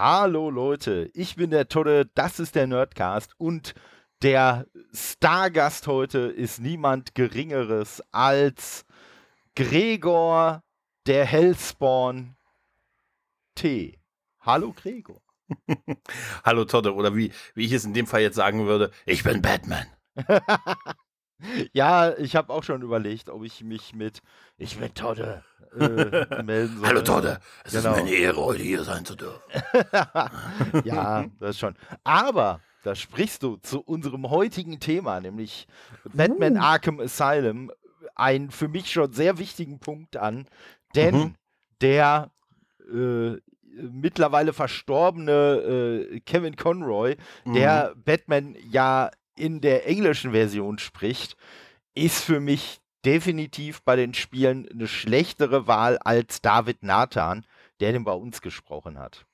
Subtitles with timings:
[0.00, 3.74] Hallo Leute, ich bin der Todde, das ist der Nerdcast und
[4.22, 8.86] der Stargast heute ist niemand Geringeres als
[9.56, 10.62] Gregor,
[11.06, 12.36] der Hellspawn
[13.56, 13.98] T.
[14.40, 15.20] Hallo Gregor.
[16.44, 19.42] Hallo Todde, oder wie, wie ich es in dem Fall jetzt sagen würde, ich bin
[19.42, 19.86] Batman.
[21.72, 24.20] ja, ich habe auch schon überlegt, ob ich mich mit
[24.56, 25.44] Ich bin Todde
[25.78, 26.86] äh, melden soll.
[26.86, 27.90] Hallo Todde, es genau.
[27.90, 29.40] ist mir eine Ehre, heute hier sein zu dürfen.
[30.84, 31.74] ja, das schon.
[32.04, 35.66] Aber da sprichst du zu unserem heutigen Thema, nämlich
[36.12, 36.60] Batman uh.
[36.60, 37.70] Arkham Asylum,
[38.14, 40.48] einen für mich schon sehr wichtigen Punkt an,
[40.94, 41.34] denn mhm.
[41.80, 42.30] der
[42.92, 43.36] äh,
[43.80, 45.32] mittlerweile verstorbene
[46.10, 47.54] äh, Kevin Conroy, mhm.
[47.54, 51.36] der Batman ja in der englischen Version spricht,
[51.94, 57.46] ist für mich definitiv bei den Spielen eine schlechtere Wahl als David Nathan,
[57.80, 59.24] der den bei uns gesprochen hat.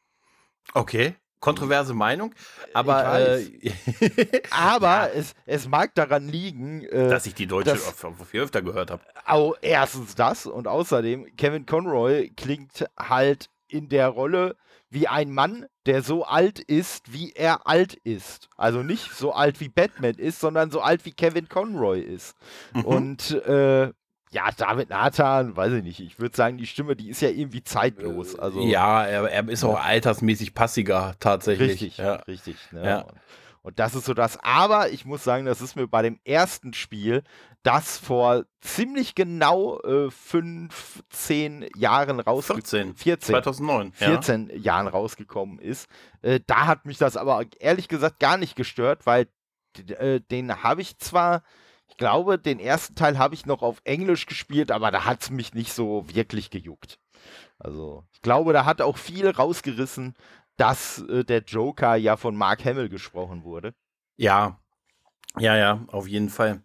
[0.72, 1.14] Okay.
[1.40, 2.34] Kontroverse Meinung,
[2.72, 3.70] aber, äh,
[4.50, 5.06] aber ja.
[5.08, 9.02] es, es mag daran liegen, äh, dass ich die deutsche viel öfter gehört habe.
[9.26, 14.56] Auch erstens das und außerdem Kevin Conroy klingt halt in der Rolle
[14.94, 18.48] wie ein Mann, der so alt ist, wie er alt ist.
[18.56, 22.36] Also nicht so alt wie Batman ist, sondern so alt wie Kevin Conroy ist.
[22.72, 22.84] Mhm.
[22.84, 23.92] Und äh,
[24.30, 26.00] ja, David Nathan, weiß ich nicht.
[26.00, 28.36] Ich würde sagen, die Stimme, die ist ja irgendwie zeitlos.
[28.38, 31.70] Also, ja, er, er ist auch altersmäßig passiger tatsächlich.
[31.70, 32.14] Richtig, ja.
[32.14, 32.56] richtig.
[32.72, 32.84] Ne?
[32.84, 33.06] Ja.
[33.62, 34.38] Und das ist so das.
[34.42, 37.22] Aber ich muss sagen, das ist mir bei dem ersten Spiel,
[37.64, 43.92] das vor ziemlich genau äh, 15 Jahren rausgekommen 14, 2009.
[43.92, 44.56] 14 ja.
[44.56, 45.88] Jahren rausgekommen ist.
[46.22, 49.28] Äh, da hat mich das aber ehrlich gesagt gar nicht gestört, weil
[49.98, 51.42] äh, den habe ich zwar,
[51.88, 55.30] ich glaube, den ersten Teil habe ich noch auf Englisch gespielt, aber da hat es
[55.30, 56.98] mich nicht so wirklich gejuckt.
[57.58, 60.14] Also, ich glaube, da hat auch viel rausgerissen,
[60.56, 63.74] dass äh, der Joker ja von Mark Hamill gesprochen wurde.
[64.16, 64.60] Ja,
[65.38, 66.62] ja, ja, auf jeden Fall.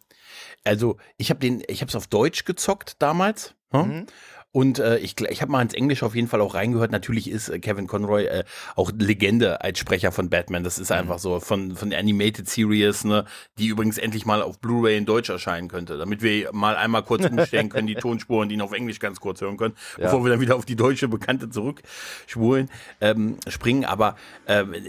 [0.64, 3.56] Also ich habe den, ich habe es auf Deutsch gezockt damals.
[3.72, 3.82] Hm?
[3.82, 4.06] Mhm.
[4.52, 6.92] Und äh, ich, ich habe mal ins Englisch auf jeden Fall auch reingehört.
[6.92, 8.44] Natürlich ist äh, Kevin Conroy äh,
[8.76, 10.64] auch Legende als Sprecher von Batman.
[10.64, 10.98] Das ist mhm.
[10.98, 13.26] einfach so von, von der Animated Series, ne,
[13.60, 17.26] die übrigens endlich mal auf Blu-ray in Deutsch erscheinen könnte, damit wir mal einmal kurz
[17.26, 20.06] umstellen können, die Tonspuren, die ihn auf Englisch ganz kurz hören können, ja.
[20.06, 22.72] bevor wir dann wieder auf die deutsche Bekannte zurückspulen,
[23.02, 23.86] ähm, springen.
[23.86, 24.16] Aber
[24.48, 24.82] ähm, äh,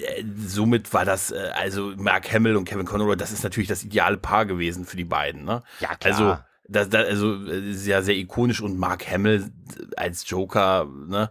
[0.47, 4.17] somit war das, äh, also Mark Hamill und Kevin Conroy, das ist natürlich das ideale
[4.17, 5.45] Paar gewesen für die beiden.
[5.45, 5.63] Ne?
[5.81, 5.99] Ja, klar.
[6.15, 9.51] Also das, das, also ist ja sehr ikonisch und Mark Hamill
[9.97, 11.31] als Joker, ne?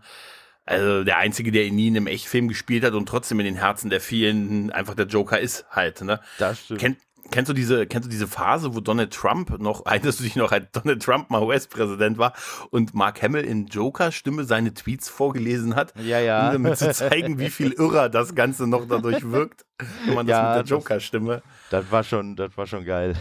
[0.66, 3.56] Also der Einzige, der ihn nie in einem Echtfilm gespielt hat und trotzdem in den
[3.56, 6.20] Herzen der vielen einfach der Joker ist halt, ne?
[6.38, 6.80] Das stimmt.
[6.80, 6.98] Kennt,
[7.32, 10.52] kennst du diese, kennst du diese Phase, wo Donald Trump noch, erinnerst du dich noch,
[10.52, 12.34] als Donald Trump mal US-Präsident war
[12.70, 15.94] und Mark Hamill in Joker-Stimme seine Tweets vorgelesen hat?
[15.98, 16.48] Ja, ja.
[16.48, 19.66] Um damit zu zeigen, wie viel irrer das Ganze noch dadurch wirkt,
[20.06, 21.42] wenn man ja, das mit der Joker-Stimme.
[21.70, 23.16] Das war schon, das war schon geil.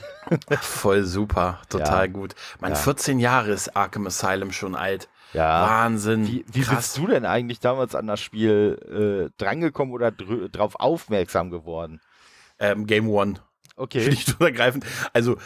[0.61, 2.13] Voll super, total ja.
[2.13, 2.35] gut.
[2.61, 2.79] Mein ja.
[2.79, 5.09] 14 Jahre ist Arkham Asylum schon alt.
[5.35, 5.69] Ja.
[5.69, 6.27] Wahnsinn.
[6.27, 11.51] Wie, wie bist du denn eigentlich damals an das Spiel äh, drangekommen oder drauf aufmerksam
[11.51, 12.01] geworden?
[12.59, 13.35] Ähm, Game One.
[13.79, 14.03] Okay.
[14.03, 14.85] Schlicht und ergreifend.
[15.13, 15.37] Also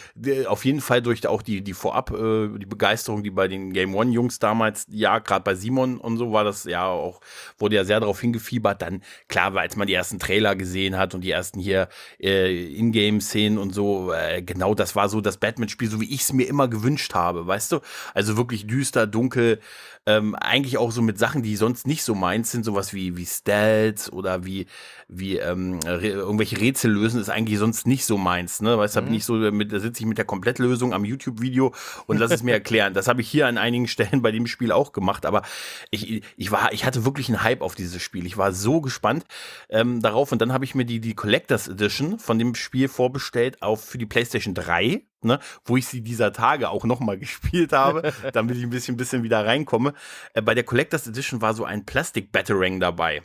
[0.47, 3.95] auf jeden Fall durch auch die, die Vorab, äh, die Begeisterung, die bei den Game
[3.95, 7.21] One-Jungs damals, ja, gerade bei Simon und so war das ja auch,
[7.59, 8.81] wurde ja sehr darauf hingefiebert.
[8.81, 11.89] Dann, klar, als man die ersten Trailer gesehen hat und die ersten hier
[12.19, 16.33] äh, Ingame-Szenen und so, äh, genau das war so das Batman-Spiel, so wie ich es
[16.33, 17.81] mir immer gewünscht habe, weißt du?
[18.15, 19.61] Also wirklich düster, dunkel,
[20.07, 23.27] ähm, eigentlich auch so mit Sachen, die sonst nicht so meins sind, sowas wie, wie
[23.27, 24.67] Stealth oder wie,
[25.09, 28.61] wie ähm, irgendwelche Rätsel lösen, ist eigentlich sonst nicht so meins.
[28.61, 28.77] Ne?
[28.77, 29.11] Weißt, mhm.
[29.11, 31.73] nicht so, mit, da sitze ich mit der Komplettlösung am YouTube-Video
[32.07, 32.95] und lass es mir erklären.
[32.95, 35.43] Das habe ich hier an einigen Stellen bei dem Spiel auch gemacht, aber
[35.91, 38.27] ich, ich war, ich hatte wirklich einen Hype auf dieses Spiel.
[38.27, 39.25] Ich war so gespannt
[39.69, 43.63] ähm, darauf und dann habe ich mir die, die Collectors Edition von dem Spiel vorbestellt
[43.63, 48.13] auf für die PlayStation 3 ne, wo ich sie dieser Tage auch nochmal gespielt habe,
[48.33, 49.95] damit ich ein bisschen, bisschen wieder reinkomme.
[50.35, 53.23] Äh, bei der Collectors Edition war so ein Plastik-Batarang dabei.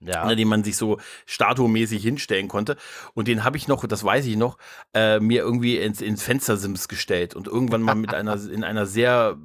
[0.00, 0.26] Ja.
[0.26, 2.76] Ne, den man sich so statumäßig hinstellen konnte.
[3.14, 4.56] Und den habe ich noch, das weiß ich noch,
[4.94, 9.36] äh, mir irgendwie ins, ins Fenstersims gestellt und irgendwann mal mit einer, in einer sehr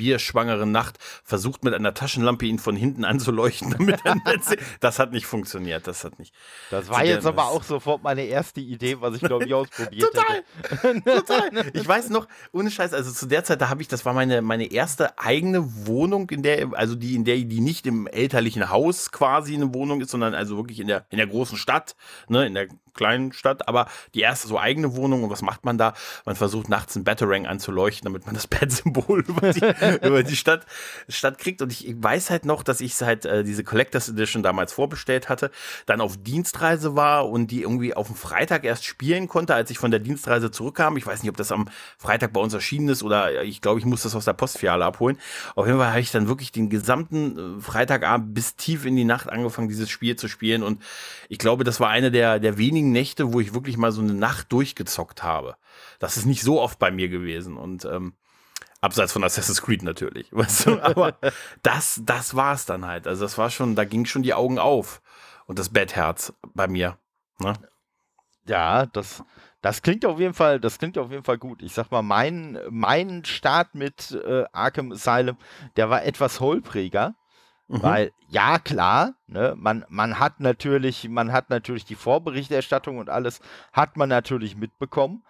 [0.00, 4.16] bierschwangeren Nacht versucht mit einer Taschenlampe ihn von hinten anzuleuchten, damit er
[4.80, 5.86] Das hat nicht funktioniert.
[5.86, 6.34] Das hat nicht.
[6.70, 10.42] Das war jetzt aber auch sofort meine erste Idee, was ich glaube ich ausprobiert Total.
[10.80, 11.04] hätte.
[11.04, 11.50] Total.
[11.74, 14.40] Ich weiß noch, ohne Scheiß, also zu der Zeit, da habe ich, das war meine,
[14.40, 19.12] meine erste eigene Wohnung, in der, also die, in der, die nicht im elterlichen Haus
[19.12, 21.94] quasi eine Wohnung ist, sondern also wirklich in der, in der großen Stadt,
[22.28, 25.24] ne, in der kleinen Stadt, aber die erste so eigene Wohnung.
[25.24, 25.94] Und was macht man da?
[26.24, 29.60] Man versucht nachts ein Batarang anzuleuchten, damit man das Bat-Symbol über die,
[30.06, 30.66] über die Stadt,
[31.08, 31.62] Stadt kriegt.
[31.62, 35.50] Und ich weiß halt noch, dass ich halt äh, diese Collectors Edition damals vorbestellt hatte,
[35.86, 39.78] dann auf Dienstreise war und die irgendwie auf dem Freitag erst spielen konnte, als ich
[39.78, 40.96] von der Dienstreise zurückkam.
[40.96, 43.86] Ich weiß nicht, ob das am Freitag bei uns erschienen ist oder ich glaube, ich
[43.86, 45.18] muss das aus der Postfiliale abholen.
[45.54, 49.04] Auf jeden Fall habe ich dann wirklich den gesamten äh, Freitagabend bis tief in die
[49.04, 50.62] Nacht angefangen, dieses Spiel zu spielen.
[50.62, 50.82] Und
[51.28, 54.14] ich glaube, das war eine der, der wenigen Nächte, wo ich wirklich mal so eine
[54.14, 55.56] Nacht durchgezockt habe.
[55.98, 57.56] Das ist nicht so oft bei mir gewesen.
[57.56, 58.14] Und ähm,
[58.80, 60.28] abseits von Assassin's Creed natürlich.
[60.32, 60.80] Weißt du?
[60.80, 61.16] Aber
[61.62, 63.06] das, das war es dann halt.
[63.06, 65.02] Also das war schon, da ging schon die Augen auf.
[65.46, 66.96] Und das Bettherz bei mir.
[67.40, 67.54] Ne?
[68.46, 69.24] Ja, das,
[69.62, 71.62] das klingt auf jeden Fall, das klingt auf jeden Fall gut.
[71.62, 75.36] Ich sag mal, mein, mein Start mit äh, Arkham Asylum,
[75.76, 77.14] der war etwas holpriger.
[77.70, 77.82] Mhm.
[77.84, 83.40] Weil, ja, klar, ne, man, man hat natürlich, man hat natürlich die Vorberichterstattung und alles
[83.72, 85.22] hat man natürlich mitbekommen.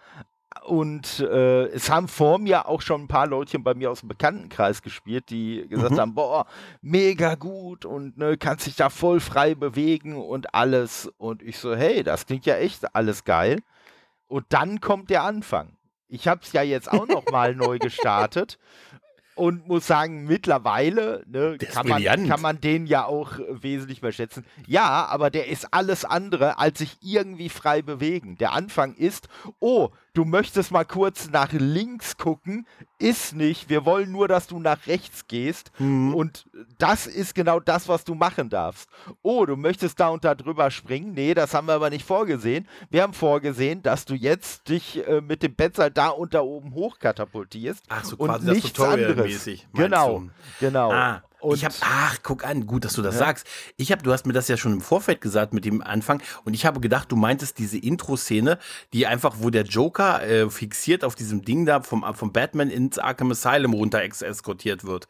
[0.64, 4.08] Und äh, es haben vor mir auch schon ein paar Leutchen bei mir aus dem
[4.08, 6.00] Bekanntenkreis gespielt, die gesagt mhm.
[6.00, 6.46] haben, boah,
[6.80, 11.12] mega gut und ne, kannst dich da voll frei bewegen und alles.
[11.18, 13.60] Und ich so, hey, das klingt ja echt alles geil.
[14.28, 15.76] Und dann kommt der Anfang.
[16.08, 18.58] Ich habe es ja jetzt auch noch mal neu gestartet
[19.40, 24.44] und muss sagen, mittlerweile ne, kann, man, kann man den ja auch wesentlich mehr schätzen.
[24.66, 28.36] Ja, aber der ist alles andere als sich irgendwie frei bewegen.
[28.36, 29.28] Der Anfang ist,
[29.58, 32.66] oh, du möchtest mal kurz nach links gucken,
[32.98, 33.68] ist nicht.
[33.68, 35.70] Wir wollen nur, dass du nach rechts gehst.
[35.78, 36.14] Mhm.
[36.14, 36.46] Und
[36.78, 38.88] das ist genau das, was du machen darfst.
[39.22, 41.12] Oh, du möchtest da und da drüber springen.
[41.12, 42.68] Nee, das haben wir aber nicht vorgesehen.
[42.90, 46.74] Wir haben vorgesehen, dass du jetzt dich äh, mit dem Betzer da und da oben
[46.74, 47.84] hoch katapultierst.
[47.88, 49.68] Ach so, quasi und das Tutorial mäßig.
[49.72, 50.24] Genau,
[50.60, 50.92] genau.
[50.92, 51.22] Ah.
[51.40, 53.20] Und ich habe, ach, guck an, gut, dass du das ja.
[53.20, 53.46] sagst.
[53.76, 56.54] Ich habe, du hast mir das ja schon im Vorfeld gesagt mit dem Anfang und
[56.54, 58.58] ich habe gedacht, du meintest diese Intro-Szene,
[58.92, 62.98] die einfach, wo der Joker äh, fixiert auf diesem Ding da vom, vom Batman ins
[62.98, 65.08] Arkham Asylum runter eskortiert wird.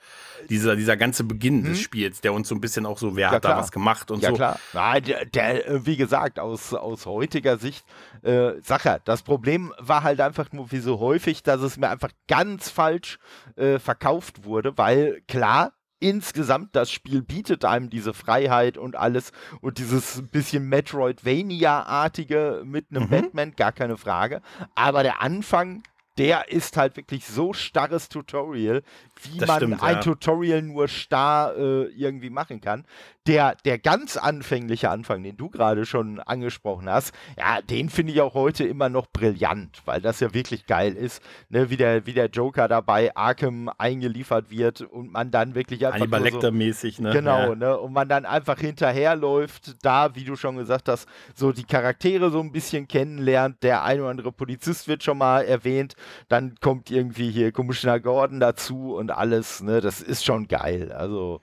[0.48, 1.70] Dieser, dieser ganze Beginn hm.
[1.70, 3.54] des Spiels, der uns so ein bisschen auch so, wer ja, hat klar.
[3.54, 4.36] da was gemacht und ja, so.
[4.36, 4.60] Ja, klar.
[4.72, 7.84] Nein, der, der, wie gesagt, aus, aus heutiger Sicht,
[8.22, 12.10] äh, Sache, das Problem war halt einfach nur wie so häufig, dass es mir einfach
[12.28, 13.18] ganz falsch
[13.56, 19.78] äh, verkauft wurde, weil klar, insgesamt das Spiel bietet einem diese Freiheit und alles und
[19.78, 23.10] dieses bisschen Metroidvania-artige mit einem mhm.
[23.10, 24.42] Batman, gar keine Frage.
[24.74, 25.82] Aber der Anfang,
[26.18, 28.82] der ist halt wirklich so starres Tutorial,
[29.24, 30.00] wie das man stimmt, ein ja.
[30.00, 32.84] Tutorial nur starr äh, irgendwie machen kann.
[33.26, 38.20] Der, der ganz anfängliche Anfang, den du gerade schon angesprochen hast, ja, den finde ich
[38.22, 42.14] auch heute immer noch brillant, weil das ja wirklich geil ist, ne, wie, der, wie
[42.14, 46.00] der Joker dabei Arkham eingeliefert wird und man dann wirklich einfach.
[46.00, 47.12] Hannibal Lecter-mäßig, ne?
[47.12, 47.54] Genau, ja.
[47.54, 47.78] ne?
[47.78, 52.40] Und man dann einfach hinterherläuft, da, wie du schon gesagt hast, so die Charaktere so
[52.40, 53.62] ein bisschen kennenlernt.
[53.62, 55.94] Der ein oder andere Polizist wird schon mal erwähnt,
[56.28, 59.80] dann kommt irgendwie hier Commissioner Gordon dazu und alles, ne?
[59.80, 60.92] Das ist schon geil.
[60.92, 61.40] Also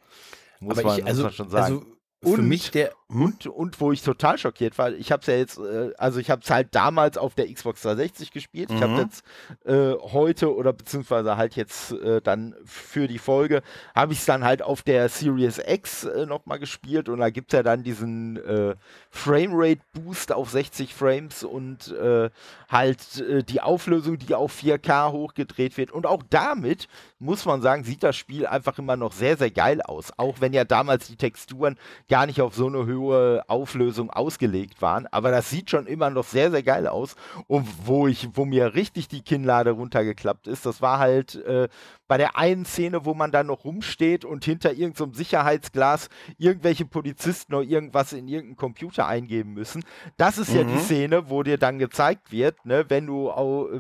[0.60, 1.76] muss, man, ich, also, muss man schon sagen.
[1.76, 3.22] Also und, für mich der hm?
[3.22, 6.30] und, und wo ich total schockiert war, ich habe es ja jetzt, äh, also ich
[6.30, 8.70] habe es halt damals auf der Xbox 360 gespielt.
[8.70, 8.76] Mhm.
[8.76, 9.24] Ich habe jetzt
[9.66, 13.62] äh, heute oder beziehungsweise halt jetzt äh, dann für die Folge
[13.96, 17.54] habe ich es dann halt auf der Series X äh, nochmal gespielt und da gibt
[17.54, 18.76] es ja dann diesen äh,
[19.12, 22.30] Framerate Boost auf 60 Frames und äh,
[22.70, 25.92] halt äh, die Auflösung, die auf 4K hochgedreht wird.
[25.92, 26.88] Und auch damit
[27.20, 30.12] muss man sagen, sieht das Spiel einfach immer noch sehr, sehr geil aus.
[30.18, 31.78] Auch wenn ja damals die Texturen
[32.10, 35.08] gar nicht auf so eine hohe Auflösung ausgelegt waren.
[35.08, 37.16] Aber das sieht schon immer noch sehr, sehr geil aus.
[37.48, 41.68] Und wo ich, wo mir richtig die Kinnlade runtergeklappt ist, das war halt äh,
[42.08, 46.86] bei der einen Szene, wo man dann noch rumsteht und hinter irgendeinem so Sicherheitsglas irgendwelche
[46.86, 49.84] Polizisten noch irgendwas in irgendeinen Computer eingeben müssen.
[50.18, 50.56] Das ist mhm.
[50.56, 50.80] ja die mhm.
[50.80, 53.28] Szene, wo dir dann gezeigt wird, ne, wenn du,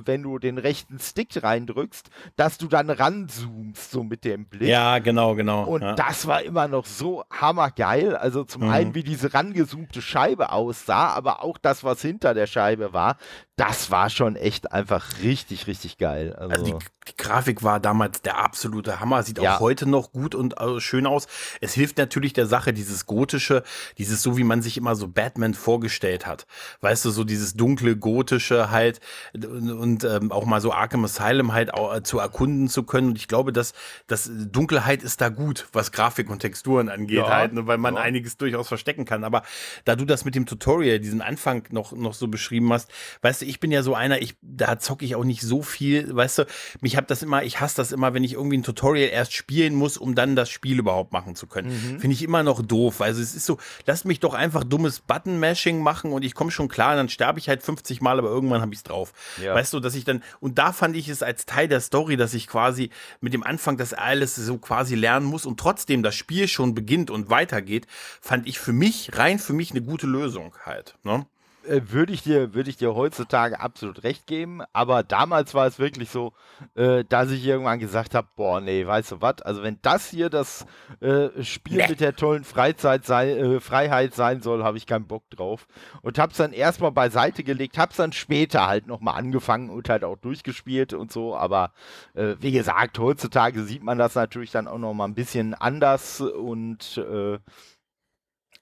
[0.06, 4.70] wenn du den rechten Stick reindrückst, dass du dann ranzoomst, so mit dem Blick.
[4.70, 5.64] Ja, genau, genau.
[5.64, 5.94] Und ja.
[5.94, 8.16] das war immer noch so hammergeil.
[8.16, 8.70] Also zum mhm.
[8.70, 13.18] einen, wie diese rangezoomte Scheibe aussah, aber auch das, was hinter der Scheibe war,
[13.58, 16.34] das war schon echt einfach richtig, richtig geil.
[16.38, 19.56] Also, also die, die, Grafik war damals der absolute Hammer, sieht ja.
[19.56, 21.26] auch heute noch gut und äh, schön aus.
[21.60, 23.64] Es hilft natürlich der Sache, dieses gotische,
[23.98, 26.46] dieses so, wie man sich immer so Batman vorgestellt hat.
[26.82, 29.00] Weißt du, so dieses dunkle, gotische halt
[29.34, 33.10] und, und ähm, auch mal so Arkham Asylum halt auch, äh, zu erkunden zu können.
[33.10, 33.74] Und ich glaube, dass,
[34.06, 37.30] dass Dunkelheit ist da gut, was Grafik und Texturen angeht ja.
[37.30, 38.02] halt, ne, weil man ja.
[38.02, 39.24] einiges durchaus verstecken kann.
[39.24, 39.42] Aber
[39.86, 42.92] da du das mit dem Tutorial, diesen Anfang noch, noch so beschrieben hast,
[43.24, 46.16] weißt du, ich bin ja so einer, ich, da zocke ich auch nicht so viel,
[46.16, 46.46] weißt du,
[46.82, 49.76] mich hab das immer, ich hasse das immer, wenn ich irgendwie ein Tutorial erst spielen
[49.76, 51.70] muss, um dann das Spiel überhaupt machen zu können.
[51.70, 52.00] Mhm.
[52.00, 53.02] Finde ich immer noch doof.
[53.02, 56.68] Also es ist so, lasst mich doch einfach dummes Button-Mashing machen und ich komme schon
[56.68, 59.14] klar, dann sterbe ich halt 50 Mal, aber irgendwann habe ich es drauf.
[59.42, 59.56] Ja.
[59.56, 62.34] Weißt du, dass ich dann, und da fand ich es als Teil der Story, dass
[62.34, 62.90] ich quasi
[63.22, 67.10] mit dem Anfang das alles so quasi lernen muss und trotzdem das Spiel schon beginnt
[67.10, 67.88] und weitergeht,
[68.22, 70.96] fand ich für mich, rein für mich eine gute Lösung halt.
[71.04, 71.26] Ne?
[71.68, 74.62] Äh, würde ich dir, würde ich dir heutzutage absolut recht geben.
[74.74, 76.34] Aber damals war es wirklich so,
[76.76, 79.42] äh, dass ich irgendwann gesagt habe, boah, nee, weißt du was?
[79.42, 80.66] Also wenn das hier das
[81.02, 81.88] äh, Spiel nee.
[81.90, 85.68] mit der tollen Freizeit sei, äh, Freiheit sein soll, habe ich keinen Bock drauf.
[86.02, 89.90] Und habe es dann erstmal beiseite gelegt, habe es dann später halt nochmal angefangen und
[89.90, 91.36] halt auch durchgespielt und so.
[91.36, 91.72] Aber
[92.14, 96.98] äh, wie gesagt, heutzutage sieht man das natürlich dann auch nochmal ein bisschen anders und
[96.98, 97.40] äh,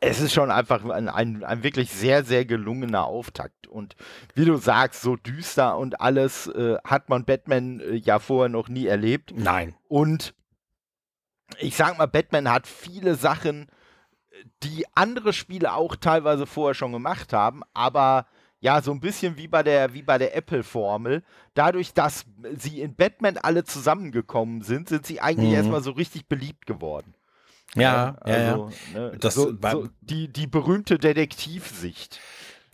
[0.06, 3.68] es ist schon einfach ein, ein, ein, wirklich sehr, sehr gelungener Auftakt.
[3.68, 3.96] Und
[4.34, 8.70] wie du sagst, so düster und alles äh, hat man Batman äh, ja vorher noch
[8.70, 9.34] nie erlebt.
[9.36, 9.76] Nein.
[9.88, 10.34] Und
[11.60, 13.68] ich sag mal, Batman hat viele Sachen,
[14.64, 18.28] die andere Spiele auch teilweise vorher schon gemacht haben, aber
[18.60, 21.24] ja, so ein bisschen wie bei der, wie bei der Apple-Formel.
[21.54, 25.56] Dadurch, dass sie in Batman alle zusammengekommen sind, sind sie eigentlich mhm.
[25.56, 27.14] erstmal so richtig beliebt geworden.
[27.74, 29.00] Ja, ja, also, ja.
[29.00, 32.20] Ne, das, so, so die, die berühmte Detektivsicht.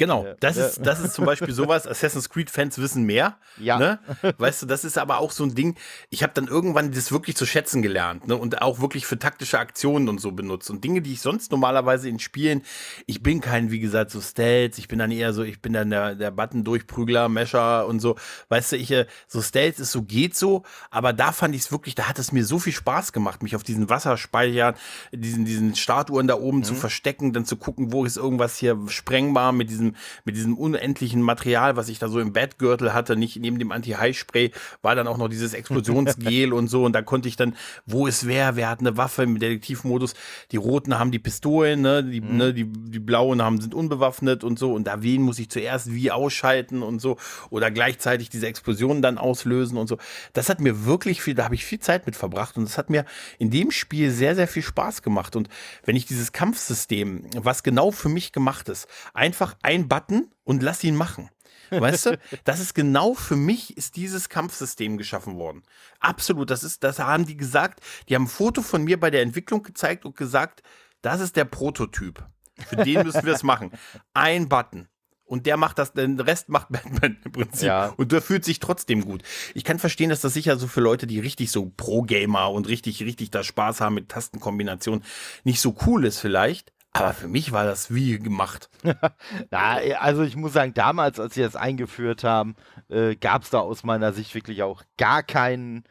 [0.02, 0.66] Genau, das ja.
[0.66, 3.38] ist, das ist zum Beispiel sowas, Assassin's Creed-Fans wissen mehr.
[3.60, 3.78] Ja.
[3.78, 4.00] Ne?
[4.40, 5.76] Weißt du, das ist aber auch so ein Ding,
[6.10, 8.36] ich habe dann irgendwann das wirklich zu schätzen gelernt ne?
[8.36, 10.72] und auch wirklich für taktische Aktionen und so benutzt.
[10.72, 12.64] Und Dinge, die ich sonst normalerweise in Spielen,
[13.06, 15.92] ich bin kein, wie gesagt, so Stealth, ich bin dann eher so, ich bin dann
[15.92, 18.16] der, der Button-Durchprügler, Mescher und so.
[18.50, 21.72] Weißt du, ich, äh, so Stealth ist so, geht so, aber da fand ich es
[21.72, 24.74] wirklich, da hat es mir so viel Spaß gemacht, mich auf diesen Wasserspeichern,
[25.12, 26.64] diesen, diesen Statuen da oben mhm.
[26.64, 29.91] zu verstecken, dann zu gucken, wo ist irgendwas hier sprengbar mit diesem
[30.26, 34.52] mit diesem unendlichen Material, was ich da so im Bettgürtel hatte, nicht neben dem Anti-High-Spray,
[34.82, 36.86] war dann auch noch dieses Explosionsgel und so.
[36.86, 37.56] Und da konnte ich dann,
[37.86, 40.14] wo ist wer, wer hat eine Waffe im Detektivmodus.
[40.52, 42.04] Die Roten haben die Pistolen, ne?
[42.04, 42.38] Die, mhm.
[42.38, 42.54] ne?
[42.54, 44.74] die, die Blauen haben, sind unbewaffnet und so.
[44.74, 47.18] Und da wen muss ich zuerst wie ausschalten und so.
[47.50, 49.98] Oder gleichzeitig diese Explosionen dann auslösen und so.
[50.34, 52.58] Das hat mir wirklich viel, da habe ich viel Zeit mit verbracht.
[52.58, 53.06] Und das hat mir
[53.40, 55.36] in dem Spiel sehr, sehr viel Spaß gemacht.
[55.36, 55.50] Und
[55.84, 60.64] wenn ich dieses Kampfsystem, was genau für mich gemacht ist, einfach ein einen Button und
[60.64, 61.30] lass ihn machen.
[61.70, 65.64] Weißt du, das ist genau für mich ist dieses Kampfsystem geschaffen worden.
[66.00, 67.82] Absolut, das ist, das haben die gesagt.
[68.10, 70.62] Die haben ein Foto von mir bei der Entwicklung gezeigt und gesagt,
[71.02, 72.24] das ist der Prototyp.
[72.68, 73.72] Für den müssen wir es machen.
[74.14, 74.88] Ein Button.
[75.26, 77.64] Und der macht das, den Rest macht Batman im Prinzip.
[77.64, 77.94] Ja.
[77.96, 79.24] Und der fühlt sich trotzdem gut.
[79.54, 83.02] Ich kann verstehen, dass das sicher so für Leute, die richtig so Pro-Gamer und richtig,
[83.02, 85.06] richtig da Spaß haben mit Tastenkombinationen,
[85.46, 86.74] nicht so cool ist vielleicht.
[86.94, 88.70] Aber für mich war das wie gemacht.
[89.50, 92.56] Na, also ich muss sagen, damals, als sie das eingeführt haben,
[92.90, 95.84] äh, gab es da aus meiner Sicht wirklich auch gar keinen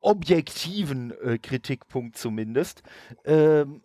[0.00, 2.82] objektiven äh, Kritikpunkt zumindest.
[3.24, 3.82] Ähm,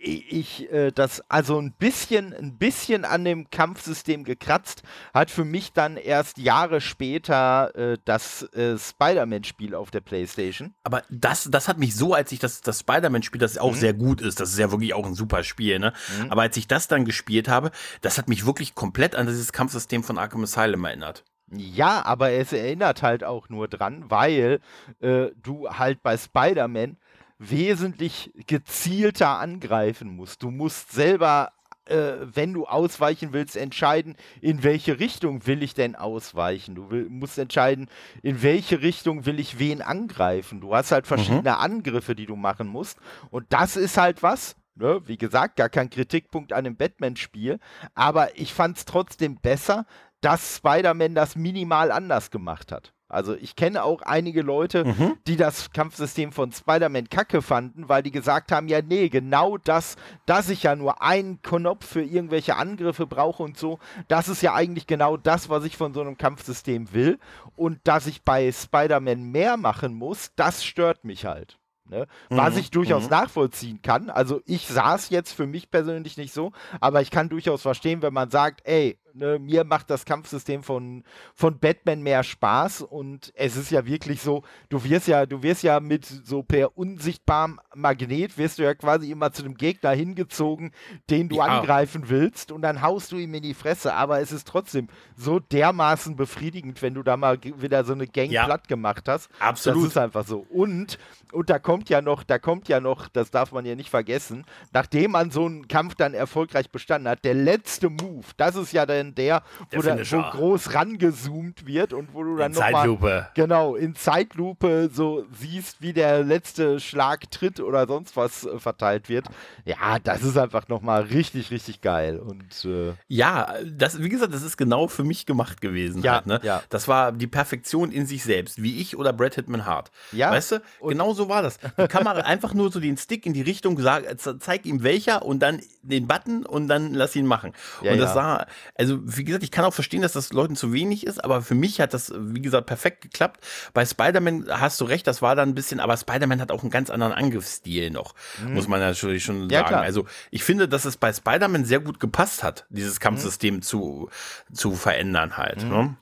[0.00, 5.72] ich äh, das also ein bisschen ein bisschen an dem Kampfsystem gekratzt hat für mich
[5.72, 10.74] dann erst Jahre später äh, das äh, Spider-Man Spiel auf der PlayStation.
[10.84, 13.78] Aber das das hat mich so als ich das das Spider-Man Spiel das auch mhm.
[13.78, 15.92] sehr gut ist, das ist ja wirklich auch ein super Spiel, ne?
[16.22, 16.30] Mhm.
[16.30, 20.02] Aber als ich das dann gespielt habe, das hat mich wirklich komplett an dieses Kampfsystem
[20.02, 21.24] von Arkham Asylum erinnert.
[21.52, 24.60] Ja, aber es erinnert halt auch nur dran, weil
[25.00, 26.96] äh, du halt bei Spider-Man
[27.40, 30.42] wesentlich gezielter angreifen musst.
[30.42, 31.52] Du musst selber,
[31.86, 36.74] äh, wenn du ausweichen willst, entscheiden, in welche Richtung will ich denn ausweichen.
[36.74, 37.88] Du will, musst entscheiden,
[38.22, 40.60] in welche Richtung will ich wen angreifen.
[40.60, 41.56] Du hast halt verschiedene mhm.
[41.56, 42.98] Angriffe, die du machen musst.
[43.30, 47.58] Und das ist halt was, Ne, wie gesagt, gar kein Kritikpunkt an dem Batman-Spiel,
[47.94, 49.84] aber ich fand es trotzdem besser,
[50.22, 52.94] dass Spider-Man das minimal anders gemacht hat.
[53.10, 55.16] Also ich kenne auch einige Leute, mhm.
[55.26, 59.96] die das Kampfsystem von Spider-Man kacke fanden, weil die gesagt haben, ja nee, genau das,
[60.26, 64.54] dass ich ja nur einen Knopf für irgendwelche Angriffe brauche und so, das ist ja
[64.54, 67.18] eigentlich genau das, was ich von so einem Kampfsystem will.
[67.56, 71.58] Und dass ich bei Spider-Man mehr machen muss, das stört mich halt.
[71.90, 72.06] Ne?
[72.30, 72.36] Mhm.
[72.36, 73.10] Was ich durchaus mhm.
[73.10, 74.10] nachvollziehen kann.
[74.10, 78.14] Also ich saß jetzt für mich persönlich nicht so, aber ich kann durchaus verstehen, wenn
[78.14, 83.54] man sagt, ey, Ne, mir macht das Kampfsystem von, von Batman mehr Spaß und es
[83.54, 88.38] ist ja wirklich so, du wirst ja, du wirst ja mit so per unsichtbarem Magnet
[88.38, 90.72] wirst du ja quasi immer zu dem Gegner hingezogen,
[91.10, 91.42] den du ja.
[91.42, 95.38] angreifen willst und dann haust du ihm in die Fresse, aber es ist trotzdem so
[95.38, 98.46] dermaßen befriedigend, wenn du da mal wieder so eine Gang ja.
[98.46, 99.28] platt gemacht hast.
[99.38, 99.82] Absolut.
[99.82, 100.46] Das ist einfach so.
[100.48, 100.98] Und,
[101.32, 104.46] und da kommt ja noch, da kommt ja noch, das darf man ja nicht vergessen,
[104.72, 108.86] nachdem man so einen Kampf dann erfolgreich bestanden hat, der letzte Move, das ist ja
[108.86, 112.58] dann dann der, wo, Der da, wo groß rangezoomt wird und wo du dann In
[112.58, 113.26] nochmal Zeitlupe.
[113.34, 119.08] genau in Zeitlupe so siehst, wie der letzte Schlag tritt oder sonst was äh, verteilt
[119.08, 119.26] wird.
[119.64, 122.18] Ja, das ist einfach nochmal richtig, richtig geil.
[122.18, 126.02] Und äh, Ja, das, wie gesagt, das ist genau für mich gemacht gewesen.
[126.02, 126.40] Ja, halt, ne?
[126.42, 126.62] ja.
[126.70, 129.90] Das war die Perfektion in sich selbst, wie ich oder Brad Hitman Hart.
[130.12, 131.58] Ja, Weißt du, und- genau so war das.
[131.78, 135.24] Die Kamera einfach nur so den Stick in die Richtung, sag, ze- zeig ihm welcher
[135.24, 137.52] und dann den Button und dann lass ihn machen.
[137.82, 138.14] Ja, und das ja.
[138.14, 141.42] sah, also wie gesagt, ich kann auch verstehen, dass das Leuten zu wenig ist, aber
[141.42, 143.40] für mich hat das, wie gesagt, perfekt geklappt.
[143.74, 146.70] Bei Spider-Man hast du recht, das war dann ein bisschen, aber Spider-Man hat auch einen
[146.70, 148.14] ganz anderen Angriffsstil noch,
[148.48, 149.50] muss man natürlich schon Mhm.
[149.50, 149.68] Ja, sagen.
[149.68, 149.82] klar.
[149.82, 153.00] Also ich finde, dass es bei Spider-Man sehr gut gepasst hat, dieses Mhm.
[153.02, 154.08] Kampfsystem zu,
[154.52, 155.62] zu verändern halt.
[155.64, 155.96] Ne?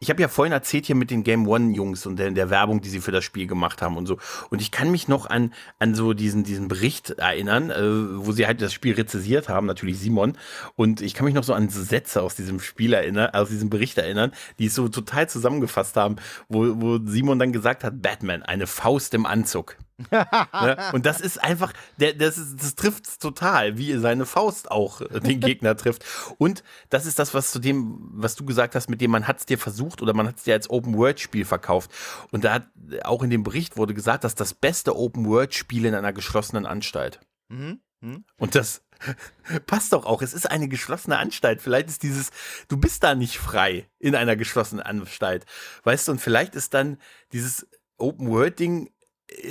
[0.00, 2.88] Ich habe ja vorhin erzählt hier mit den Game One-Jungs und der, der Werbung, die
[2.88, 4.16] sie für das Spiel gemacht haben und so.
[4.48, 8.46] Und ich kann mich noch an, an so diesen, diesen Bericht erinnern, äh, wo sie
[8.46, 10.38] halt das Spiel rezessiert haben, natürlich Simon.
[10.76, 13.98] Und ich kann mich noch so an Sätze aus diesem Spiel erinnern, aus diesem Bericht
[13.98, 16.14] erinnern, die es so total zusammengefasst haben,
[16.48, 19.78] wo, wo Simon dann gesagt hat, Batman, eine Faust im Anzug.
[20.10, 20.90] Ne?
[20.92, 25.20] Und das ist einfach, der, das, ist, das trifft total, wie seine Faust auch äh,
[25.20, 26.04] den Gegner trifft.
[26.38, 29.38] Und das ist das, was zu dem, was du gesagt hast, mit dem man hat
[29.38, 31.90] es dir versucht oder man hat es dir als Open-World-Spiel verkauft.
[32.30, 32.66] Und da hat
[33.04, 37.20] auch in dem Bericht wurde gesagt, dass das beste Open-World-Spiel in einer geschlossenen Anstalt.
[37.48, 37.80] mhm.
[38.00, 38.24] Mhm.
[38.36, 38.82] Und das
[39.66, 40.22] passt doch auch.
[40.22, 41.60] Es ist eine geschlossene Anstalt.
[41.60, 42.30] Vielleicht ist dieses,
[42.68, 45.46] du bist da nicht frei in einer geschlossenen Anstalt.
[45.84, 46.98] Weißt du, und vielleicht ist dann
[47.32, 48.90] dieses Open-World-Ding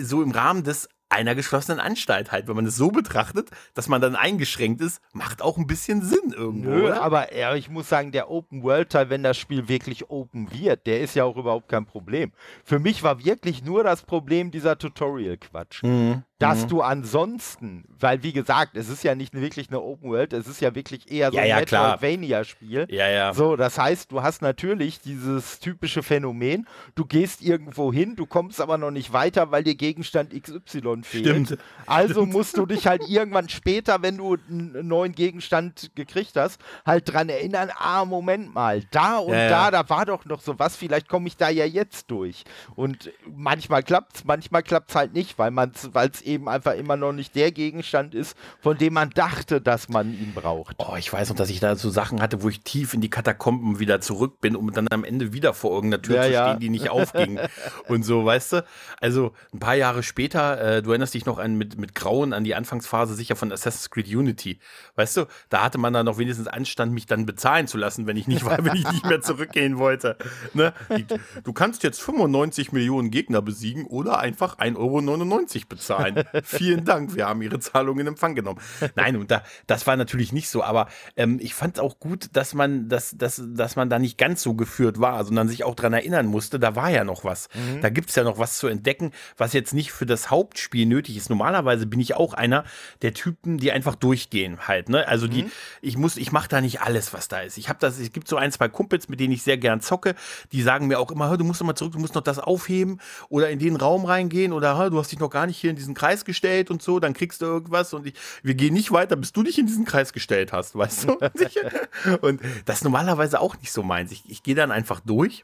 [0.01, 4.01] so im Rahmen des einer geschlossenen Anstalt halt, wenn man es so betrachtet, dass man
[4.01, 6.69] dann eingeschränkt ist, macht auch ein bisschen Sinn irgendwo.
[6.69, 7.01] Nö, oder?
[7.01, 11.15] aber ja, ich muss sagen, der Open-World-Teil, wenn das Spiel wirklich open wird, der ist
[11.15, 12.34] ja auch überhaupt kein Problem.
[12.63, 15.84] Für mich war wirklich nur das Problem dieser Tutorial-Quatsch.
[15.84, 16.24] Mhm.
[16.39, 20.48] Dass du ansonsten, weil wie gesagt, es ist ja nicht wirklich eine Open World, es
[20.48, 21.60] ist ja wirklich eher so Ja, ein ja.
[21.60, 22.86] Metroidvania-Spiel.
[22.91, 23.34] Ja, ja.
[23.34, 28.62] So, das heißt, du hast natürlich dieses typische Phänomen, du gehst irgendwo hin, du kommst
[28.62, 31.25] aber noch nicht weiter, weil dir Gegenstand XY fehlt.
[31.25, 31.58] Stimmt.
[31.88, 37.12] Also musst du dich halt irgendwann später, wenn du einen neuen Gegenstand gekriegt hast, halt
[37.12, 41.10] dran erinnern, ah, Moment mal, da und Ja, da, da war doch noch sowas, vielleicht
[41.10, 42.44] komme ich da ja jetzt durch.
[42.75, 47.13] Und manchmal klappt's, manchmal klappt's halt nicht, weil man weil es eben einfach immer noch
[47.13, 50.75] nicht der Gegenstand ist, von dem man dachte, dass man ihn braucht.
[50.77, 53.09] Oh, ich weiß noch, dass ich da so Sachen hatte, wo ich tief in die
[53.09, 56.47] Katakomben wieder zurück bin, um dann am Ende wieder vor irgendeiner Tür Ja, zu ja.
[56.49, 57.39] stehen, die nicht aufging.
[57.87, 58.65] und so, weißt du?
[58.99, 62.43] Also ein paar Jahre später, äh, du erinnerst dich noch an, mit, mit Grauen an
[62.43, 64.59] die Anfangsphase sicher von Assassin's Creed Unity.
[64.95, 68.17] Weißt du, da hatte man dann noch wenigstens Anstand, mich dann bezahlen zu lassen, wenn
[68.17, 70.17] ich nicht war, wenn ich nicht mehr zurückgehen wollte.
[70.53, 70.73] Ne?
[70.95, 71.05] Die,
[71.43, 76.16] du kannst jetzt 95 Millionen Gegner besiegen oder einfach 1,99 Euro bezahlen.
[76.43, 78.60] Vielen Dank, wir haben Ihre Zahlung in Empfang genommen.
[78.95, 82.53] Nein, und da, das war natürlich nicht so, aber ähm, ich fand auch gut, dass
[82.53, 85.93] man, dass, dass, dass man da nicht ganz so geführt war, sondern sich auch dran
[85.93, 87.49] erinnern musste, da war ja noch was.
[87.82, 91.17] Da gibt es ja noch was zu entdecken, was jetzt nicht für das Hauptspiel nötig
[91.17, 91.30] ist.
[91.30, 92.63] Normalerweise bin ich auch einer
[93.01, 94.89] der Typen, die einfach durchgehen halt.
[94.89, 95.08] Ne?
[95.08, 95.45] Also die,
[95.82, 97.58] ich muss, ich mache da nicht alles, was da ist.
[97.58, 100.15] Ich habe das, es gibt so ein, zwei Kumpels, mit denen ich sehr gern zocke,
[100.51, 102.39] die sagen mir auch immer, "Hör, du musst noch mal zurück, du musst noch das
[102.39, 102.99] aufheben
[103.30, 105.75] oder in den Raum reingehen oder "Hör, du hast dich noch gar nicht hier in
[105.75, 109.15] diesen Kreis gestellt und so, dann kriegst du irgendwas und ich, wir gehen nicht weiter,
[109.15, 111.17] bis du dich in diesen Kreis gestellt hast, weißt du?
[112.22, 114.12] und das ist normalerweise auch nicht so meins.
[114.12, 115.43] Ich, ich gehe dann einfach durch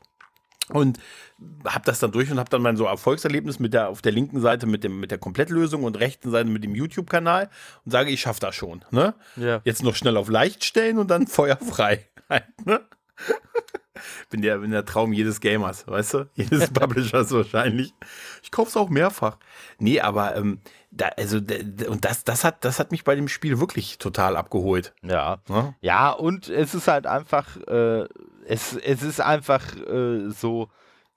[0.69, 0.99] und
[1.65, 4.39] habe das dann durch und habe dann mein so Erfolgserlebnis mit der auf der linken
[4.39, 7.49] Seite mit dem mit der Komplettlösung und rechten Seite mit dem YouTube Kanal
[7.86, 9.13] und sage, ich schaffe das schon, ne?
[9.36, 9.62] Ja.
[9.65, 12.08] Jetzt noch schnell auf leicht stellen und dann feuerfrei.
[12.30, 12.82] Halt, ne?
[14.30, 16.30] bin der bin der Traum jedes Gamers, weißt du?
[16.36, 17.93] Jedes Publishers wahrscheinlich.
[18.41, 19.38] Ich kaufe es auch mehrfach.
[19.80, 20.60] Nee, aber ähm,
[20.91, 23.97] da, also d- d- und das das hat das hat mich bei dem Spiel wirklich
[23.97, 24.93] total abgeholt.
[25.02, 25.38] Ja.
[25.47, 25.76] Ne?
[25.82, 28.08] Ja, und es ist halt einfach, äh,
[28.45, 30.69] es, es ist einfach äh, so,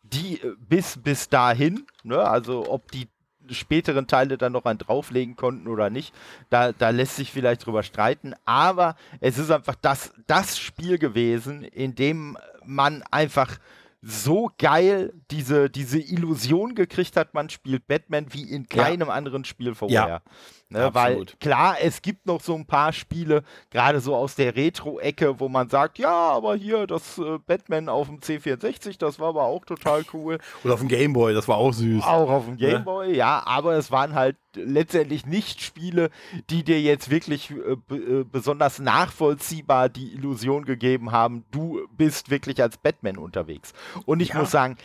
[0.02, 3.08] die äh, bis, bis dahin, ne, also ob die
[3.50, 6.14] späteren Teile dann noch einen drauflegen konnten oder nicht,
[6.50, 11.62] da, da lässt sich vielleicht drüber streiten, aber es ist einfach das, das Spiel gewesen,
[11.62, 13.58] in dem man einfach
[14.02, 19.74] so geil diese, diese Illusion gekriegt hat, man spielt Batman wie in keinem anderen Spiel
[19.74, 20.22] vorher.
[20.68, 25.38] Ne, weil klar, es gibt noch so ein paar Spiele, gerade so aus der Retro-Ecke,
[25.38, 29.44] wo man sagt, ja, aber hier das äh, Batman auf dem C64, das war aber
[29.44, 30.38] auch total cool.
[30.64, 32.02] Oder auf dem Gameboy, das war auch süß.
[32.02, 32.58] Auch auf dem Ne?
[32.58, 36.10] Gameboy, ja, aber es waren halt letztendlich nicht Spiele,
[36.50, 42.60] die dir jetzt wirklich äh, äh, besonders nachvollziehbar die Illusion gegeben haben, du bist wirklich
[42.60, 43.72] als Batman unterwegs.
[44.04, 44.40] Und ich Ja.
[44.40, 44.76] muss sagen,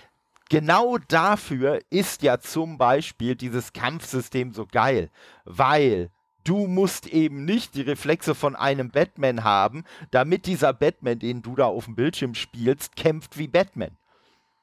[0.52, 5.10] genau dafür ist ja zum Beispiel dieses Kampfsystem so geil,
[5.46, 6.10] weil
[6.44, 11.56] du musst eben nicht die Reflexe von einem Batman haben, damit dieser Batman, den du
[11.56, 13.96] da auf dem Bildschirm spielst, kämpft wie Batman.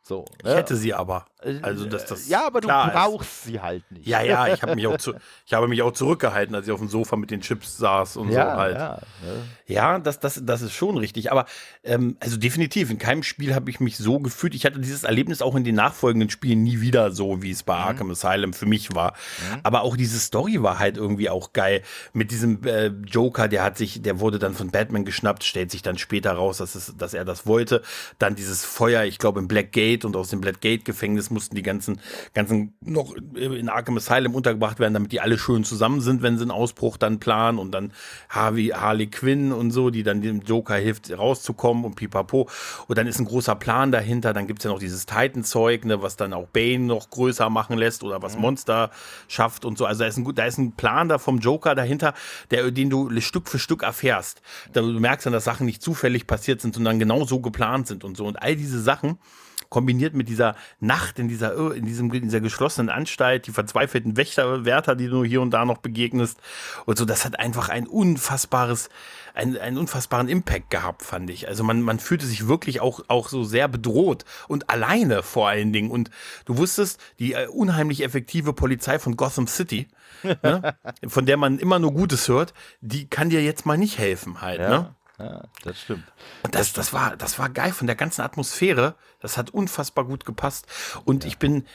[0.09, 0.51] So, ne?
[0.53, 1.27] Ich hätte sie aber.
[1.63, 3.45] Also, dass das ja, aber du brauchst ist.
[3.45, 4.07] sie halt nicht.
[4.07, 5.15] Ja, ja, ich habe mich, auch zu,
[5.47, 8.31] ich habe mich auch zurückgehalten, als ich auf dem Sofa mit den Chips saß und
[8.31, 8.77] ja, so halt.
[8.77, 9.43] Ja, ne?
[9.67, 11.31] ja das, das, das ist schon richtig.
[11.31, 11.45] Aber
[11.85, 14.55] ähm, also definitiv, in keinem Spiel habe ich mich so gefühlt.
[14.55, 17.77] Ich hatte dieses Erlebnis auch in den nachfolgenden Spielen nie wieder so, wie es bei
[17.77, 17.83] mhm.
[17.83, 19.13] Arkham Asylum für mich war.
[19.13, 19.61] Mhm.
[19.63, 21.83] Aber auch diese Story war halt irgendwie auch geil.
[22.15, 25.83] Mit diesem äh, Joker, der hat sich, der wurde dann von Batman geschnappt, stellt sich
[25.83, 27.83] dann später raus, dass, es, dass er das wollte.
[28.19, 29.47] Dann dieses Feuer, ich glaube, im
[29.99, 32.01] Blackgate und aus dem Blackgate-Gefängnis mussten die ganzen,
[32.35, 36.43] ganzen noch in Arkham Asylum untergebracht werden, damit die alle schön zusammen sind, wenn sie
[36.43, 37.93] einen Ausbruch dann planen und dann
[38.29, 42.49] Harvey, Harley Quinn und so, die dann dem Joker hilft, rauszukommen und pipapo.
[42.87, 44.33] Und dann ist ein großer Plan dahinter.
[44.33, 47.79] Dann gibt es ja noch dieses Titan-Zeug, ne, was dann auch Bane noch größer machen
[47.79, 48.43] lässt oder was mhm.
[48.43, 48.91] Monster
[49.29, 49.87] schafft und so.
[49.87, 52.15] Also da ist ein, da ist ein Plan da vom Joker dahinter,
[52.51, 54.43] der, den du Stück für Stück erfährst.
[54.73, 58.05] Da, du merkst dann, dass Sachen nicht zufällig passiert sind, sondern genau so geplant sind
[58.05, 58.27] und so.
[58.27, 59.19] Und all diese Sachen
[59.69, 64.65] kombiniert mit dieser Nacht in dieser, in diesem, in dieser geschlossenen Anstalt, die verzweifelten Wächter,
[64.65, 66.39] Wärter, die du hier und da noch begegnest
[66.87, 68.89] und so, das hat einfach ein unfassbares,
[69.35, 71.49] ein, einen unfassbaren Impact gehabt, fand ich.
[71.49, 75.73] Also man, man fühlte sich wirklich auch, auch so sehr bedroht und alleine vor allen
[75.73, 75.91] Dingen.
[75.91, 76.11] Und
[76.45, 79.89] du wusstest, die äh, unheimlich effektive Polizei von Gotham City,
[80.23, 80.77] ne,
[81.07, 84.61] von der man immer nur Gutes hört, die kann dir jetzt mal nicht helfen halt.
[84.61, 84.69] Ja.
[84.69, 84.95] Ne?
[85.19, 86.05] Ja, das stimmt.
[86.45, 88.95] Und das, das, war, das war geil von der ganzen Atmosphäre.
[89.21, 90.67] Das hat unfassbar gut gepasst.
[91.05, 91.29] Und ja.
[91.29, 91.67] ich bin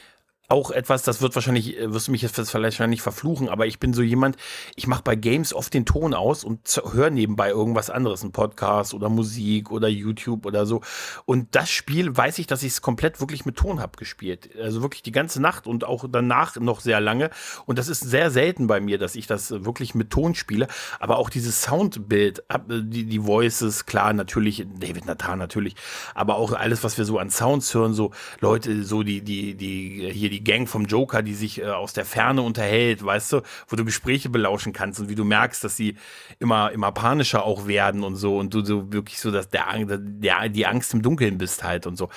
[0.53, 3.79] auch etwas, das wird wahrscheinlich, äh, wirst du mich jetzt vielleicht wahrscheinlich verfluchen, aber ich
[3.79, 4.37] bin so jemand,
[4.75, 8.93] ich mache bei Games oft den Ton aus und höre nebenbei irgendwas anderes, ein Podcast
[8.93, 10.81] oder Musik oder YouTube oder so.
[11.25, 14.51] Und das Spiel weiß ich, dass ich es komplett wirklich mit Ton habe gespielt.
[14.61, 17.31] Also wirklich die ganze Nacht und auch danach noch sehr lange.
[17.65, 20.67] Und das ist sehr selten bei mir, dass ich das wirklich mit Ton spiele.
[20.99, 25.75] Aber auch dieses Soundbild, äh, die, die Voices, klar, natürlich, David Nathan natürlich,
[26.13, 30.11] aber auch alles, was wir so an Sounds hören, so Leute, so die, die, die
[30.13, 33.75] hier die Gang vom Joker, die sich äh, aus der Ferne unterhält, weißt du, wo
[33.75, 35.97] du Gespräche belauschen kannst und wie du merkst, dass sie
[36.39, 40.49] immer, immer panischer auch werden und so und du so wirklich so, dass der, der,
[40.49, 42.09] die Angst im Dunkeln bist halt und so.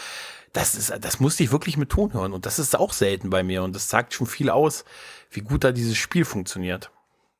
[0.52, 3.42] Das ist, das musste ich wirklich mit Ton hören und das ist auch selten bei
[3.42, 4.84] mir und das sagt schon viel aus,
[5.30, 6.90] wie gut da dieses Spiel funktioniert.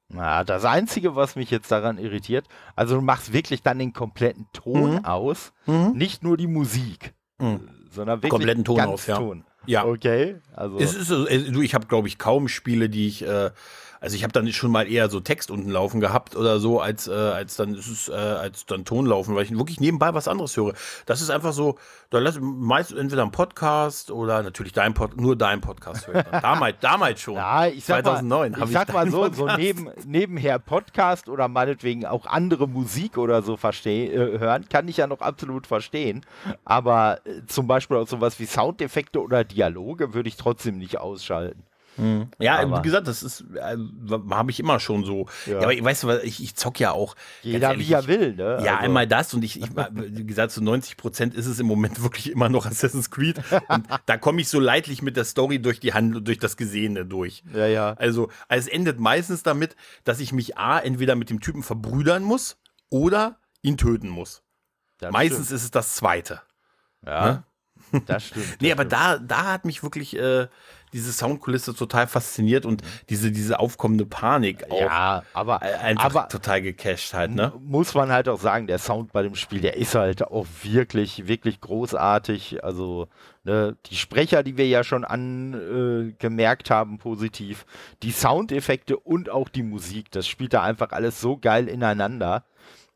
[0.09, 2.47] Na, das Einzige, was mich jetzt daran irritiert,
[2.77, 5.05] also du machst wirklich dann den kompletten Ton mhm.
[5.05, 5.93] aus, mhm.
[5.95, 7.69] nicht nur die Musik, mhm.
[7.91, 9.17] sondern wirklich kompletten Ton aus, ja.
[9.17, 9.45] Ton.
[9.67, 9.85] Ja.
[9.85, 10.37] Okay.
[10.55, 10.79] Also.
[10.79, 13.51] Es ist, du, ich habe, glaube ich, kaum Spiele, die ich äh,
[14.01, 17.09] also ich habe dann schon mal eher so Text unten laufen gehabt oder so, als,
[17.09, 20.29] äh, als dann ist es, äh, als dann Ton laufen, weil ich wirklich nebenbei was
[20.29, 20.75] anderes höre.
[21.07, 21.77] Das ist einfach so,
[22.11, 26.25] da lass meist entweder ein Podcast oder natürlich dein Pod, nur dein Podcast hören.
[26.31, 27.35] damals, damals schon.
[27.35, 31.49] Ja, ich sag 2009 mal, ich sag ich mal so, so neben, nebenher Podcast oder
[31.49, 36.25] meinetwegen auch andere Musik oder so versteh, äh, hören, kann ich ja noch absolut verstehen.
[36.65, 41.65] Aber äh, zum Beispiel auch sowas wie Soundeffekte oder Dialoge würde ich trotzdem nicht ausschalten.
[41.97, 42.29] Mhm.
[42.39, 43.77] Ja, aber wie gesagt, das ist, äh,
[44.31, 45.27] habe ich immer schon so.
[45.47, 45.61] Ja.
[45.61, 47.17] ja aber weißt du, ich, ich zock ja auch.
[47.43, 48.59] Jeder ehrlich, wie er will, ne?
[48.63, 48.85] Ja, also.
[48.85, 52.03] einmal das und ich, ich, wie gesagt, zu so 90 Prozent ist es im Moment
[52.03, 53.41] wirklich immer noch Assassin's Creed.
[53.69, 57.07] und da komme ich so leidlich mit der Story durch die Hand, durch das Gesehene
[57.07, 57.45] durch.
[57.55, 57.95] Ja, ja.
[57.95, 62.59] Also, es endet meistens damit, dass ich mich A, entweder mit dem Typen verbrüdern muss
[62.91, 64.43] oder ihn töten muss.
[64.99, 65.59] Das meistens stimmt.
[65.59, 66.41] ist es das Zweite.
[67.05, 67.27] Ja.
[67.27, 67.45] Ne?
[68.07, 68.47] Das stimmt.
[68.51, 70.49] Das nee, aber da, da hat mich wirklich äh,
[70.97, 74.81] diese Soundkulisse total fasziniert und diese, diese aufkommende Panik auch.
[74.81, 77.53] Ja, aber einfach aber total gecasht halt, ne?
[77.61, 81.29] Muss man halt auch sagen, der Sound bei dem Spiel, der ist halt auch wirklich,
[81.29, 82.65] wirklich großartig.
[82.65, 83.09] Also,
[83.45, 87.67] ne, die Sprecher, die wir ja schon angemerkt äh, haben, positiv,
[88.03, 92.45] die Soundeffekte und auch die Musik, das spielt da einfach alles so geil ineinander.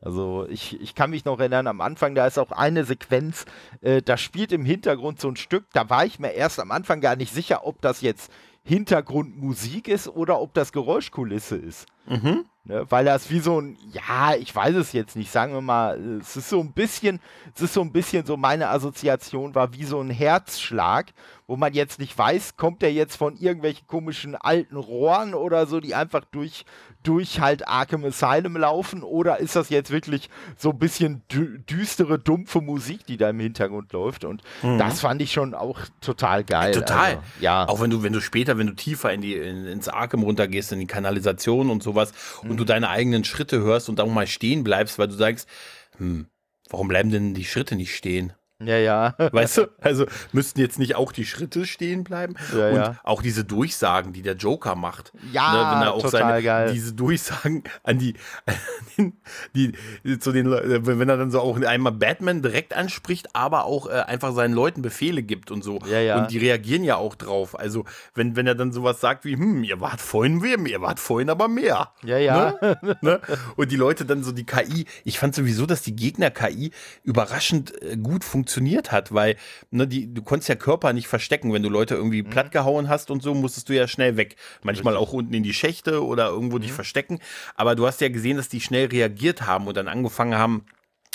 [0.01, 3.45] Also ich, ich kann mich noch erinnern, am Anfang, da ist auch eine Sequenz,
[3.81, 7.01] äh, da spielt im Hintergrund so ein Stück, da war ich mir erst am Anfang
[7.01, 8.31] gar nicht sicher, ob das jetzt
[8.63, 11.87] Hintergrundmusik ist oder ob das Geräuschkulisse ist.
[12.07, 12.45] Mhm.
[12.63, 15.99] Ne, weil das wie so ein, ja, ich weiß es jetzt nicht, sagen wir mal,
[16.19, 17.19] es ist so ein bisschen,
[17.55, 21.07] es ist so ein bisschen so meine Assoziation war wie so ein Herzschlag,
[21.47, 25.79] wo man jetzt nicht weiß, kommt der jetzt von irgendwelchen komischen alten Rohren oder so,
[25.79, 26.65] die einfach durch,
[27.01, 32.19] durch halt Arkham Asylum laufen oder ist das jetzt wirklich so ein bisschen dü düstere,
[32.19, 34.77] dumpfe Musik, die da im Hintergrund läuft und mhm.
[34.77, 36.73] das fand ich schon auch total geil.
[36.73, 37.15] total.
[37.15, 37.67] Also, ja.
[37.67, 40.71] Auch wenn du, wenn du später, wenn du tiefer in die, in, ins Arkham runtergehst,
[40.71, 42.51] in die Kanalisation und sowas mhm.
[42.51, 45.47] und du deine eigenen Schritte hörst und auch mal stehen bleibst, weil du sagst,
[45.97, 46.27] hm,
[46.69, 48.33] warum bleiben denn die Schritte nicht stehen?
[48.63, 49.15] Ja, ja.
[49.31, 49.67] Weißt du?
[49.81, 52.35] Also müssten jetzt nicht auch die Schritte stehen bleiben.
[52.55, 52.95] Ja, und ja.
[53.03, 55.11] auch diese Durchsagen, die der Joker macht.
[55.31, 56.71] Ja, ne, wenn er auch total seine, geil.
[56.71, 58.13] diese Durchsagen an die,
[58.45, 59.13] an
[59.55, 63.65] den, die, zu den, Le- wenn er dann so auch einmal Batman direkt anspricht, aber
[63.65, 65.79] auch äh, einfach seinen Leuten Befehle gibt und so.
[65.89, 66.21] Ja, ja.
[66.21, 67.57] Und die reagieren ja auch drauf.
[67.59, 70.99] Also wenn, wenn er dann sowas sagt wie, hm, ihr wart vorhin mehr, ihr wart
[70.99, 71.91] vorhin aber mehr.
[72.03, 72.59] Ja, ja.
[73.01, 73.19] ne?
[73.55, 76.71] Und die Leute dann so die KI, ich fand sowieso, dass die Gegner-KI
[77.03, 78.50] überraschend äh, gut funktioniert
[78.91, 79.35] hat, weil
[79.71, 81.99] ne, die, du konntest ja Körper nicht verstecken, wenn du Leute Mhm.
[81.99, 84.35] irgendwie plattgehauen hast und so, musstest du ja schnell weg.
[84.63, 86.61] Manchmal auch unten in die Schächte oder irgendwo Mhm.
[86.61, 87.19] dich verstecken.
[87.55, 90.65] Aber du hast ja gesehen, dass die schnell reagiert haben und dann angefangen haben,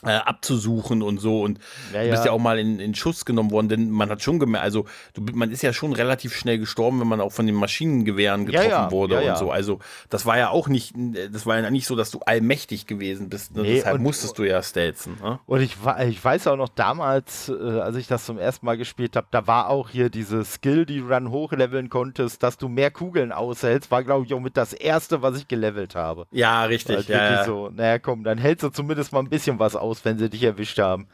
[0.05, 1.59] äh, abzusuchen und so und
[1.93, 2.27] Ja, du bist ja.
[2.27, 5.23] ja auch mal in, in Schuss genommen worden, denn man hat schon gemerkt, also du,
[5.33, 8.71] man ist ja schon relativ schnell gestorben, wenn man auch von den Maschinengewehren Ja, getroffen
[8.71, 9.33] ja, wurde ja, ja.
[9.33, 9.51] und so.
[9.51, 9.79] Also
[10.11, 10.95] das war ja auch nicht,
[11.33, 13.57] das war ja nicht so, dass du allmächtig gewesen bist.
[13.57, 13.63] Ne?
[13.63, 15.17] Nee, Deshalb und- musstest du ja stelzen.
[15.23, 15.41] Ne?
[15.47, 15.77] Und ich,
[16.09, 19.47] ich weiß auch noch damals, äh, als ich das zum ersten Mal gespielt habe, da
[19.47, 23.91] war auch hier diese Skill, die du dann hochleveln konntest, dass du mehr Kugeln aushältst,
[23.91, 26.27] war glaube ich auch mit das erste, was ich gelevelt habe.
[26.33, 27.09] Ja, richtig.
[27.09, 27.45] Ja, ja.
[27.45, 30.43] so, naja komm, dann hältst du zumindest mal ein bisschen was aus, wenn sie dich
[30.43, 31.09] erwischt haben.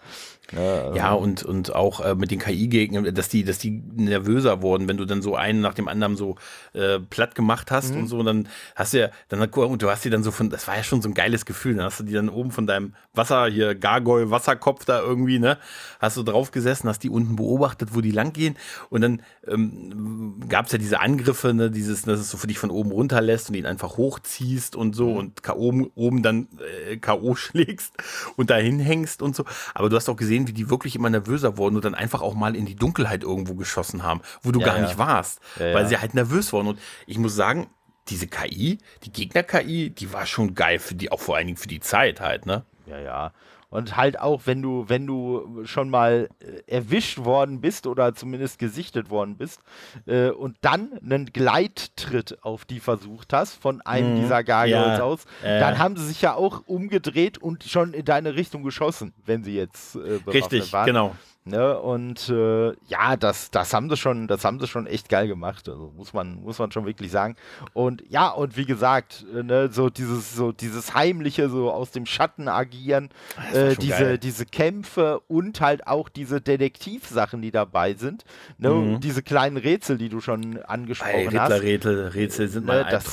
[0.51, 4.61] Ja, also- Ja, und, und auch äh, mit den KI-Gegnern, dass die, dass die nervöser
[4.61, 6.37] wurden, wenn du dann so einen nach dem anderen so
[6.75, 8.01] äh, platt gemacht hast Mhm.
[8.03, 10.67] und so, dann hast du ja, dann und du hast die dann so von, das
[10.69, 12.95] war ja schon so ein geiles Gefühl, dann hast du die dann oben von deinem
[13.15, 15.59] Wasser, hier Gargoyle, Wasserkopf da irgendwie, ne,
[16.01, 18.57] hast du drauf gesessen, hast die unten beobachtet, wo die lang gehen
[18.91, 22.59] und dann ähm, gab es ja diese Angriffe, ne, dieses, dass es so für dich
[22.59, 24.95] von oben runter lässt und ihn einfach hochziehst und Mhm.
[24.95, 26.49] so und K oben, oben dann
[26.91, 27.35] äh, K.O.
[27.37, 27.93] schlägst
[28.37, 29.45] und dahin hängst und so.
[29.75, 32.35] Aber du hast auch gesehen, wie die wirklich immer nervöser wurden und dann einfach auch
[32.35, 34.83] mal in die Dunkelheit irgendwo geschossen haben, wo du Ja, gar ja.
[34.83, 36.69] nicht warst, weil sie halt nervös wurden.
[36.69, 37.69] Und ich muss sagen,
[38.09, 41.69] diese KI, die Gegner-KI, die war schon geil für die, auch vor allen Dingen für
[41.69, 42.65] die Zeit halt, ne?
[42.87, 43.33] Ja, ja.
[43.73, 48.59] Und halt auch, wenn du, wenn du schon mal äh, erwischt worden bist oder zumindest
[48.59, 49.61] gesichtet worden bist
[50.07, 55.25] äh, und dann einen Gleittritt auf die versucht hast von einem dieser Gargoyles Ja, aus,
[55.43, 55.59] äh.
[55.59, 59.57] dann haben sie sich ja auch umgedreht und schon in deine Richtung geschossen, wenn sie
[59.57, 60.87] jetzt äh, Richtig, waren.
[60.87, 61.17] genau.
[61.45, 61.77] Ne?
[61.77, 65.69] Und äh, ja, das, das haben sie schon, das haben sie schon echt geil gemacht.
[65.69, 67.35] Also muss man, muss man schon wirklich sagen.
[67.73, 72.07] Und ja, und wie gesagt, äh, ne, so dieses, so dieses heimliche, so aus dem
[72.07, 73.09] Schatten agieren,
[73.53, 74.19] war äh, diese, geil.
[74.19, 78.25] diese Kämpfe und halt auch diese Detektivsachen, die dabei sind.
[78.59, 78.71] Ne?
[78.71, 79.01] Mhm.
[79.01, 81.51] Diese kleinen Rätsel, die du schon Ey, angesprochen hast.
[81.51, 83.13] Riddler-Rätsel Rätsel sind mein Ne, das-.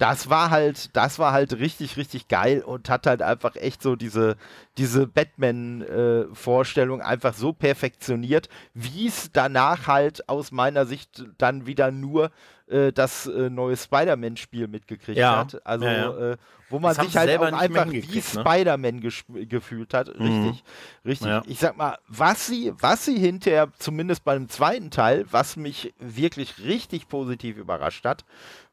[0.00, 3.96] Das war halt, das war halt richtig, richtig geil und hat halt einfach echt so
[3.96, 4.36] diese,
[4.78, 12.30] diese Batman-Vorstellung einfach so perfektioniert, wie es danach halt aus meiner Sicht dann wieder nur
[12.68, 15.66] äh, das äh, neue Spider-Man-Spiel mitgekriegt Ja, hat.
[15.66, 16.30] Also, ja, ja.
[16.32, 16.36] Äh,
[16.70, 18.22] wo man Das sich halt auch einfach wie ne?
[18.22, 20.08] Spider-Man gefühlt hat.
[20.08, 20.62] Richtig,
[21.04, 21.26] richtig.
[21.26, 21.42] Ja.
[21.46, 26.60] Ich sag mal, was sie, was sie hinterher, zumindest beim zweiten Teil, was mich wirklich
[26.64, 28.24] richtig positiv überrascht hat,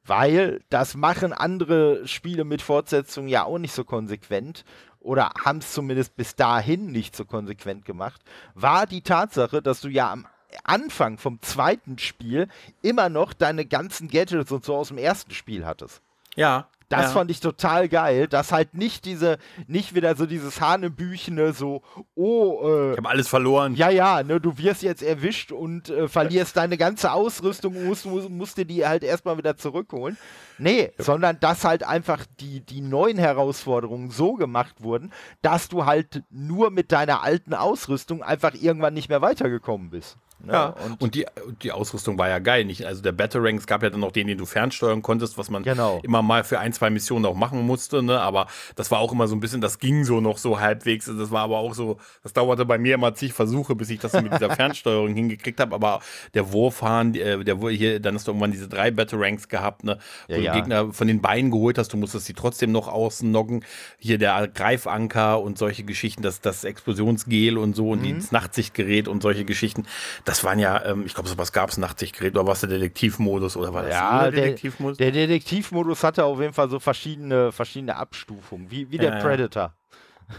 [0.07, 4.65] weil das machen andere Spiele mit Fortsetzung ja auch nicht so konsequent
[4.99, 8.21] oder haben es zumindest bis dahin nicht so konsequent gemacht,
[8.55, 10.27] war die Tatsache, dass du ja am
[10.63, 12.47] Anfang vom zweiten Spiel
[12.81, 16.01] immer noch deine ganzen Gadgets und so aus dem ersten Spiel hattest.
[16.35, 16.67] Ja.
[16.89, 17.09] Das ja.
[17.09, 21.81] fand ich total geil, dass halt nicht diese, nicht wieder so dieses Hanebüchene, so,
[22.15, 23.75] oh, äh, Ich habe alles verloren.
[23.75, 28.05] ja, ja, ne, du wirst jetzt erwischt und äh, verlierst deine ganze Ausrüstung und musst,
[28.05, 30.17] musst, musst dir die halt erstmal wieder zurückholen.
[30.59, 36.23] Nee, sondern dass halt einfach die, die neuen Herausforderungen so gemacht wurden, dass du halt
[36.29, 40.17] nur mit deiner alten Ausrüstung einfach irgendwann nicht mehr weitergekommen bist.
[40.43, 40.53] Ne?
[40.53, 41.25] Ja, und, und, die,
[41.63, 42.63] die Ausrüstung war ja geil.
[42.65, 42.85] Nicht?
[42.85, 45.63] Also der Batarang, es gab ja dann noch den, den du fernsteuern konntest, was man
[45.63, 45.99] Genau.
[46.03, 48.03] immer mal für ein, zwei Missionen auch machen musste.
[48.03, 48.19] Ne?
[48.21, 51.05] Aber das war auch immer so ein bisschen, das ging so noch so halbwegs.
[51.05, 54.13] Das war aber auch so, das dauerte bei mir immer zig Versuche, bis ich das
[54.13, 55.73] mit dieser Fernsteuerung hingekriegt habe.
[55.73, 56.01] Aber
[56.33, 59.97] der Wurfhahn, äh, der Wur- hier, dann hast du irgendwann diese drei Batarangs gehabt, ne?
[60.27, 60.53] wo Ja, du ja.
[60.55, 63.65] Gegner von den Beinen geholt hast, du musstest sie trotzdem noch außen noggen.
[63.97, 68.15] Hier der Greifanker und solche Geschichten, das, das Explosionsgel und so und Mhm.
[68.19, 69.85] das Nachtsichtgerät und solche Geschichten.
[70.27, 73.55] Das waren ja, ähm, ich glaube, sowas gab es, Nachtsichtgerät oder war es der Detektivmodus
[73.55, 74.97] oder war das ja, der, Detektivmodus?
[74.97, 79.23] der Detektivmodus hatte auf jeden Fall so verschiedene, verschiedene Abstufungen, wie, wie der Ja, ja.
[79.23, 79.73] Predator.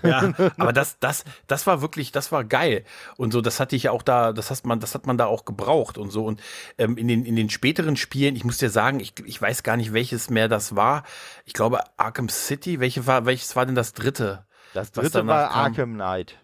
[0.03, 2.85] Ja, aber das, das, das war wirklich, das war geil.
[3.17, 5.47] Und so, das hatte ich auch da, das hat man, das hat man da auch
[5.47, 6.27] gebraucht und so.
[6.27, 6.43] Und
[6.77, 9.79] ähm, in, den, in den späteren Spielen, ich muss dir sagen, ich, ich weiß gar
[9.79, 11.05] nicht, welches mehr das war.
[11.47, 14.45] Ich glaube, Arkham City, welche war, welches war denn das dritte?
[14.75, 15.65] Das dritte war kam?
[15.65, 16.37] Arkham Knight.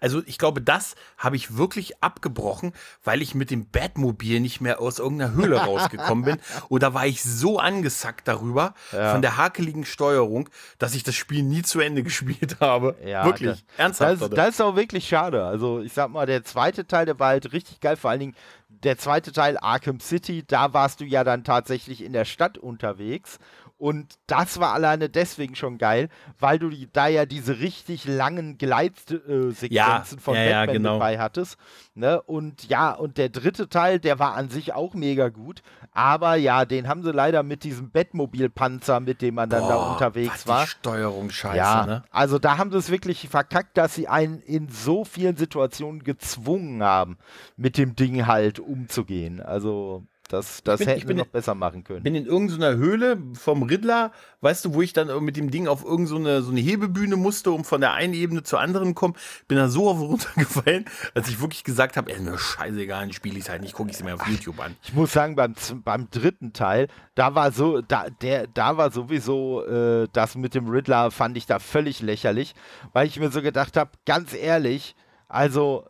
[0.00, 2.72] Also ich glaube, das habe ich wirklich abgebrochen,
[3.04, 6.36] weil ich mit dem Batmobil nicht mehr aus irgendeiner Höhle rausgekommen bin.
[6.68, 9.12] Oder war ich so angesackt darüber, ja.
[9.12, 10.48] von der hakeligen Steuerung,
[10.78, 12.96] dass ich das Spiel nie zu Ende gespielt habe.
[13.04, 14.22] Ja, wirklich, das, ernsthaft.
[14.22, 15.44] Das, das, ist auch wirklich schade.
[15.44, 17.96] Also ich sag mal, der zweite Teil, der war halt richtig geil.
[17.96, 18.34] Vor allen Dingen
[18.68, 23.38] der zweite Teil, Arkham City, da warst du ja dann tatsächlich in der Stadt unterwegs
[23.78, 26.08] und das war alleine deswegen schon geil,
[26.40, 30.92] weil du die, da ja diese richtig langen Gleitsequenzen ja, von ja, Batman ja, genau.
[30.94, 31.56] dabei hattest.
[31.94, 32.20] Ne?
[32.22, 35.62] Und ja, und der dritte Teil, der war an sich auch mega gut.
[35.92, 39.92] Aber ja, den haben sie leider mit diesem Bettmobilpanzer, mit dem man dann Boah, da
[39.92, 40.66] unterwegs war.
[40.66, 42.04] Steuerung scheiße, ja, ne?
[42.10, 46.82] Also da haben sie es wirklich verkackt, dass sie einen in so vielen Situationen gezwungen
[46.82, 47.16] haben,
[47.56, 49.40] mit dem Ding halt umzugehen.
[49.40, 52.02] Also das, das bin, hätten wir noch besser machen können.
[52.02, 54.12] bin in irgendeiner Höhle vom Riddler,
[54.42, 57.64] weißt du, wo ich dann mit dem Ding auf irgendeine so eine Hebebühne musste, um
[57.64, 59.14] von der einen Ebene zur anderen kommen.
[59.48, 63.38] Bin da so auf runtergefallen, dass ich wirklich gesagt habe, ey, mir scheißegal, dann spiele
[63.38, 64.76] ich es halt nicht, gucke ich es mir auf YouTube an.
[64.82, 69.64] Ich muss sagen, beim, beim dritten Teil, da war so, da, der, da war sowieso
[69.64, 72.54] äh, das mit dem Riddler, fand ich da völlig lächerlich,
[72.92, 74.94] weil ich mir so gedacht habe, ganz ehrlich,
[75.28, 75.84] also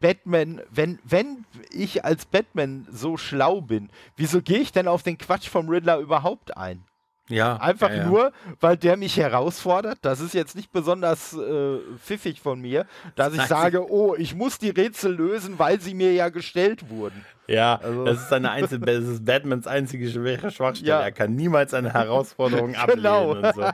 [0.00, 5.18] Batman, wenn, wenn ich als Batman so schlau bin, wieso gehe ich denn auf den
[5.18, 6.84] Quatsch vom Riddler überhaupt ein?
[7.30, 7.56] Ja.
[7.56, 8.06] Einfach ja, ja.
[8.06, 9.98] nur, weil der mich herausfordert.
[10.02, 14.58] Das ist jetzt nicht besonders äh, pfiffig von mir, dass ich sage, oh, ich muss
[14.58, 17.24] die Rätsel lösen, weil sie mir ja gestellt wurden.
[17.50, 18.04] Ja, also.
[18.04, 20.90] das ist seine einzige, das ist Batmans einzige schwere Schwachstelle.
[20.90, 21.00] Ja.
[21.00, 23.32] Er kann niemals eine Herausforderung genau.
[23.32, 23.64] ablehnen und so.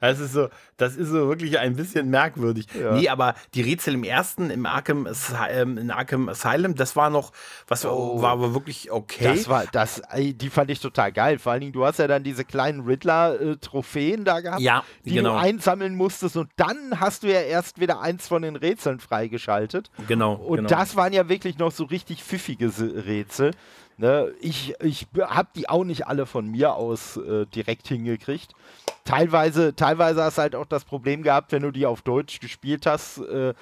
[0.00, 2.66] Das ist so, das ist so wirklich ein bisschen merkwürdig.
[2.72, 2.92] Ja.
[2.92, 5.06] Nee, aber die Rätsel im ersten, im Arkham,
[5.50, 7.32] ähm, in Arkham Asylum, das war noch,
[7.68, 8.22] was oh.
[8.22, 9.24] war aber wirklich okay.
[9.24, 11.38] Das war, das, die fand ich total geil.
[11.38, 15.34] Vor allen Dingen, du hast ja dann diese kleinen Riddler-Trophäen da gehabt, ja, die genau.
[15.34, 19.90] du einsammeln musstest und dann hast du ja erst wieder eins von den Rätseln freigeschaltet.
[20.08, 20.34] Genau.
[20.34, 20.68] Und genau.
[20.70, 23.25] das waren ja wirklich noch so richtig pfiffige Rätsel.
[23.26, 23.50] Rätsel.
[23.98, 28.52] Ne, ich ich habe die auch nicht alle von mir aus äh, direkt hingekriegt.
[29.04, 32.84] Teilweise, teilweise hast du halt auch das Problem gehabt, wenn du die auf Deutsch gespielt
[32.84, 33.54] hast, äh,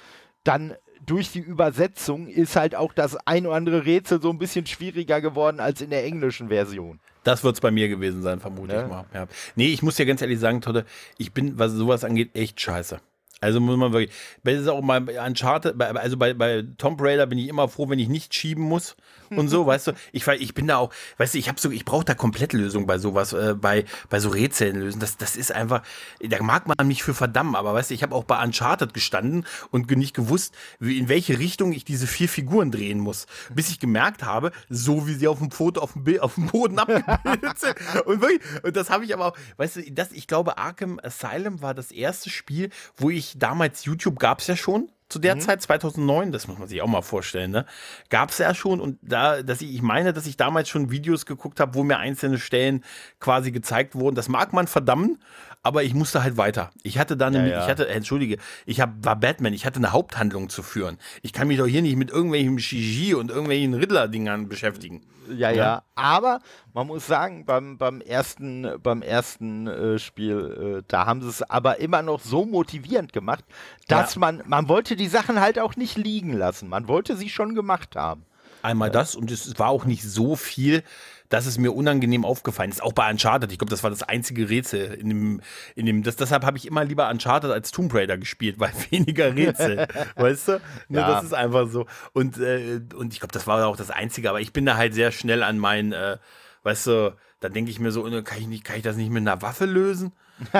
[0.43, 0.75] dann
[1.05, 5.21] durch die Übersetzung ist halt auch das ein oder andere Rätsel so ein bisschen schwieriger
[5.21, 6.99] geworden als in der englischen Version.
[7.23, 8.83] Das wird es bei mir gewesen sein, vermute ne?
[8.83, 9.05] ich mal.
[9.13, 9.27] Ja.
[9.55, 10.85] Nee, ich muss dir ganz ehrlich sagen, Totte,
[11.17, 12.99] ich bin, was sowas angeht, echt scheiße.
[13.41, 17.37] Also muss man wirklich, das ist auch mal Uncharted, also bei, bei Tomb Raider bin
[17.37, 18.95] ich immer froh, wenn ich nicht schieben muss
[19.29, 19.91] und so, weißt du.
[20.13, 22.97] Ich, ich bin da auch, weißt du, ich habe so, ich brauche da Komplettlösung bei
[22.97, 24.99] sowas, äh, bei, bei so Rätseln lösen.
[24.99, 25.83] Das, das ist einfach,
[26.21, 29.45] da mag man mich für verdammen, aber weißt du, ich habe auch bei Uncharted gestanden
[29.69, 33.27] und nicht gewusst, wie, in welche Richtung ich diese vier Figuren drehen muss.
[33.53, 36.47] Bis ich gemerkt habe, so wie sie auf dem Foto auf dem, Bild, auf dem
[36.47, 37.75] Boden abgebildet sind.
[38.05, 41.61] Und, wirklich, und das habe ich aber auch, weißt du, das, ich glaube, Arkham Asylum
[41.61, 45.39] war das erste Spiel, wo ich damals, YouTube gab es ja schon, zu der mhm.
[45.41, 47.65] Zeit, 2009, das muss man sich auch mal vorstellen, ne?
[48.09, 51.27] Gab es ja schon und da, dass ich, ich meine, dass ich damals schon Videos
[51.27, 52.83] geguckt habe, wo mir einzelne Stellen
[53.19, 54.15] quasi gezeigt wurden.
[54.15, 55.21] Das mag man verdammen,
[55.61, 56.71] aber ich musste halt weiter.
[56.81, 57.63] Ich hatte dann, ja, ja.
[57.63, 60.97] ich hatte, entschuldige, ich hab, war Batman, ich hatte eine Haupthandlung zu führen.
[61.21, 65.03] Ich kann mich doch hier nicht mit irgendwelchen Shiji und irgendwelchen Riddler-Dingern beschäftigen.
[65.29, 66.39] Ja, ja, ja, aber
[66.73, 71.41] man muss sagen, beim, beim ersten, beim ersten äh, Spiel, äh, da haben sie es
[71.41, 73.43] aber immer noch so motivierend gemacht,
[73.87, 76.69] dass man, man wollte die Sachen halt auch nicht liegen lassen.
[76.69, 78.25] Man wollte sie schon gemacht haben.
[78.65, 80.83] Einmal das und es war auch nicht so viel
[81.29, 82.83] das ist mir unangenehm aufgefallen ist.
[82.83, 83.51] Auch bei Uncharted.
[83.51, 85.41] Ich glaube, das war das einzige Rätsel in dem,
[85.75, 89.35] in dem das, deshalb habe ich immer lieber Uncharted als Tomb Raider gespielt, weil weniger
[89.35, 89.87] Rätsel.
[90.15, 90.51] weißt du?
[90.89, 91.07] Ne, ja.
[91.09, 91.85] Das ist einfach so.
[92.13, 94.93] Und, äh, und ich glaube, das war auch das Einzige, aber ich bin da halt
[94.93, 96.17] sehr schnell an meinen, äh,
[96.63, 99.11] weißt du, da denke ich mir so, äh, kann ich, nicht, kann ich das nicht
[99.11, 100.13] mit einer Waffe lösen?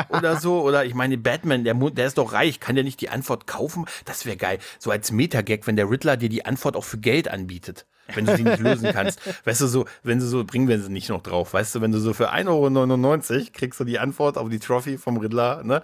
[0.10, 0.62] oder so.
[0.64, 3.86] Oder ich meine, Batman, der, der ist doch reich, kann der nicht die Antwort kaufen?
[4.06, 4.60] Das wäre geil.
[4.80, 8.36] So als Metagag, wenn der Riddler dir die Antwort auch für Geld anbietet wenn du
[8.36, 9.20] sie nicht lösen kannst.
[9.46, 11.92] Weißt du, so, wenn du so, bringen wir sie nicht noch drauf, weißt du, wenn
[11.92, 15.82] du so für 1,99 Euro kriegst du die Antwort auf die Trophy vom Riddler, ne?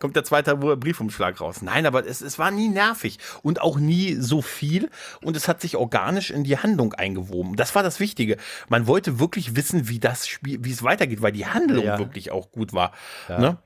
[0.00, 1.62] Kommt der zweite Briefumschlag raus.
[1.62, 4.90] Nein, aber es, es war nie nervig und auch nie so viel
[5.22, 7.56] und es hat sich organisch in die Handlung eingewoben.
[7.56, 8.36] Das war das Wichtige.
[8.68, 11.98] Man wollte wirklich wissen, wie das Spiel, wie es weitergeht, weil die Handlung ja.
[11.98, 12.92] wirklich auch gut war.
[13.28, 13.38] Ja.
[13.38, 13.58] Ne?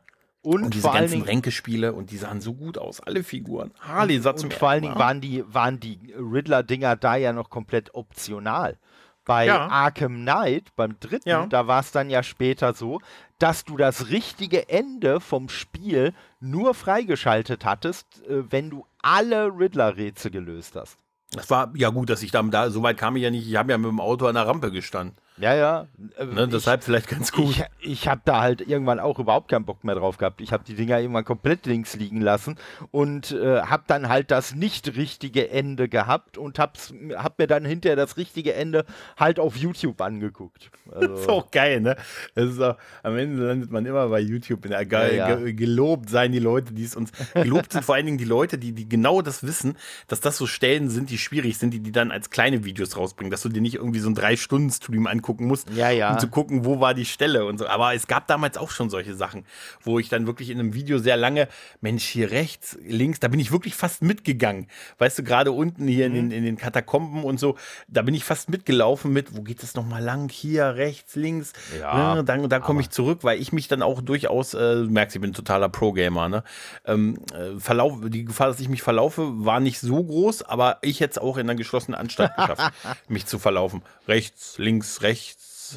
[0.42, 3.72] Und, und diese ganzen Ränkespiele und die sahen so gut aus, alle Figuren.
[3.80, 7.50] Harley sah zum Und vor allen Dingen waren die, waren die Riddler-Dinger da ja noch
[7.50, 8.76] komplett optional.
[9.24, 9.66] Bei ja.
[9.66, 11.46] Arkham Knight, beim dritten, ja.
[11.46, 13.00] da war es dann ja später so,
[13.38, 20.30] dass du das richtige Ende vom Spiel nur freigeschaltet hattest, äh, wenn du alle Riddler-Rätsel
[20.30, 20.96] gelöst hast.
[21.32, 23.46] Das war ja gut, dass ich da, da so weit kam ich ja nicht.
[23.46, 25.16] Ich habe ja mit dem Auto an der Rampe gestanden.
[25.40, 25.86] Ja, ja.
[26.16, 27.50] Äh, ne, ich, deshalb vielleicht ganz gut.
[27.50, 30.40] Ich, ich habe da halt irgendwann auch überhaupt keinen Bock mehr drauf gehabt.
[30.40, 32.56] Ich habe die Dinger irgendwann komplett links liegen lassen
[32.90, 37.64] und äh, habe dann halt das nicht richtige Ende gehabt und hab's, hab mir dann
[37.64, 38.84] hinterher das richtige Ende
[39.16, 40.70] halt auf YouTube angeguckt.
[40.90, 41.96] Also, das ist auch geil, ne?
[42.34, 44.64] Das ist auch, am Ende landet man immer bei YouTube.
[44.64, 45.52] In der, ge ja, ja.
[45.52, 47.12] gelobt seien die Leute, die es uns.
[47.34, 50.46] Gelobt sind vor allen Dingen die Leute, die, die genau das wissen, dass das so
[50.46, 53.60] Stellen sind, die schwierig sind, die die dann als kleine Videos rausbringen, dass du dir
[53.60, 56.12] nicht irgendwie so einen Drei-Stunden-Stream angucken musst, ja, ja.
[56.12, 57.66] um zu gucken, wo war die Stelle und so.
[57.66, 59.44] Aber es gab damals auch schon solche Sachen,
[59.82, 61.48] wo ich dann wirklich in einem Video sehr lange,
[61.80, 64.68] Mensch, hier rechts, links, da bin ich wirklich fast mitgegangen.
[64.98, 66.16] Weißt du, gerade unten hier mhm.
[66.16, 67.56] in, den, in den Katakomben und so,
[67.88, 70.30] da bin ich fast mitgelaufen mit, wo geht es nochmal lang?
[70.30, 71.52] Hier, rechts, links.
[71.78, 72.24] Ja, ne?
[72.24, 75.20] Dann, dann komme ich zurück, weil ich mich dann auch durchaus, äh, du merkst, ich
[75.20, 76.44] bin ein totaler Pro-Gamer, ne?
[76.84, 81.00] Ähm, äh, Verlauf, die Gefahr, dass ich mich verlaufe, war nicht so groß, aber ich
[81.00, 82.72] hätte es auch in einer geschlossenen Anstalt geschafft,
[83.08, 83.82] mich zu verlaufen.
[84.06, 85.17] Rechts, links, rechts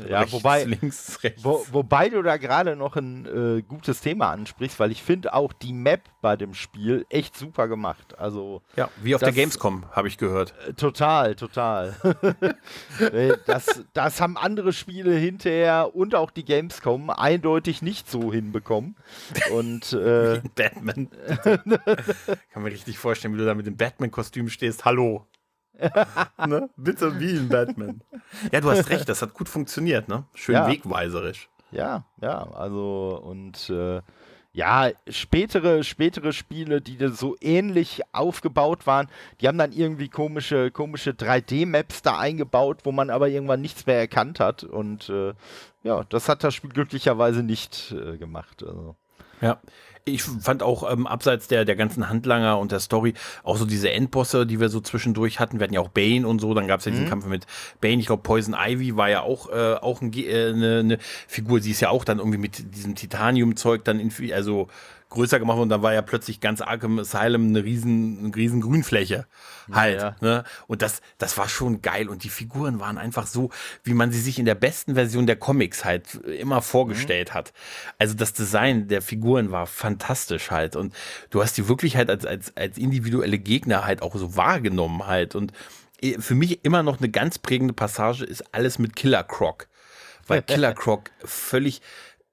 [0.07, 1.43] ja, rechts, wobei, links, rechts.
[1.43, 5.53] Wo, wobei du da gerade noch ein äh, gutes Thema ansprichst, weil ich finde auch
[5.53, 8.17] die Map bei dem Spiel echt super gemacht.
[8.17, 10.53] Also ja, wie auf das, der Gamescom habe ich gehört.
[10.67, 11.95] Äh, total, total.
[13.45, 18.95] das, das haben andere Spiele hinterher und auch die Gamescom eindeutig nicht so hinbekommen.
[19.51, 21.09] Und äh, Batman.
[22.51, 24.85] Kann mir richtig vorstellen, wie du da mit dem Batman-Kostüm stehst.
[24.85, 25.25] Hallo.
[26.47, 26.69] ne?
[26.75, 28.01] Bitte wie ein Batman.
[28.51, 30.25] Ja, du hast recht, das hat gut funktioniert, ne?
[30.35, 30.67] Schön ja.
[30.67, 31.49] wegweiserisch.
[31.71, 34.01] Ja, ja, also und äh,
[34.53, 39.07] ja, spätere, spätere Spiele, die so ähnlich aufgebaut waren,
[39.39, 43.97] die haben dann irgendwie komische, komische 3D-Maps da eingebaut, wo man aber irgendwann nichts mehr
[43.97, 44.65] erkannt hat.
[44.65, 45.33] Und äh,
[45.83, 48.61] ja, das hat das Spiel glücklicherweise nicht äh, gemacht.
[48.63, 48.97] Also.
[49.39, 49.59] Ja,
[50.05, 53.91] ich fand auch ähm, abseits der, der ganzen Handlanger und der Story auch so diese
[53.91, 55.59] Endbosse, die wir so zwischendurch hatten.
[55.59, 57.09] Wir hatten ja auch Bane und so, dann gab es ja diesen mhm.
[57.09, 57.45] Kampf mit
[57.81, 57.99] Bane.
[57.99, 60.97] Ich glaube, Poison Ivy war ja auch, äh, auch ein, äh, eine, eine
[61.27, 61.61] Figur.
[61.61, 64.67] Sie ist ja auch dann irgendwie mit diesem Titanium-Zeug dann, in, also
[65.11, 69.27] größer gemacht und dann war ja plötzlich ganz Arkham Asylum eine riesen, eine riesen Grünfläche
[69.71, 70.01] halt.
[70.01, 70.15] Ja.
[70.21, 70.43] Ne?
[70.67, 73.51] Und das, das war schon geil und die Figuren waren einfach so,
[73.83, 77.33] wie man sie sich in der besten Version der Comics halt immer vorgestellt mhm.
[77.33, 77.53] hat.
[77.99, 80.93] Also das Design der Figuren war fantastisch halt und
[81.29, 85.35] du hast die wirklich halt als, als, als individuelle Gegner halt auch so wahrgenommen halt
[85.35, 85.53] und
[86.01, 89.67] äh, für mich immer noch eine ganz prägende Passage ist alles mit Killer Croc.
[90.27, 91.81] Weil Killer Croc völlig,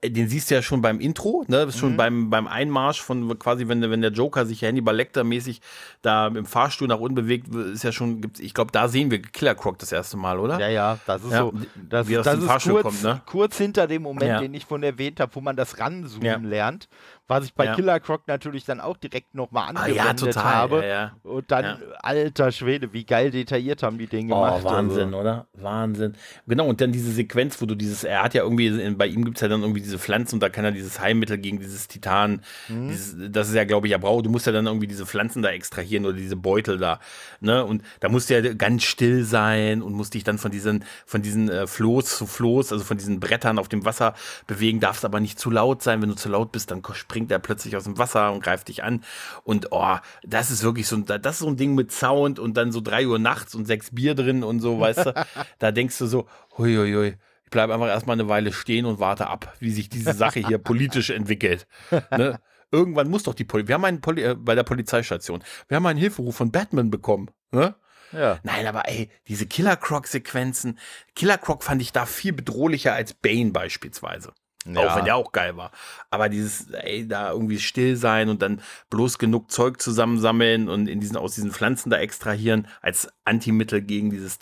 [0.05, 1.67] den siehst du ja schon beim Intro, ne?
[1.67, 1.97] Das ist schon mhm.
[1.97, 5.61] beim, beim Einmarsch von quasi, wenn, wenn der Joker sich Hannibal Lecter mäßig
[6.03, 9.21] da im Fahrstuhl nach unten bewegt, ist ja schon, gibt's, ich glaube, da sehen wir
[9.21, 10.61] Killer Croc das erste Mal, oder?
[10.61, 11.53] Ja, ja, das ist ja, so.
[11.89, 13.23] Das, wie das ist kurz, kommt, ne?
[13.27, 14.41] kurz hinter dem Moment, ja.
[14.41, 16.37] den ich von erwähnt habe, wo man das ranzoomen ja.
[16.37, 16.89] lernt
[17.29, 17.75] was ich bei ja.
[17.75, 20.87] Killer Croc natürlich dann auch direkt nochmal angewendet ah, ja, total, habe.
[20.87, 24.65] Ja, und dann, alter Schwede, wie geil detailliert haben die Dinge oh, gemacht.
[24.65, 25.19] Wahnsinn, also.
[25.19, 25.47] oder?
[25.53, 26.15] Wahnsinn.
[26.47, 29.37] Genau, und dann diese Sequenz, wo du dieses, er hat ja irgendwie, bei ihm gibt
[29.37, 32.41] es ja dann irgendwie diese Pflanzen und da kann er dieses Heilmittel gegen dieses Titan,
[32.69, 32.89] mhm.
[32.89, 34.25] dieses, das ist ja, glaube ich, ja braucht.
[34.25, 36.99] Du musst ja dann irgendwie diese Pflanzen da extrahieren oder diese Beutel da.
[37.41, 37.63] Ne?
[37.63, 41.21] Und da musst du ja ganz still sein und musst dich dann von diesen, von
[41.21, 44.15] diesen äh, Floß zu Floß, also von diesen Brettern auf dem Wasser
[44.47, 46.01] bewegen, darfst aber nicht zu laut sein.
[46.01, 48.69] Wenn du zu laut bist, dann springst springt er plötzlich aus dem Wasser und greift
[48.69, 49.03] dich an.
[49.43, 52.71] Und oh, das ist wirklich so, das ist so ein Ding mit Sound und dann
[52.71, 55.27] so drei Uhr nachts und sechs Bier drin und so, weißt du.
[55.59, 57.17] da denkst du so, huiuiui.
[57.43, 60.59] Ich bleibe einfach erstmal eine Weile stehen und warte ab, wie sich diese Sache hier
[60.59, 61.67] politisch entwickelt.
[62.13, 62.39] Ne?
[62.71, 63.69] Irgendwann muss doch die Polizei.
[63.69, 65.43] Wir haben einen Poli äh, bei der Polizeistation.
[65.67, 67.31] Wir haben einen Hilferuf von Batman bekommen.
[67.51, 67.75] Ne?
[68.13, 68.39] Ja.
[68.45, 70.79] Nein, aber ey, diese Killer Croc-Sequenzen.
[71.17, 74.35] Killer Croc fand ich da viel bedrohlicher als Bane beispielsweise.
[74.75, 74.89] Ja.
[74.89, 75.71] Auch wenn der auch geil war.
[76.11, 78.61] Aber dieses, ey, da irgendwie still sein und dann
[78.91, 84.11] bloß genug Zeug zusammensammeln und in diesen, aus diesen Pflanzen da extrahieren als Antimittel gegen
[84.11, 84.39] dieses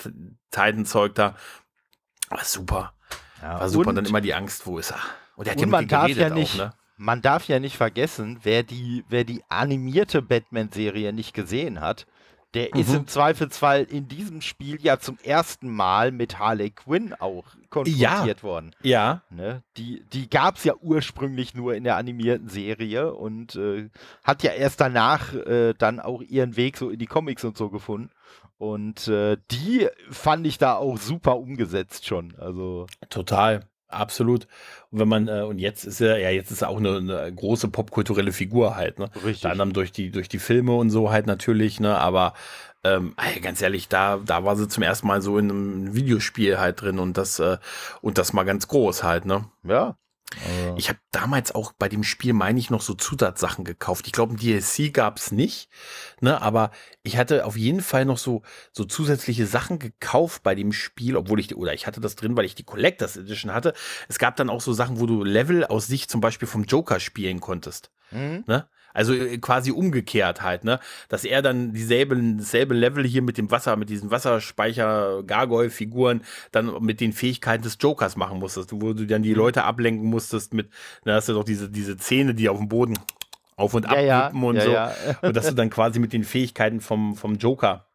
[0.51, 1.37] Titan-Zeug da.
[2.29, 2.93] War super.
[3.43, 3.91] Ja, war super.
[3.91, 5.01] Und dann immer die Angst, wo ist er?
[5.37, 6.73] Und, und man darf ja nicht, auch, ne?
[6.97, 12.07] man darf ja nicht vergessen, wer die, wer die animierte Batman-Serie nicht gesehen hat,
[12.57, 12.81] der mhm.
[12.81, 18.39] ist im Zweifelsfall in diesem Spiel ja zum ersten Mal mit Harley Quinn auch konfrontiert
[18.39, 18.43] ja.
[18.43, 18.75] worden.
[18.83, 19.23] Ja.
[19.29, 19.63] Ne?
[19.77, 23.91] Die, die gab es ja ursprünglich nur in der animierten Serie und äh,
[24.25, 27.69] hat ja erst danach äh, dann auch ihren Weg so in die Comics und so
[27.69, 28.11] gefunden.
[28.57, 32.35] Und äh, die fand ich da auch super umgesetzt schon.
[32.39, 33.67] Also total.
[33.89, 34.49] Absolut.
[34.91, 37.33] Und wenn man, äh, und jetzt ist er, ja, jetzt ist er auch eine, eine
[37.33, 39.11] große popkulturelle Figur halt, ne?
[39.15, 39.45] Richtig.
[39.45, 41.97] Unter anderem durch die, durch die Filme und so halt natürlich, ne?
[41.97, 42.35] Aber
[42.85, 46.81] ähm, ganz ehrlich, da, da war sie zum ersten Mal so in einem Videospiel halt
[46.81, 47.59] drin und das, äh,
[48.01, 49.49] und das mal ganz groß halt, ne?
[49.65, 49.97] Ja.
[50.35, 50.75] Also.
[50.77, 54.07] Ich habe damals auch bei dem Spiel, meine ich, noch so Zusatzsachen gekauft.
[54.07, 55.71] Ich glaube, ein DLC gab es nicht,
[56.21, 56.41] ne?
[56.43, 56.73] aber
[57.03, 61.41] ich hatte auf jeden Fall noch so, so zusätzliche Sachen gekauft bei dem Spiel, obwohl
[61.41, 63.73] ich, oder ich hatte das drin, weil ich die Collectors Edition hatte.
[64.09, 67.01] Es gab dann auch so Sachen, wo du Level aus Sicht zum Beispiel vom Joker
[67.01, 67.91] spielen konntest.
[68.11, 68.45] Mhm.
[68.47, 68.69] Ne?
[68.97, 70.81] Also äh, quasi umgekehrt halt, ne?
[71.09, 76.83] Dass er dann dieselben, dasselbe Level hier mit dem Wasser, mit diesen Wasserspeicher, Gargoyle-Figuren, dann
[76.83, 79.37] mit den Fähigkeiten des Jokers machen musstest, wo du dann die mhm.
[79.37, 80.71] Leute ablenken musstest mit,
[81.05, 82.95] da hast du doch diese, diese Zähne, die auf dem Boden
[83.57, 85.27] auf und ab ja, und ja, so.
[85.27, 87.87] Und dass du dann quasi mit den Fähigkeiten vom, vom Joker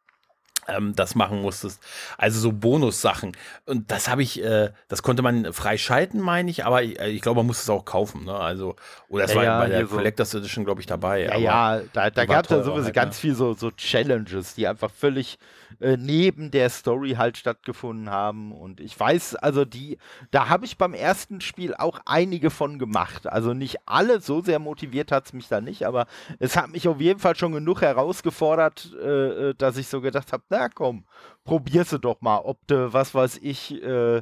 [0.67, 1.81] ähm, das machen musstest.
[2.17, 3.31] Also so Bonussachen.
[3.65, 7.21] Und das habe ich, äh, das konnte man freischalten, meine ich, aber ich, äh, ich
[7.21, 8.25] glaube, man muss es auch kaufen.
[8.25, 8.33] Ne?
[8.33, 8.75] Also,
[9.09, 11.23] oder es ja, war ja, bei der Collectors Edition, glaube ich, dabei.
[11.23, 13.21] Ja, ja, da, da gab es ja sowieso halt, ganz ne?
[13.21, 15.37] viel so, so Challenges, die einfach völlig
[15.81, 18.51] äh, neben der Story halt stattgefunden haben.
[18.51, 19.97] Und ich weiß, also die,
[20.31, 23.27] da habe ich beim ersten Spiel auch einige von gemacht.
[23.27, 26.05] Also nicht alle, so sehr motiviert hat es mich da nicht, aber
[26.39, 30.31] es hat mich auf jeden Fall schon genug herausgefordert, äh, äh dass ich so gedacht
[30.31, 31.03] habe, na komm,
[31.43, 34.21] probierst du doch mal, ob du, was weiß ich, äh,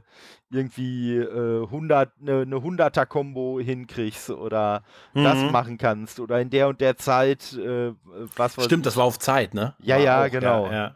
[0.51, 4.83] irgendwie äh, 100, eine ne 100er-Kombo hinkriegst oder
[5.13, 5.23] mhm.
[5.23, 7.93] das machen kannst oder in der und der Zeit, äh,
[8.35, 8.85] was weiß Stimmt, ich.
[8.85, 9.75] das war auf Zeit, ne?
[9.79, 10.65] Ja, ja, auch, genau.
[10.67, 10.95] Ja, ja.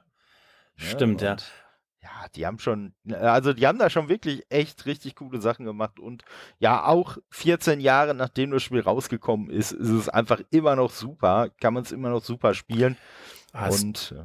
[0.76, 1.38] Stimmt, ja.
[2.02, 6.02] Ja, die haben schon, also die haben da schon wirklich echt richtig coole Sachen gemacht
[6.02, 6.24] und
[6.60, 11.50] ja, auch 14 Jahre nachdem das Spiel rausgekommen ist, ist es einfach immer noch super,
[11.62, 12.98] kann man es immer noch super spielen.
[13.54, 14.16] Hast, und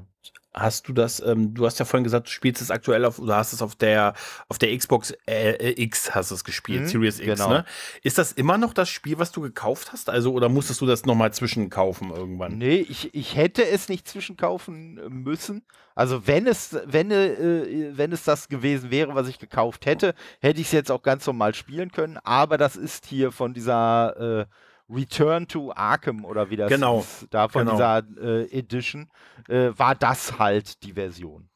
[0.59, 3.37] Hast du das, ähm, du hast ja vorhin gesagt, du spielst es aktuell auf, oder
[3.37, 4.15] hast es auf der,
[4.49, 7.49] auf der Xbox äh, X hast es gespielt, mhm, Series X, genau.
[7.51, 7.65] ne?
[8.03, 10.11] Ist das immer noch das Spiel, was du gekauft hast?
[10.11, 12.59] Also, oder musstest du das nochmal zwischenkaufen irgendwann?
[12.59, 15.63] Nee, ich, ich hätte es nicht zwischenkaufen müssen.
[15.95, 20.61] Also, wenn es, wenn, äh, wenn es das gewesen wäre, was ich gekauft hätte, hätte
[20.61, 22.19] ich es jetzt auch ganz normal spielen können.
[22.19, 24.47] Aber das ist hier von dieser, äh,
[24.91, 27.01] Return to Arkham oder wie das genau.
[27.01, 27.73] ist, da von genau.
[27.73, 29.11] dieser äh, Edition,
[29.49, 31.49] äh, war das halt die Version.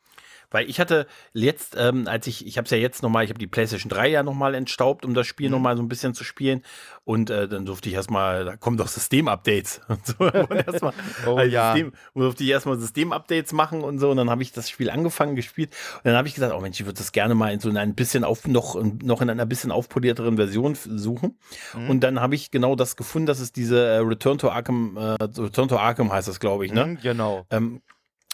[0.52, 3.38] Weil ich hatte jetzt, ähm, als ich, ich habe es ja jetzt nochmal, ich habe
[3.38, 5.52] die PlayStation 3 ja nochmal entstaubt, um das Spiel mhm.
[5.52, 6.62] nochmal so ein bisschen zu spielen.
[7.04, 10.14] Und äh, dann durfte ich erstmal, da kommen doch System-Updates und so.
[10.24, 10.92] Und erstmal,
[11.26, 11.72] oh also ja.
[11.72, 14.10] System, durfte ich erstmal System-Updates machen und so.
[14.10, 15.70] Und dann habe ich das Spiel angefangen, gespielt.
[15.96, 17.94] Und dann habe ich gesagt, oh Mensch, ich würde das gerne mal in so ein
[17.94, 21.38] bisschen auf, noch, noch in einer bisschen aufpolierteren Version suchen.
[21.74, 21.90] Mhm.
[21.90, 25.16] Und dann habe ich genau das gefunden, dass es diese äh, Return to Arkham, äh,
[25.22, 26.86] Return to Arkham heißt das, glaube ich, ne?
[26.86, 27.46] Mhm, genau.
[27.50, 27.82] Ähm,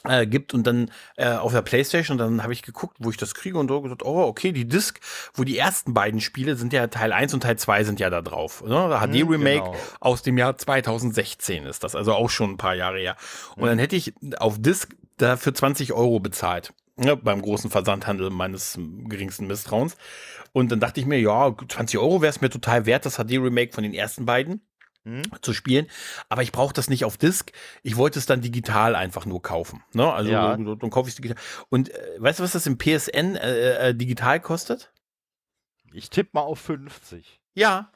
[0.05, 3.17] äh, gibt und dann äh, auf der Playstation und dann habe ich geguckt, wo ich
[3.17, 5.01] das kriege und so gesagt, oh, okay, die Disc,
[5.35, 8.23] wo die ersten beiden Spiele sind ja Teil 1 und Teil 2 sind ja da
[8.23, 8.63] drauf.
[8.65, 8.89] Ne?
[9.01, 9.77] HD mhm, Remake genau.
[10.01, 13.17] aus dem Jahr 2016 ist das, also auch schon ein paar Jahre her.
[13.57, 13.67] Und mhm.
[13.67, 16.73] dann hätte ich auf Disc dafür 20 Euro bezahlt.
[17.01, 18.77] Ja, beim großen Versandhandel meines
[19.09, 19.97] geringsten Misstrauens.
[20.53, 23.73] Und dann dachte ich mir, ja, 20 Euro wäre es mir total wert, das HD-Remake
[23.73, 24.63] von den ersten beiden
[25.05, 25.23] mhm.
[25.43, 25.87] zu spielen.
[26.29, 27.53] Aber ich brauche das nicht auf Disk.
[27.83, 29.83] Ich wollte es dann digital einfach nur kaufen.
[29.93, 30.13] Ne?
[30.13, 30.57] Also ja.
[30.57, 31.43] dann, dann kaufe ich es digital.
[31.69, 34.93] Und äh, weißt du, was das im PSN äh, äh, digital kostet?
[35.93, 37.41] Ich tippe mal auf 50.
[37.55, 37.91] Ja.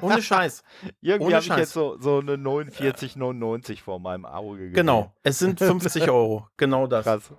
[0.00, 0.62] Ohne Scheiß.
[1.02, 4.74] Irgendwie habe ich jetzt so, so eine 49,99 vor meinem Auge gesehen.
[4.74, 6.48] Genau, es sind 50 Euro.
[6.56, 7.04] Genau das.
[7.04, 7.32] Krass.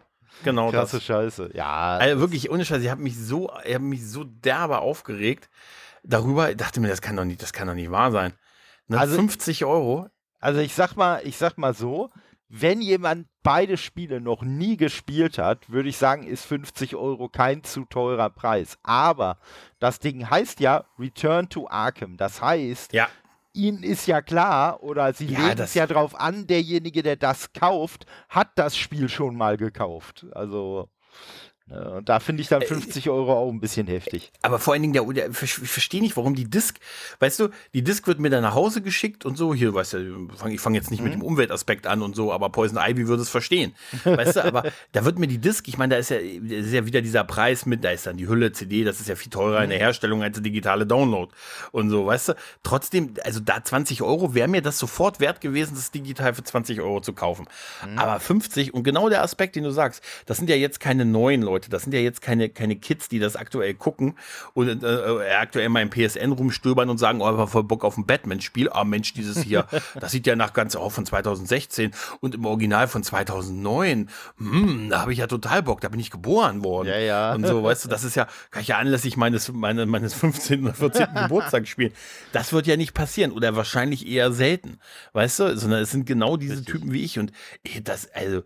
[0.43, 1.03] Genau Krasse das.
[1.03, 1.51] Scheiße.
[1.53, 1.97] Ja.
[1.97, 2.81] Also wirklich ohne Scheiß.
[2.83, 5.49] Ich habe mich so, ich habe mich so derbe aufgeregt
[6.03, 6.49] darüber.
[6.51, 8.33] Ich dachte mir, das kann doch nicht, das kann doch nicht wahr sein.
[8.91, 8.99] Ne?
[8.99, 10.09] Also, 50 Euro.
[10.39, 12.09] Also ich sag mal, ich sag mal so,
[12.49, 17.63] wenn jemand beide Spiele noch nie gespielt hat, würde ich sagen, ist 50 Euro kein
[17.63, 18.77] zu teurer Preis.
[18.83, 19.37] Aber
[19.79, 22.17] das Ding heißt ja Return to Arkham.
[22.17, 23.07] Das heißt, ja.
[23.53, 27.53] ihnen ist ja klar, oder sie ja, legen es ja drauf an, derjenige, der das
[27.53, 30.25] kauft, hat das Spiel schon mal gekauft.
[30.33, 30.89] Also.
[31.72, 34.32] Und da finde ich dann 50 äh, Euro auch ein bisschen heftig.
[34.41, 36.78] Aber vor allen Dingen, der, ich verstehe nicht, warum die Disk,
[37.20, 40.30] weißt du, die Disk wird mir dann nach Hause geschickt und so, hier, weißt du,
[40.49, 41.05] ich fange jetzt nicht mhm.
[41.05, 43.74] mit dem Umweltaspekt an und so, aber Poison Ivy würde es verstehen.
[44.03, 46.86] Weißt du, aber da wird mir die Disk, ich meine, da ist ja, ist ja
[46.86, 49.64] wieder dieser Preis mit, da ist dann die Hülle, CD, das ist ja viel teurer
[49.64, 49.84] in der mhm.
[49.84, 51.32] Herstellung als der digitale Download
[51.72, 52.34] und so, weißt du.
[52.64, 56.82] Trotzdem, also da 20 Euro wäre mir das sofort wert gewesen, das digital für 20
[56.82, 57.47] Euro zu kaufen.
[57.86, 57.97] Mhm.
[57.97, 61.41] Aber 50 und genau der Aspekt, den du sagst, das sind ja jetzt keine neuen
[61.41, 61.70] Leute Leute.
[61.70, 64.18] Das sind ja jetzt keine, keine Kids, die das aktuell gucken
[64.54, 67.97] und äh, äh aktuell mal im PSN rumstöbern und sagen, oh, ich voll Bock auf
[67.97, 68.70] ein Batman-Spiel.
[68.72, 69.68] Ah, Mensch, dieses hier,
[69.99, 71.91] das sieht ja nach ganz auch von 2016
[72.22, 74.10] und im Original von 2009.
[74.38, 76.88] Hm, da habe ich ja total Bock, da bin ich geboren worden.
[76.88, 77.34] Ja, ja.
[77.36, 80.64] Und so, weißt du, das ist ja, kann ich ja anlässlich meines, meine, meines 15.
[80.64, 81.08] oder 14.
[81.24, 81.91] Geburtstags spielen.
[82.32, 84.80] Das wird ja nicht passieren oder wahrscheinlich eher selten,
[85.14, 86.62] weißt du, sondern es sind genau diese.
[86.62, 87.32] Typen wie ich und
[87.84, 88.43] das, also,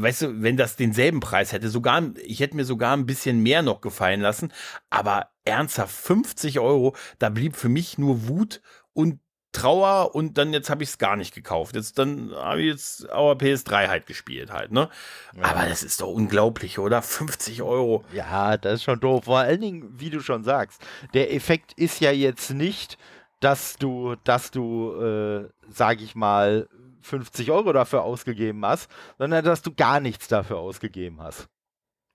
[0.00, 3.62] weißt du, wenn das denselben Preis hätte, sogar, ich hätte mir sogar ein bisschen mehr
[3.62, 4.52] noch gefallen lassen,
[4.90, 8.60] aber ernsthaft 50 Euro, da blieb für mich nur Wut
[8.92, 9.20] und
[9.56, 11.76] Trauer und dann jetzt habe ich es gar nicht gekauft.
[11.76, 14.90] Jetzt dann habe ich jetzt Our PS3 halt gespielt halt, ne?
[15.34, 15.44] Ja.
[15.44, 17.00] Aber das ist doch unglaublich, oder?
[17.00, 18.04] 50 Euro.
[18.12, 19.24] Ja, das ist schon doof.
[19.24, 20.82] Vor allen Dingen, wie du schon sagst,
[21.14, 22.98] der Effekt ist ja jetzt nicht,
[23.40, 26.68] dass du, dass du, äh, sag ich mal,
[27.06, 31.48] 50 Euro dafür ausgegeben hast, sondern dass du gar nichts dafür ausgegeben hast.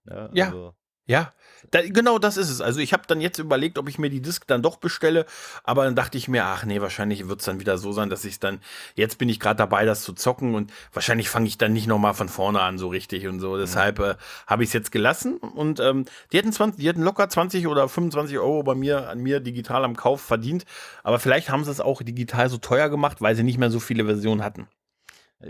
[0.06, 0.46] Ja, ja.
[0.48, 0.76] Also.
[1.08, 1.34] Ja,
[1.72, 2.62] da, genau das ist es.
[2.62, 5.26] Also ich habe dann jetzt überlegt, ob ich mir die Disk dann doch bestelle,
[5.64, 8.24] aber dann dachte ich mir, ach nee, wahrscheinlich wird es dann wieder so sein, dass
[8.24, 8.62] ich dann,
[8.96, 12.14] jetzt bin ich gerade dabei, das zu zocken und wahrscheinlich fange ich dann nicht nochmal
[12.14, 13.56] von vorne an so richtig und so.
[13.56, 13.60] Mhm.
[13.60, 14.16] Deshalb äh,
[14.48, 17.90] habe ich es jetzt gelassen und ähm, die, hätten 20, die hätten locker 20 oder
[17.90, 20.66] 25 Euro bei mir, an mir digital am Kauf verdient,
[21.04, 23.82] aber vielleicht haben sie es auch digital so teuer gemacht, weil sie nicht mehr so
[23.82, 24.68] viele Versionen hatten.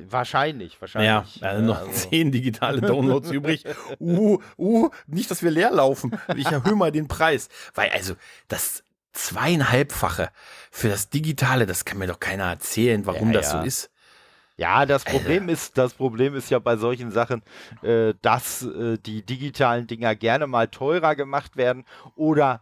[0.09, 1.37] Wahrscheinlich, wahrscheinlich.
[1.37, 1.91] Ja, also noch also.
[1.91, 3.65] zehn digitale Downloads übrig.
[3.99, 6.17] Uh, uh, nicht, dass wir leer laufen.
[6.35, 7.49] Ich erhöhe mal den Preis.
[7.73, 8.15] Weil, also,
[8.47, 8.83] das
[9.13, 10.29] zweieinhalbfache
[10.71, 13.59] für das Digitale, das kann mir doch keiner erzählen, warum ja, das ja.
[13.59, 13.91] so ist.
[14.57, 15.53] Ja, das Problem äh.
[15.53, 17.41] ist, das Problem ist ja bei solchen Sachen,
[17.81, 21.85] äh, dass äh, die digitalen Dinger gerne mal teurer gemacht werden
[22.15, 22.61] oder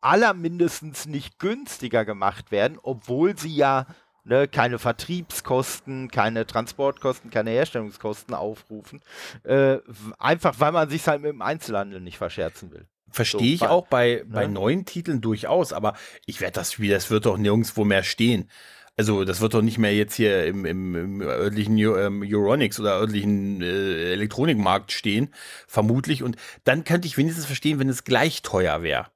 [0.00, 3.86] allermindestens nicht günstiger gemacht werden, obwohl sie ja
[4.24, 9.00] ne, keine Vertriebskosten, keine Transportkosten, keine Herstellungskosten aufrufen.
[9.44, 9.78] Äh,
[10.18, 12.86] einfach weil man sich halt mit dem Einzelhandel nicht verscherzen will.
[13.10, 14.32] Verstehe so, ich auch bei, ne?
[14.32, 15.94] bei neuen Titeln durchaus, aber
[16.26, 18.48] ich werde das Spiel, das wird doch nirgendwo mehr stehen.
[18.96, 22.98] Also, das wird doch nicht mehr jetzt hier im, im, im örtlichen ähm, Euronics oder
[22.98, 25.32] örtlichen äh, Elektronikmarkt stehen,
[25.66, 26.22] vermutlich.
[26.22, 29.06] Und dann könnte ich wenigstens verstehen, wenn es gleich teuer wäre.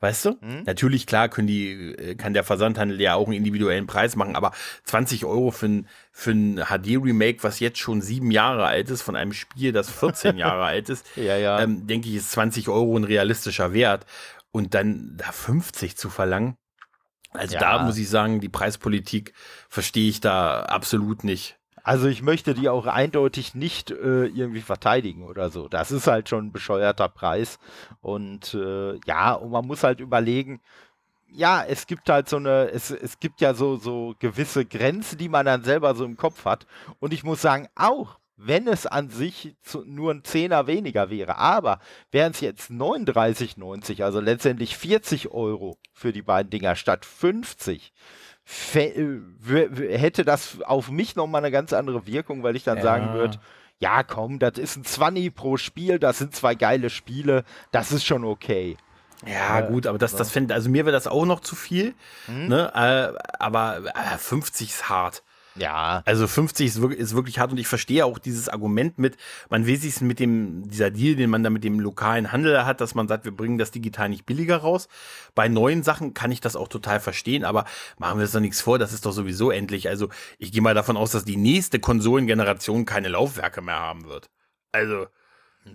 [0.00, 0.30] Weißt du?
[0.42, 0.64] Mhm.
[0.66, 4.52] Natürlich, klar, können die, äh, kann der Versandhandel ja auch einen individuellen Preis machen, aber
[4.84, 9.16] 20 Euro für ein, für ein HD-Remake, was jetzt schon sieben Jahre alt ist, von
[9.16, 11.60] einem Spiel, das 14 Jahre alt ist, ja, ja.
[11.60, 14.04] Ähm, denke ich, ist 20 Euro ein realistischer Wert.
[14.52, 16.56] Und dann da 50 zu verlangen,
[17.36, 17.60] also ja.
[17.60, 19.32] da muss ich sagen, die Preispolitik
[19.68, 21.55] verstehe ich da absolut nicht.
[21.86, 25.68] Also ich möchte die auch eindeutig nicht äh, irgendwie verteidigen oder so.
[25.68, 27.60] Das ist halt schon ein bescheuerter Preis.
[28.00, 30.60] Und äh, ja, und man muss halt überlegen,
[31.28, 35.28] ja, es gibt halt so eine, es, es gibt ja so, so gewisse Grenzen, die
[35.28, 36.66] man dann selber so im Kopf hat.
[36.98, 41.38] Und ich muss sagen, auch wenn es an sich zu, nur ein Zehner weniger wäre.
[41.38, 41.78] Aber
[42.10, 47.92] wären es jetzt 39,90, also letztendlich 40 Euro für die beiden Dinger statt 50,
[48.46, 52.82] hätte das auf mich nochmal eine ganz andere Wirkung, weil ich dann ja.
[52.82, 53.38] sagen würde,
[53.80, 58.04] ja komm, das ist ein 20 pro Spiel, das sind zwei geile Spiele, das ist
[58.04, 58.76] schon okay.
[59.26, 61.94] Ja, äh, gut, aber das, das fände, also mir wäre das auch noch zu viel,
[62.26, 62.48] hm?
[62.48, 62.70] ne?
[62.74, 65.22] Äh, aber äh, 50 ist hart.
[65.58, 66.02] Ja.
[66.04, 69.16] Also 50 ist wirklich, ist wirklich hart und ich verstehe auch dieses Argument mit,
[69.48, 72.80] man will sich mit dem, dieser Deal, den man da mit dem lokalen Handel hat,
[72.80, 74.88] dass man sagt, wir bringen das digital nicht billiger raus.
[75.34, 77.64] Bei neuen Sachen kann ich das auch total verstehen, aber
[77.98, 79.88] machen wir uns doch nichts vor, das ist doch sowieso endlich.
[79.88, 84.28] Also ich gehe mal davon aus, dass die nächste Konsolengeneration keine Laufwerke mehr haben wird.
[84.72, 85.06] Also,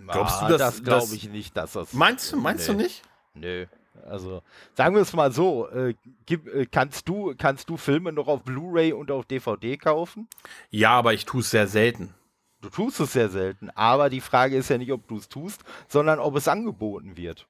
[0.06, 1.92] glaubst du, dass, das glaube ich nicht, dass das.
[1.92, 2.74] Meinst du, meinst nee.
[2.74, 3.02] du nicht?
[3.34, 3.66] Nö.
[4.04, 4.42] Also
[4.74, 5.94] sagen wir es mal so, äh,
[6.26, 10.28] gib, äh, kannst, du, kannst du Filme noch auf Blu-ray und auf DVD kaufen?
[10.70, 12.14] Ja, aber ich tue es sehr selten.
[12.60, 15.62] Du tust es sehr selten, aber die Frage ist ja nicht, ob du es tust,
[15.88, 17.48] sondern ob es angeboten wird.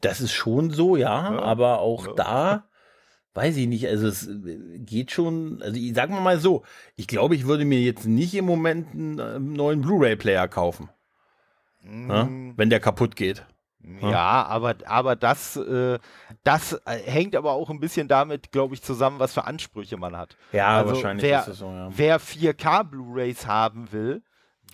[0.00, 1.38] Das ist schon so, ja, ja.
[1.40, 2.12] aber auch ja.
[2.14, 2.64] da
[3.34, 6.62] weiß ich nicht, also es äh, geht schon, also ich sag mal so,
[6.96, 10.88] ich glaube, ich würde mir jetzt nicht im Moment einen, äh, neuen Blu-ray-Player kaufen.
[11.82, 12.10] Mm.
[12.10, 13.44] Ja, wenn der kaputt geht.
[14.00, 15.98] Ja, aber, aber das, äh,
[16.42, 20.16] das äh, hängt aber auch ein bisschen damit, glaube ich, zusammen, was für Ansprüche man
[20.16, 20.36] hat.
[20.52, 21.88] Ja, also wahrscheinlich wer, ist es so, ja.
[21.94, 24.22] Wer 4K Blu-Rays haben will,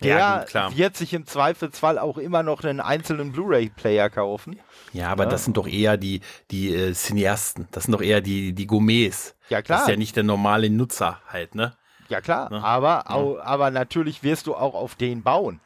[0.01, 4.59] der ja, wird sich im Zweifelsfall auch immer noch einen einzelnen Blu-ray-Player kaufen.
[4.93, 5.29] Ja, aber ja.
[5.29, 7.67] das sind doch eher die, die äh, Cineasten.
[7.71, 9.35] Das sind doch eher die, die Gourmets.
[9.49, 9.79] Ja, klar.
[9.79, 11.73] Das ist ja nicht der normale Nutzer halt, ne?
[12.09, 12.49] Ja, klar.
[12.49, 12.63] Ne?
[12.63, 13.43] Aber, ja.
[13.43, 15.61] aber natürlich wirst du auch auf den bauen.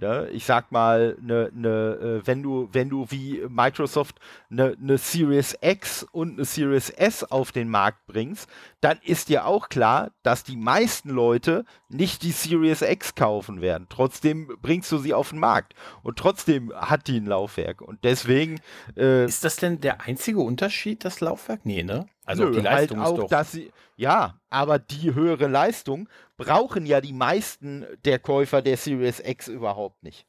[0.00, 0.28] Ne?
[0.32, 4.20] Ich sag mal, ne, ne, äh, wenn du, wenn du wie Microsoft
[4.50, 8.48] eine ne Series X und eine Series S auf den Markt bringst,
[8.80, 13.86] dann ist dir auch klar, dass die meisten Leute nicht die Series X kaufen werden.
[13.88, 17.80] Trotzdem bringst du sie auf den Markt und trotzdem hat die ein Laufwerk.
[17.80, 18.60] Und deswegen.
[18.96, 21.64] Äh, ist das denn der einzige Unterschied, das Laufwerk?
[21.64, 22.06] Nee, ne?
[22.28, 23.28] Also Nö, die halt Leistung halt auch, ist doch.
[23.30, 29.20] Dass sie, ja, aber die höhere Leistung brauchen ja die meisten der Käufer der Series
[29.24, 30.26] X überhaupt nicht.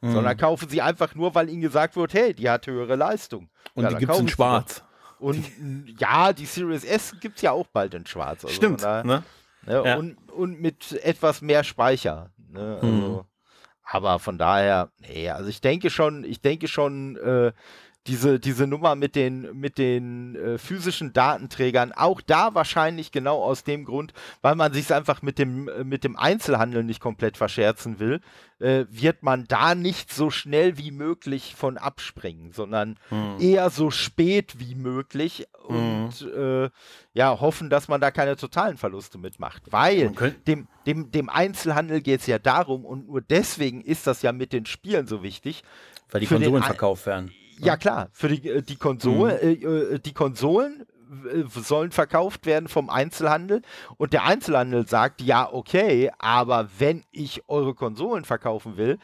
[0.00, 0.12] Mhm.
[0.12, 3.50] Sondern kaufen sie einfach nur, weil ihnen gesagt wird, hey, die hat höhere Leistung.
[3.74, 4.84] Und ja, die gibt es in schwarz.
[5.18, 5.44] Und
[5.98, 8.44] ja, die Series S gibt es ja auch bald in schwarz.
[8.44, 8.84] Also Stimmt.
[8.84, 9.24] Da, ne?
[9.66, 9.82] ne?
[9.84, 9.96] Ja.
[9.96, 12.30] Und, und mit etwas mehr Speicher.
[12.36, 12.78] Ne?
[12.80, 13.20] Also, mhm.
[13.82, 17.52] Aber von daher, nee, also ich denke schon, ich denke schon, äh,
[18.06, 23.62] diese, diese Nummer mit den, mit den äh, physischen Datenträgern, auch da wahrscheinlich genau aus
[23.62, 28.00] dem Grund, weil man sich einfach mit dem, äh, mit dem Einzelhandel nicht komplett verscherzen
[28.00, 28.20] will,
[28.58, 33.36] äh, wird man da nicht so schnell wie möglich von abspringen, sondern hm.
[33.38, 36.64] eher so spät wie möglich und hm.
[36.64, 36.70] äh,
[37.14, 39.62] ja, hoffen, dass man da keine totalen Verluste mitmacht.
[39.70, 40.12] Weil
[40.46, 44.52] dem, dem, dem Einzelhandel geht es ja darum und nur deswegen ist das ja mit
[44.52, 45.62] den Spielen so wichtig.
[46.10, 47.32] Weil die Konsolen verkauft werden.
[47.58, 49.94] Ja, klar, für die, äh, die, Konsole, mhm.
[49.94, 50.86] äh, die Konsolen
[51.30, 53.62] äh, sollen verkauft werden vom Einzelhandel
[53.96, 58.98] und der Einzelhandel sagt, ja, okay, aber wenn ich eure Konsolen verkaufen will,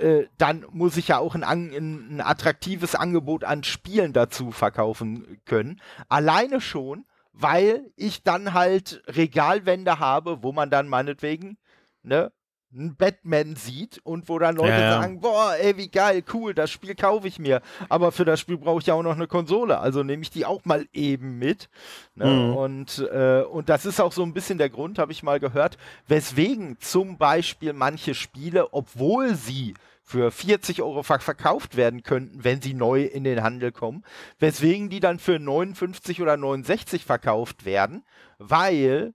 [0.00, 5.40] äh, dann muss ich ja auch ein, ein, ein, attraktives Angebot an Spielen dazu verkaufen
[5.44, 5.80] können.
[6.08, 11.56] Alleine schon, weil ich dann halt Regalwände habe, wo man dann meinetwegen
[12.02, 12.30] ne,
[12.72, 16.70] einen Batman sieht und wo dann Leute ja, sagen, boah, ey, wie geil, cool, das
[16.70, 17.62] Spiel kaufe ich mir.
[17.88, 20.46] Aber für das Spiel brauche ich ja auch noch eine Konsole, also nehme ich die
[20.46, 21.68] auch mal eben mit.
[22.14, 22.26] Ne?
[22.26, 22.56] Mhm.
[22.56, 25.78] Und, äh, und das ist auch so ein bisschen der Grund, habe ich mal gehört,
[26.06, 32.74] weswegen zum Beispiel manche Spiele, obwohl sie für 40 Euro verkauft werden könnten, wenn sie
[32.74, 34.04] neu in den Handel kommen,
[34.40, 38.04] weswegen die dann für 59 oder 69 verkauft werden,
[38.38, 39.14] weil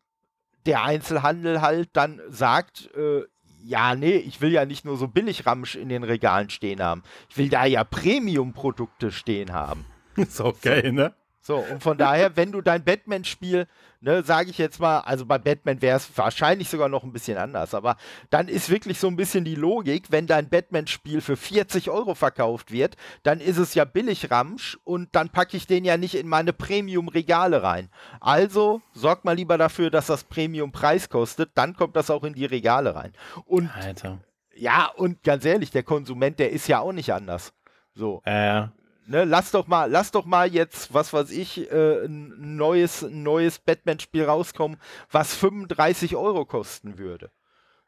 [0.66, 3.24] der Einzelhandel halt dann sagt, äh,
[3.66, 7.02] ja, nee, ich will ja nicht nur so Billigramsch in den Regalen stehen haben.
[7.30, 9.86] Ich will da ja Premium-Produkte stehen haben.
[10.16, 10.92] Ist okay, so.
[10.92, 11.14] ne?
[11.46, 13.68] So, und von daher, wenn du dein Batman-Spiel,
[14.02, 17.38] ne, sage ich jetzt mal, also bei Batman wäre es wahrscheinlich sogar noch ein bisschen
[17.38, 17.98] anders, aber
[18.32, 22.72] dann ist wirklich so ein bisschen die Logik, wenn dein Batman-Spiel für 40 Euro verkauft
[22.72, 26.28] wird, dann ist es ja billig Ramsch und dann packe ich den ja nicht in
[26.28, 27.90] meine Premium-Regale rein.
[28.22, 32.46] Also sorg mal lieber dafür, dass das Premium-Preis kostet, dann kommt das auch in die
[32.46, 33.14] Regale rein.
[33.46, 34.18] Und Alter.
[34.56, 37.54] ja, und ganz ehrlich, der Konsument, der ist ja auch nicht anders.
[37.94, 38.24] So.
[38.26, 38.64] Äh,
[39.08, 43.22] Ne, lass doch mal, lass doch mal jetzt, was weiß ich, äh, ein neues, ein
[43.24, 44.78] neues Batman-Spiel rauskommen,
[45.12, 47.30] was 35 Euro kosten würde.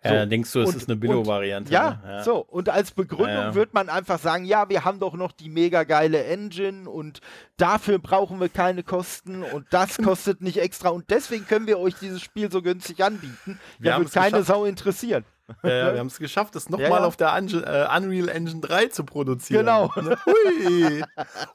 [0.03, 0.13] So.
[0.13, 1.73] Ja, denkst du, es und, ist eine Billo-Variante.
[1.73, 2.11] Ja, ne?
[2.11, 2.37] ja, so.
[2.37, 3.55] Und als Begründung ja, ja.
[3.55, 7.19] wird man einfach sagen, ja, wir haben doch noch die mega geile Engine und
[7.57, 11.95] dafür brauchen wir keine Kosten und das kostet nicht extra und deswegen können wir euch
[11.95, 13.59] dieses Spiel so günstig anbieten.
[13.79, 14.47] Wir ja, wird keine geschafft.
[14.47, 15.25] Sau interessieren.
[15.63, 17.05] Ja, ja, wir haben es geschafft, das nochmal ja, ja.
[17.05, 19.65] auf der Ange äh, Unreal Engine 3 zu produzieren.
[19.65, 19.91] Genau.
[19.95, 20.17] Ne?
[20.25, 21.03] Hui.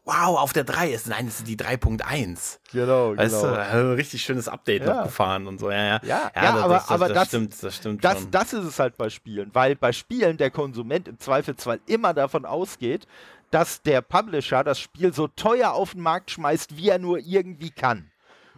[0.05, 2.59] wow, auf der 3 ist, nein, das ist die 3.1.
[2.73, 3.55] Genau, weißt genau.
[3.55, 5.71] Du, ein richtig schönes Update noch gefahren und so.
[5.71, 6.01] Ja, ja.
[6.03, 8.31] ja, das, aber, das, das, aber das, stimmt, das stimmt das, schon.
[8.31, 12.47] Das ist es halt bei Spielen, weil bei Spielen der Konsument im Zweifelsfall immer davon
[12.47, 13.07] ausgeht,
[13.51, 17.71] dass der Publisher das Spiel so teuer auf den Markt schmeißt, wie er nur irgendwie
[17.71, 18.11] kann.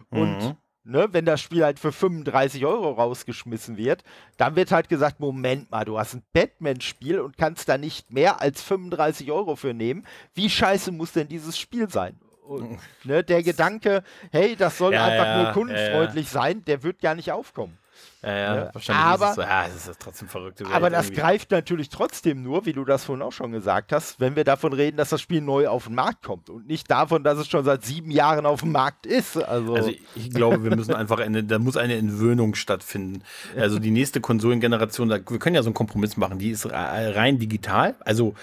[0.09, 4.03] Und mhm ne, wenn das Spiel halt für 35 Euro rausgeschmissen wird,
[4.37, 8.41] dann wird halt gesagt, Moment mal, du hast ein Batman-Spiel und kannst da nicht mehr
[8.41, 10.05] als 35 Euro für nehmen.
[10.33, 12.19] Wie scheiße muss denn dieses Spiel sein?
[12.43, 16.83] Und, ne, der Gedanke, hey, das soll ja, einfach ja, nur kundenfreundlich ja, sein, der
[16.83, 17.77] wird gar nicht aufkommen.
[18.21, 18.69] Ja, ja, ne?
[18.73, 19.43] wahrscheinlich aber, ist es.
[19.43, 20.61] Ja, es ist trotzdem verrückt.
[20.71, 21.21] Aber das irgendwie.
[21.21, 24.73] greift natürlich trotzdem nur, wie du das vorhin auch schon gesagt hast, wenn wir davon
[24.73, 27.63] reden, dass das Spiel neu auf den Markt kommt und nicht davon, dass es schon
[27.65, 29.37] seit sieben Jahren auf dem Markt ist.
[29.37, 33.21] Also, also ich glaube, wir müssen einfach eine, da muss eine Entwöhnung stattfinden.
[33.55, 37.95] Also die nächste Konsolengeneration, wir können ja so einen Kompromiss machen, die ist rein digital.
[37.99, 38.33] Also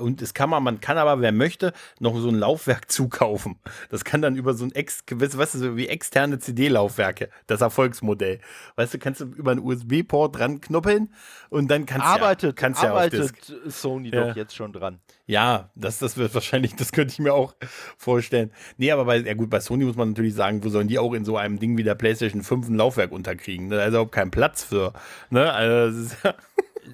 [0.00, 3.56] und es kann man, man kann aber, wer möchte, noch so ein Laufwerk zukaufen.
[3.90, 8.40] Das kann dann über so ein ex, weißt du, wie externe CD-Laufwerke, das Erfolgsmodell.
[8.76, 11.10] Weißt du, kannst du über einen USB-Port dran knoppeln
[11.50, 14.28] und dann kannst arbeitet, ja, kannst arbeitet ja Sony ja.
[14.28, 15.00] doch jetzt schon dran.
[15.26, 17.54] Ja, das, das wird wahrscheinlich, das könnte ich mir auch
[17.96, 18.52] vorstellen.
[18.76, 21.12] Nee, aber bei, ja gut, bei Sony muss man natürlich sagen, wo sollen die auch
[21.14, 23.70] in so einem Ding wie der PlayStation 5 ein Laufwerk unterkriegen?
[23.70, 24.92] Da ist überhaupt kein Platz für.
[25.30, 25.52] Ne?
[25.52, 26.34] Also, das ist ja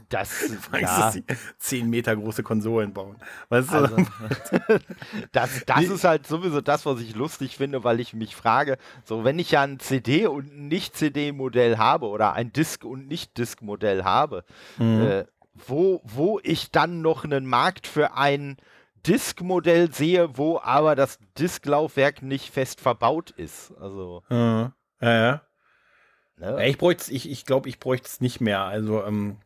[0.09, 1.12] das, ja.
[1.59, 3.16] 10 Meter große Konsolen bauen.
[3.49, 3.76] Weißt du?
[3.76, 3.97] Also,
[5.32, 9.24] das das ist halt sowieso das, was ich lustig finde, weil ich mich frage, so
[9.24, 14.45] wenn ich ja ein CD- und Nicht-CD-Modell habe oder ein Disk- und Nicht-Disk-Modell habe,
[14.78, 15.01] mhm.
[15.01, 15.24] äh,
[15.55, 18.57] wo, wo ich dann noch einen Markt für ein
[19.07, 23.72] Disk-Modell sehe, wo aber das Disklaufwerk nicht fest verbaut ist.
[23.80, 24.22] Also.
[24.28, 24.72] Mhm.
[25.01, 25.43] Ja, ja.
[26.36, 26.68] Ne?
[26.68, 28.62] Ich bräuchte ich, ich glaube, ich bräuchte es nicht mehr.
[28.62, 29.38] Also, ähm,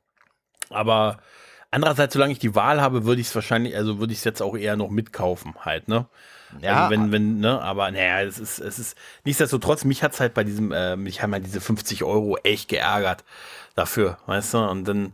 [0.70, 1.18] aber
[1.70, 4.42] andererseits, solange ich die Wahl habe, würde ich es wahrscheinlich, also würde ich es jetzt
[4.42, 6.06] auch eher noch mitkaufen, halt, ne?
[6.60, 6.84] Ja.
[6.84, 10.32] Also wenn, wenn, ne, aber naja, es ist, es ist, nichtsdestotrotz, mich hat es halt
[10.34, 13.24] bei diesem, äh, mich haben halt diese 50 Euro echt geärgert
[13.74, 14.58] dafür, weißt du?
[14.58, 15.12] Und dann,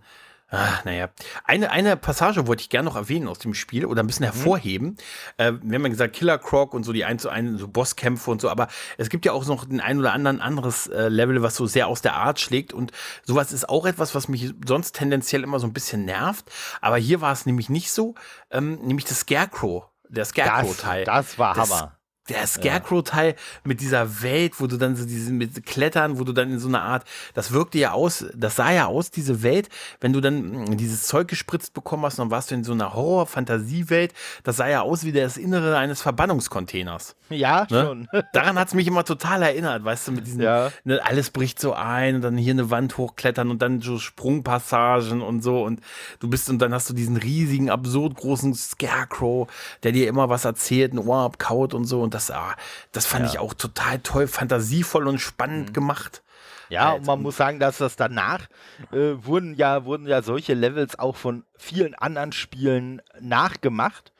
[0.54, 1.08] Ach, naja.
[1.44, 4.32] Eine, eine Passage wollte ich gerne noch erwähnen aus dem Spiel oder ein bisschen mhm.
[4.32, 4.88] hervorheben.
[4.88, 4.96] Mhm.
[5.38, 8.30] Äh, wir haben ja gesagt, Killer Croc und so die 1 zu 1, so Bosskämpfe
[8.30, 11.42] und so, aber es gibt ja auch noch den ein oder anderen anderes äh, Level,
[11.42, 12.92] was so sehr aus der Art schlägt und
[13.24, 16.44] sowas ist auch etwas, was mich sonst tendenziell immer so ein bisschen nervt.
[16.82, 18.14] Aber hier war es nämlich nicht so,
[18.50, 21.04] ähm, nämlich das Scarecrow der Scarecrow-Teil.
[21.04, 21.96] Das, das war Hammer
[22.28, 26.52] der Scarecrow-Teil mit dieser Welt, wo du dann so diese mit Klettern, wo du dann
[26.52, 27.04] in so einer Art,
[27.34, 29.68] das wirkte ja aus, das sah ja aus, diese Welt,
[30.00, 32.94] wenn du dann mm, dieses Zeug gespritzt bekommen hast, dann warst du in so einer
[32.94, 34.14] Horror-Fantasiewelt,
[34.44, 37.16] das sah ja aus wie das Innere eines Verbannungscontainers.
[37.28, 37.84] Ja, ne?
[37.84, 38.08] schon.
[38.32, 40.70] Daran hat es mich immer total erinnert, weißt du, mit diesen, ja.
[40.84, 45.22] ne, alles bricht so ein und dann hier eine Wand hochklettern und dann so Sprungpassagen
[45.22, 45.80] und so und
[46.20, 49.48] du bist und dann hast du diesen riesigen, absurd großen Scarecrow,
[49.82, 52.54] der dir immer was erzählt, ein Ohr abkaut und so und das, ah,
[52.92, 53.32] das fand ja.
[53.32, 55.72] ich auch total toll, fantasievoll und spannend mhm.
[55.72, 56.22] gemacht.
[56.68, 58.48] Ja, und man muss sagen, dass das danach
[58.92, 64.12] äh, wurden ja wurden ja solche Levels auch von vielen anderen Spielen nachgemacht.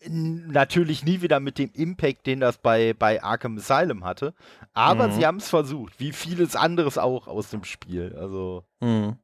[0.00, 4.34] Natürlich nie wieder mit dem Impact, den das bei, bei Arkham Asylum hatte.
[4.72, 5.12] Aber mhm.
[5.12, 8.16] sie haben es versucht, wie vieles anderes auch aus dem Spiel.
[8.18, 8.64] Also.
[8.80, 9.18] Mhm.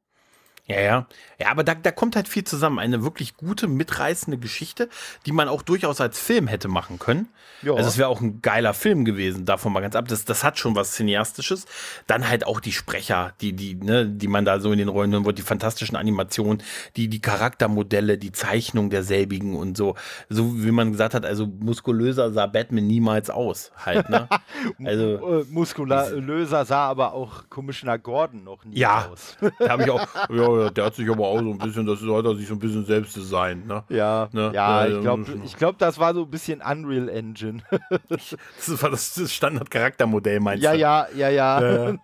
[0.67, 1.07] Ja, ja.
[1.37, 2.79] Ja, aber da, da kommt halt viel zusammen.
[2.79, 4.89] Eine wirklich gute, mitreißende Geschichte,
[5.25, 7.27] die man auch durchaus als Film hätte machen können.
[7.61, 7.73] Ja.
[7.73, 10.07] Also es wäre auch ein geiler Film gewesen, davon mal ganz ab.
[10.07, 11.65] Das, das hat schon was Cineastisches.
[12.07, 15.11] Dann halt auch die Sprecher, die, die, ne, die man da so in den Rollen
[15.11, 16.63] hören wird, die fantastischen Animationen,
[16.95, 19.95] die, die Charaktermodelle, die Zeichnung derselbigen und so.
[20.29, 23.71] So wie man gesagt hat, also muskulöser sah Batman niemals aus.
[23.85, 24.27] Halt, ne?
[24.85, 29.37] also, äh, muskulöser sah aber auch Commissioner Gordon noch nie ja, aus.
[29.59, 32.29] da habe ich auch, ja, der hat sich aber auch so ein bisschen, das sollte
[32.29, 33.67] er sich so ein bisschen selbst designen.
[33.67, 33.83] Ne?
[33.89, 34.51] Ja, ne?
[34.53, 37.61] ja, ich glaube, ich glaub, das war so ein bisschen Unreal Engine.
[38.09, 40.79] das war das, das Standard-Charaktermodell, meinst ja, du?
[40.79, 41.95] Ja, ja, ja, ja.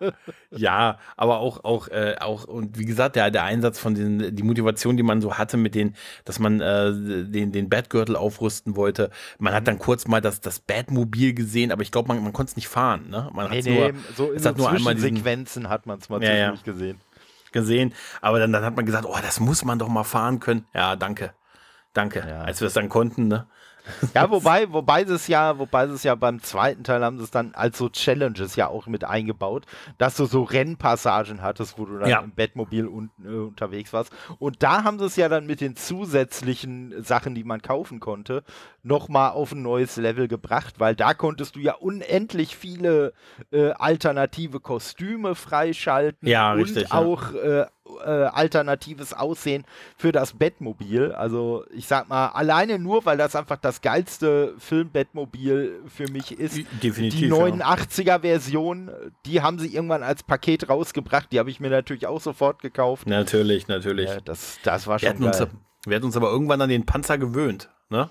[0.51, 4.43] ja, aber auch, auch, äh, auch, und wie gesagt, der, der Einsatz von den, die
[4.43, 5.95] Motivation, die man so hatte mit den,
[6.25, 6.91] dass man äh,
[7.25, 9.09] den, den Batgürtel aufrüsten wollte.
[9.39, 12.51] Man hat dann kurz mal das, das Batmobil gesehen, aber ich glaube, man, man konnte
[12.51, 13.09] es nicht fahren.
[13.09, 13.29] Ne?
[13.33, 15.99] Man nee, nee, nur, so in es so hat nur einmal diesen, Sequenzen hat man
[15.99, 16.53] es mal ja, ja.
[16.63, 16.99] gesehen
[17.51, 17.93] gesehen.
[18.21, 20.65] Aber dann, dann hat man gesagt, oh, das muss man doch mal fahren können.
[20.73, 21.33] Ja, danke.
[21.93, 22.25] Danke.
[22.27, 22.41] Ja.
[22.41, 23.47] Als wir es dann konnten, ne?
[24.13, 27.23] Ja, wobei, wobei sie es ja, wobei sie es ja beim zweiten Teil haben sie
[27.23, 29.65] es dann als so Challenges ja auch mit eingebaut,
[29.97, 32.19] dass du so Rennpassagen hattest, wo du dann ja.
[32.19, 34.11] im Bettmobil un äh, unterwegs warst.
[34.39, 38.43] Und da haben sie es ja dann mit den zusätzlichen Sachen, die man kaufen konnte,
[38.83, 43.13] nochmal auf ein neues Level gebracht, weil da konntest du ja unendlich viele
[43.51, 47.61] äh, alternative Kostüme freischalten ja, und richtig, auch ja.
[47.61, 47.65] äh,
[48.05, 49.65] äh, alternatives Aussehen
[49.97, 51.11] für das Bettmobil.
[51.11, 56.59] Also ich sag mal, alleine nur, weil das einfach das geilste Filmbettmobil für mich ist.
[56.81, 57.19] Definitiv.
[57.19, 58.91] Die 89er-Version,
[59.25, 61.31] die haben sie irgendwann als Paket rausgebracht.
[61.31, 63.07] Die habe ich mir natürlich auch sofort gekauft.
[63.07, 64.09] Natürlich, natürlich.
[64.09, 65.41] Ja, das, das war schon wir geil.
[65.41, 65.51] Uns,
[65.85, 68.09] wir hatten uns aber irgendwann an den Panzer gewöhnt, ne?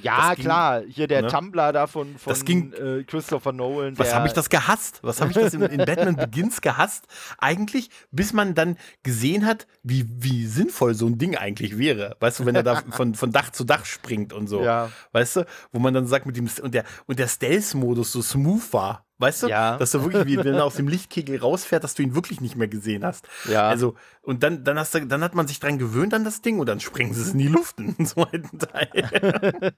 [0.00, 1.28] Ja, ging, klar, hier der ne?
[1.28, 3.98] Tumblr da von, von das ging, äh, Christopher Nolan.
[3.98, 5.00] Was habe ich das gehasst?
[5.02, 7.06] Was habe ich das in, in Batman Begins gehasst?
[7.38, 12.16] Eigentlich, bis man dann gesehen hat, wie, wie sinnvoll so ein Ding eigentlich wäre.
[12.20, 14.62] Weißt du, wenn er da von, von Dach zu Dach springt und so.
[14.62, 14.90] Ja.
[15.12, 18.72] Weißt du, wo man dann sagt, mit dem, und der, und der Stealth-Modus so smooth
[18.72, 19.06] war.
[19.22, 19.46] Weißt du?
[19.46, 19.76] Ja.
[19.76, 22.56] Dass du wirklich, wie, wenn er aus dem Lichtkegel rausfährt, dass du ihn wirklich nicht
[22.56, 23.28] mehr gesehen hast.
[23.48, 23.68] Ja.
[23.68, 26.58] Also, und dann, dann, hast du, dann hat man sich dran gewöhnt an das Ding
[26.58, 28.90] und dann springen sie es in die Luft in den zweiten Teil.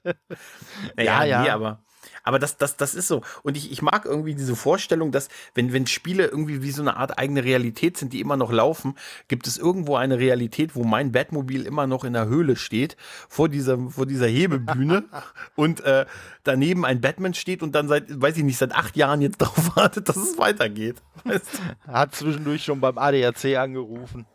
[0.95, 1.41] naja, ja, ja.
[1.43, 1.83] Nee, aber.
[2.25, 3.21] Aber das, das, das ist so.
[3.43, 6.97] Und ich, ich mag irgendwie diese Vorstellung, dass, wenn, wenn Spiele irgendwie wie so eine
[6.97, 8.95] Art eigene Realität sind, die immer noch laufen,
[9.27, 12.97] gibt es irgendwo eine Realität, wo mein Batmobil immer noch in der Höhle steht,
[13.29, 15.05] vor dieser, vor dieser Hebebühne
[15.55, 16.05] und äh,
[16.43, 19.75] daneben ein Batman steht und dann seit, weiß ich nicht, seit acht Jahren jetzt darauf
[19.77, 21.01] wartet, dass es weitergeht.
[21.23, 21.45] Weißt
[21.85, 21.91] du?
[21.93, 24.25] Hat zwischendurch schon beim ADAC angerufen.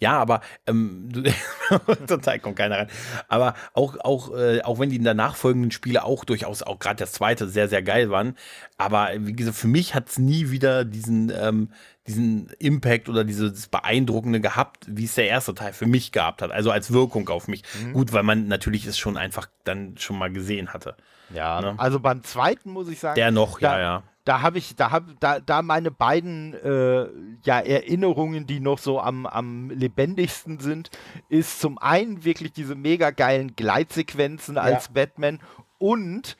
[0.00, 1.10] Ja, aber ähm,
[2.06, 2.88] total kommt keiner rein.
[3.28, 6.96] Aber auch, auch, äh, auch wenn die in der nachfolgenden Spiele auch durchaus, auch gerade
[6.96, 8.36] das zweite, sehr, sehr geil waren.
[8.76, 11.70] Aber wie gesagt, für mich hat es nie wieder diesen, ähm,
[12.06, 16.50] diesen Impact oder dieses Beeindruckende gehabt, wie es der erste Teil für mich gehabt hat.
[16.50, 17.62] Also als Wirkung auf mich.
[17.82, 17.92] Mhm.
[17.92, 20.96] Gut, weil man natürlich es schon einfach dann schon mal gesehen hatte.
[21.34, 21.74] Ja, ne?
[21.76, 23.16] also beim zweiten muss ich sagen.
[23.16, 27.08] Der noch, da, ja, ja da habe ich, da habe, da, da meine beiden äh,
[27.44, 30.90] ja, Erinnerungen, die noch so am, am lebendigsten sind,
[31.30, 34.62] ist zum einen wirklich diese mega geilen Gleitsequenzen ja.
[34.62, 35.40] als Batman
[35.78, 36.36] und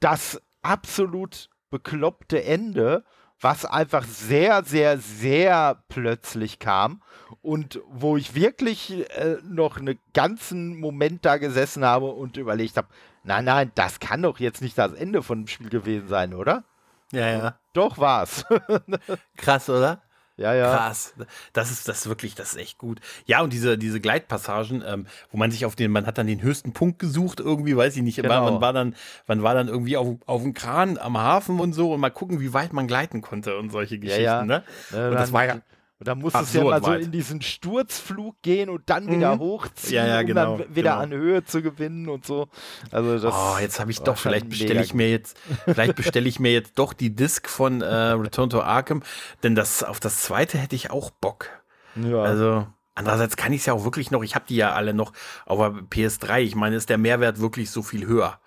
[0.00, 3.04] das absolut bekloppte Ende,
[3.40, 7.02] was einfach sehr, sehr, sehr plötzlich kam
[7.40, 12.88] und wo ich wirklich äh, noch einen ganzen Moment da gesessen habe und überlegt habe,
[13.22, 16.64] nein, nein, das kann doch jetzt nicht das Ende von dem Spiel gewesen sein, oder?
[17.12, 17.58] Ja, ja.
[17.72, 18.44] Doch war's.
[19.36, 20.02] Krass, oder?
[20.36, 20.76] Ja, ja.
[20.76, 21.14] Krass.
[21.52, 23.00] Das ist das ist wirklich, das ist echt gut.
[23.26, 26.42] Ja, und diese, diese Gleitpassagen, ähm, wo man sich auf den, man hat dann den
[26.42, 28.44] höchsten Punkt gesucht, irgendwie, weiß ich nicht, genau.
[28.44, 28.94] man war dann,
[29.26, 32.40] man war dann irgendwie auf, auf dem Kran am Hafen und so und mal gucken,
[32.40, 34.44] wie weit man gleiten konnte und solche Geschichten, ja, ja.
[34.44, 34.62] ne?
[34.92, 35.60] Und das war ja
[36.00, 39.40] Und dann musstest du ja mal so in diesen Sturzflug gehen und dann wieder mhm.
[39.40, 41.02] hochziehen, ja, ja, genau, um dann wieder genau.
[41.02, 42.46] an Höhe zu gewinnen und so.
[42.92, 46.38] Also das oh, jetzt habe ich doch, vielleicht bestelle ich mir jetzt, vielleicht bestelle ich
[46.38, 49.02] mir jetzt doch die Disc von äh, Return to Arkham,
[49.42, 51.50] denn das auf das zweite hätte ich auch Bock.
[51.96, 52.22] Ja.
[52.22, 55.12] Also andererseits kann ich es ja auch wirklich noch, ich habe die ja alle noch
[55.46, 56.42] auf der PS3.
[56.42, 58.38] Ich meine, ist der Mehrwert wirklich so viel höher?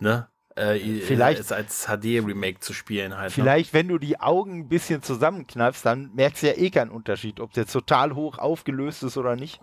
[0.00, 0.26] Ne?
[0.56, 3.30] Äh, vielleicht als HD-Remake zu spielen halt.
[3.30, 3.42] Ne?
[3.42, 3.80] Vielleicht, ne?
[3.80, 7.52] wenn du die Augen ein bisschen zusammenkneifst, dann merkst du ja eh keinen Unterschied, ob
[7.52, 9.60] der total hoch aufgelöst ist oder nicht.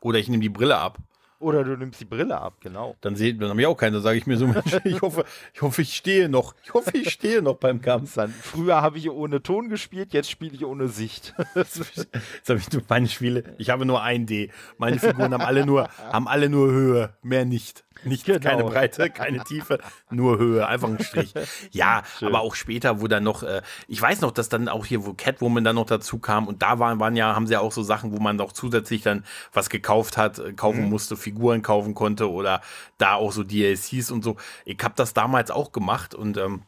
[0.00, 0.98] Oder ich nehme die Brille ab.
[1.40, 2.96] Oder du nimmst die Brille ab, genau.
[3.00, 4.46] Dann sieht man mich auch keiner, sage ich mir so,
[4.84, 5.24] ich hoffe,
[5.54, 6.54] ich hoffe, ich stehe noch.
[6.64, 8.14] Ich hoffe, ich stehe noch beim Kampf.
[8.14, 11.34] Dann, früher habe ich ohne Ton gespielt, jetzt spiele ich ohne Sicht.
[11.54, 14.50] jetzt habe ich nur meine Spiele, ich habe nur ein D.
[14.76, 17.84] Meine Figuren haben alle nur, haben alle nur Höhe, mehr nicht.
[18.04, 18.40] Nicht genau.
[18.40, 19.78] keine Breite, keine Tiefe,
[20.10, 21.34] nur Höhe, einfach ein Strich.
[21.72, 22.28] Ja, Schön.
[22.28, 25.14] aber auch später, wo dann noch, äh, ich weiß noch, dass dann auch hier, wo
[25.14, 27.82] Catwoman dann noch dazu kam und da waren, waren ja, haben sie ja auch so
[27.82, 30.90] Sachen, wo man noch zusätzlich dann was gekauft hat, äh, kaufen mhm.
[30.90, 32.60] musste, Figuren kaufen konnte oder
[32.98, 34.36] da auch so DLCs und so.
[34.64, 36.62] Ich habe das damals auch gemacht und ähm,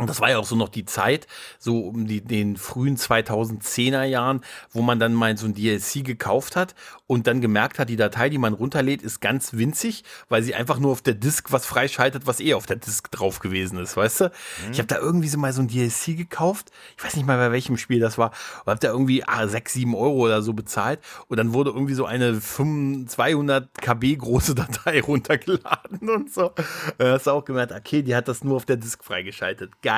[0.00, 1.26] und das war ja auch so noch die Zeit,
[1.58, 4.40] so um die, den frühen 2010er Jahren,
[4.70, 6.74] wo man dann mal so ein DLC gekauft hat
[7.06, 10.78] und dann gemerkt hat, die Datei, die man runterlädt, ist ganz winzig, weil sie einfach
[10.78, 14.20] nur auf der Disk was freischaltet, was eh auf der Disk drauf gewesen ist, weißt
[14.20, 14.24] du?
[14.24, 14.72] Mhm.
[14.72, 17.52] Ich habe da irgendwie so mal so ein DLC gekauft, ich weiß nicht mal bei
[17.52, 18.30] welchem Spiel das war,
[18.64, 21.94] und habe da irgendwie ah, 6, 7 Euro oder so bezahlt und dann wurde irgendwie
[21.94, 26.52] so eine 5, 200 KB große Datei runtergeladen und so.
[26.96, 29.89] Da hast du auch gemerkt, okay, die hat das nur auf der Disk freigeschaltet geil.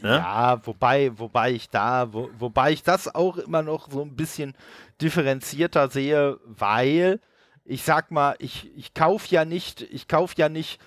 [0.00, 0.16] Ne?
[0.16, 4.54] Ja, wobei, wobei ich da, wo, wobei ich das auch immer noch so ein bisschen
[5.00, 7.20] differenzierter sehe, weil
[7.64, 10.80] ich sag mal, ich, ich kaufe ja nicht, ich kaufe ja nicht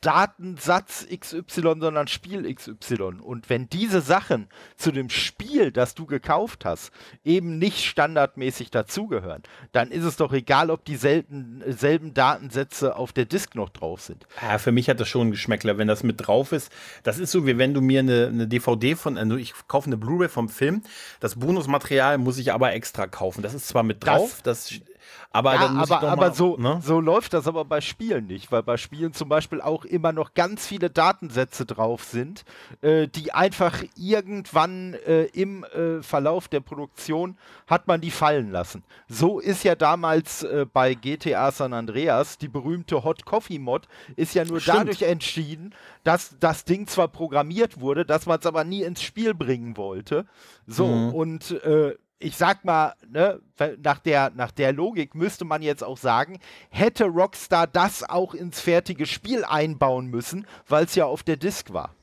[0.00, 3.20] Datensatz XY, sondern Spiel XY.
[3.20, 6.92] Und wenn diese Sachen zu dem Spiel, das du gekauft hast,
[7.24, 9.42] eben nicht standardmäßig dazugehören,
[9.72, 14.00] dann ist es doch egal, ob die selben, selben Datensätze auf der Disk noch drauf
[14.00, 14.26] sind.
[14.40, 16.70] Ja, für mich hat das schon Geschmäckler, wenn das mit drauf ist.
[17.02, 19.96] Das ist so, wie wenn du mir eine, eine DVD von, also ich kaufe eine
[19.96, 20.82] Blu-ray vom Film,
[21.20, 23.42] das Bonusmaterial muss ich aber extra kaufen.
[23.42, 24.80] Das ist zwar mit drauf, das, das
[25.30, 26.80] aber, ja, aber, aber mal, so, ne?
[26.82, 30.34] so läuft das aber bei Spielen nicht, weil bei Spielen zum Beispiel auch immer noch
[30.34, 32.44] ganz viele Datensätze drauf sind,
[32.80, 37.36] äh, die einfach irgendwann äh, im äh, Verlauf der Produktion
[37.66, 38.84] hat man die fallen lassen.
[39.08, 44.34] So ist ja damals äh, bei GTA San Andreas die berühmte Hot Coffee Mod ist
[44.34, 44.78] ja nur Stimmt.
[44.78, 49.34] dadurch entschieden, dass das Ding zwar programmiert wurde, dass man es aber nie ins Spiel
[49.34, 50.26] bringen wollte.
[50.66, 51.14] So, mhm.
[51.14, 53.40] und äh, ich sag mal, ne,
[53.82, 56.38] nach der, nach der Logik müsste man jetzt auch sagen,
[56.70, 61.72] hätte Rockstar das auch ins fertige Spiel einbauen müssen, weil es ja auf der Disk
[61.72, 61.94] war.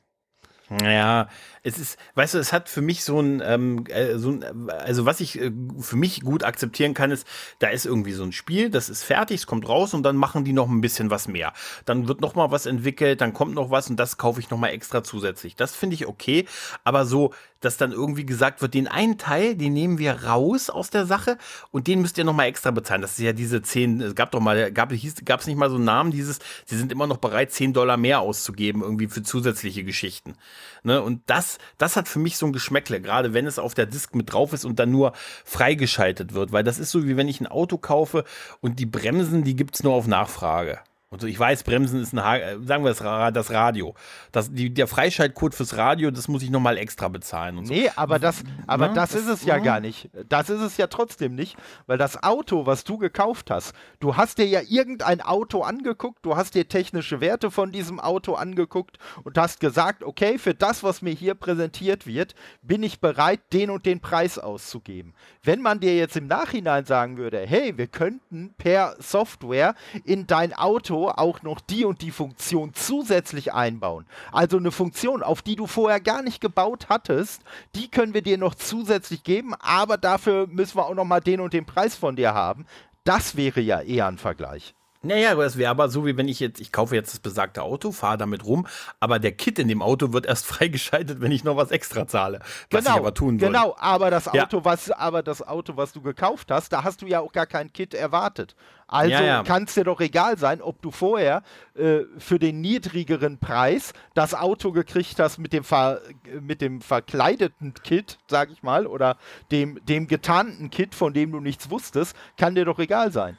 [0.82, 1.30] Ja,
[1.62, 5.06] es ist, weißt du, es hat für mich so ein, ähm, äh, so ein also
[5.06, 7.28] was ich äh, für mich gut akzeptieren kann, ist,
[7.60, 10.44] da ist irgendwie so ein Spiel, das ist fertig, es kommt raus und dann machen
[10.44, 11.54] die noch ein bisschen was mehr.
[11.86, 14.58] Dann wird noch mal was entwickelt, dann kommt noch was und das kaufe ich noch
[14.58, 15.56] mal extra zusätzlich.
[15.56, 16.48] Das finde ich okay,
[16.84, 20.90] aber so, dass dann irgendwie gesagt wird, den einen Teil, den nehmen wir raus aus
[20.90, 21.38] der Sache
[21.72, 23.02] und den müsst ihr noch mal extra bezahlen.
[23.02, 25.86] Das ist ja diese 10, es gab doch mal, gab es nicht mal so einen
[25.86, 30.36] Namen dieses, sie sind immer noch bereit, 10 Dollar mehr auszugeben irgendwie für zusätzliche Geschichten.
[30.84, 31.02] Ne?
[31.02, 34.16] Und das, das hat für mich so ein Geschmäckle, gerade wenn es auf der Disk
[34.16, 37.42] mit drauf ist und dann nur freigeschaltet wird, weil das ist so, wie wenn ich
[37.42, 38.26] ein Auto kaufe
[38.62, 40.80] und die Bremsen, die gibt es nur auf Nachfrage.
[41.16, 43.96] Und so, ich weiß, Bremsen ist ein, äh, sagen wir das, das Radio.
[44.34, 47.58] Das, die, der Freischaltcode fürs Radio, das muss ich nochmal extra bezahlen.
[47.58, 47.74] Und so.
[47.74, 50.10] Nee, aber das, aber ja, das, das, ist es ja, ja gar nicht.
[50.28, 51.56] Das ist es ja trotzdem nicht,
[51.88, 56.36] weil das Auto, was du gekauft hast, du hast dir ja irgendein Auto angeguckt, du
[56.36, 61.02] hast dir technische Werte von diesem Auto angeguckt und hast gesagt, okay, für das, was
[61.02, 65.14] mir hier präsentiert wird, bin ich bereit, den und den Preis auszugeben.
[65.44, 70.52] Wenn man dir jetzt im Nachhinein sagen würde, hey, wir könnten per Software in dein
[70.52, 74.06] Auto auch noch die und die Funktion zusätzlich einbauen.
[74.32, 77.42] Also eine Funktion, auf die du vorher gar nicht gebaut hattest,
[77.74, 81.40] die können wir dir noch zusätzlich geben, aber dafür müssen wir auch noch mal den
[81.40, 82.66] und den Preis von dir haben.
[83.04, 84.75] Das wäre ja eher ein Vergleich.
[85.06, 87.92] Naja, das wäre aber so, wie wenn ich jetzt, ich kaufe jetzt das besagte Auto,
[87.92, 88.68] fahre damit rum,
[89.00, 92.40] aber der Kit in dem Auto wird erst freigeschaltet, wenn ich noch was extra zahle.
[92.72, 93.50] Was genau, ich aber tun soll.
[93.50, 94.66] Genau, aber das Auto, ja.
[94.66, 97.72] was, aber das Auto, was du gekauft hast, da hast du ja auch gar kein
[97.72, 98.56] Kit erwartet.
[98.88, 99.44] Also ja, ja.
[99.44, 101.42] kann es dir doch egal sein, ob du vorher
[101.76, 106.02] äh, für den niedrigeren Preis das Auto gekriegt hast mit dem, ver
[106.40, 109.18] mit dem verkleideten Kit, sag ich mal, oder
[109.52, 113.38] dem, dem getarnten Kit, von dem du nichts wusstest, kann dir doch egal sein.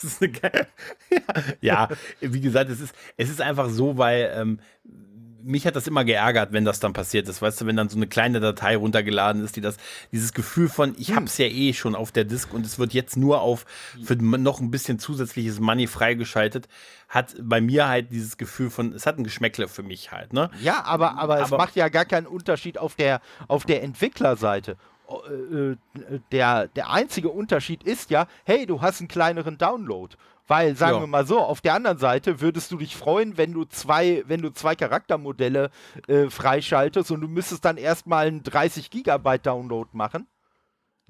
[0.00, 0.66] Das ist geile.
[1.60, 1.88] ja,
[2.20, 4.60] wie gesagt, es ist, es ist einfach so, weil ähm,
[5.42, 7.40] mich hat das immer geärgert, wenn das dann passiert ist.
[7.40, 9.76] Weißt du, wenn dann so eine kleine Datei runtergeladen ist, die das,
[10.12, 12.92] dieses Gefühl von, ich habe es ja eh schon auf der Disk und es wird
[12.92, 13.64] jetzt nur auf
[14.04, 16.68] für noch ein bisschen zusätzliches Money freigeschaltet,
[17.08, 20.50] hat bei mir halt dieses Gefühl von, es hat ein Geschmäckle für mich halt, ne?
[20.60, 24.76] Ja, aber, aber, aber es macht ja gar keinen Unterschied auf der, auf der Entwicklerseite.
[25.08, 25.76] Äh, äh,
[26.32, 30.14] der, der einzige Unterschied ist ja, hey, du hast einen kleineren Download.
[30.46, 31.02] Weil, sagen ja.
[31.02, 34.40] wir mal so, auf der anderen Seite würdest du dich freuen, wenn du zwei, wenn
[34.40, 35.70] du zwei Charaktermodelle
[36.06, 40.26] äh, freischaltest und du müsstest dann erstmal einen 30 Gigabyte Download machen.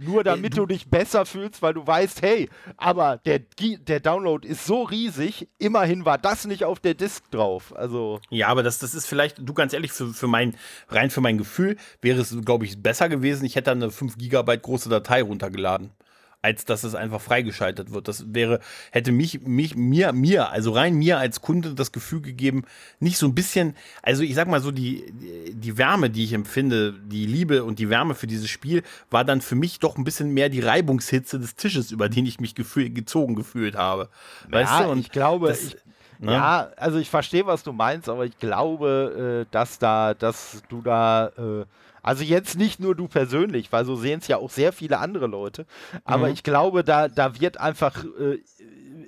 [0.01, 4.65] Nur damit du, dich besser fühlst, weil du weißt, hey, aber der, der Download ist
[4.65, 7.75] so riesig, immerhin war das nicht auf der Disk drauf.
[7.77, 8.21] Also.
[8.31, 10.57] Ja, aber das, das ist vielleicht, du ganz ehrlich, für, für mein,
[10.89, 14.63] rein für mein Gefühl, wäre es, glaube ich, besser gewesen, ich hätte eine 5 Gigabyte
[14.63, 15.93] große Datei runtergeladen
[16.41, 18.07] als dass es einfach freigeschaltet wird.
[18.07, 18.61] Das wäre,
[18.93, 22.65] hätte mich, mich, mir, mir, also rein mir als Kunde das Gefühl gegeben,
[23.01, 25.05] nicht so ein bisschen, also ich sag mal so, die,
[25.53, 29.41] die Wärme, die ich empfinde, die Liebe und die Wärme für dieses Spiel, war dann
[29.41, 32.91] für mich doch ein bisschen mehr die Reibungshitze des Tisches, über den ich mich gefühl,
[32.91, 34.09] gezogen gefühlt habe.
[34.49, 34.91] Weißt ja, du?
[34.91, 35.77] Und ich glaube, das, ich,
[36.21, 36.33] ne?
[36.33, 40.83] ja, also ich verstehe, was du meinst, aber ich glaube, äh, dass da, dass du
[40.83, 41.65] da, äh,
[42.03, 45.27] also jetzt nicht nur du persönlich, weil so sehen es ja auch sehr viele andere
[45.27, 45.67] Leute.
[46.05, 46.35] Aber mhm.
[46.35, 48.39] ich glaube, da, da wird einfach äh,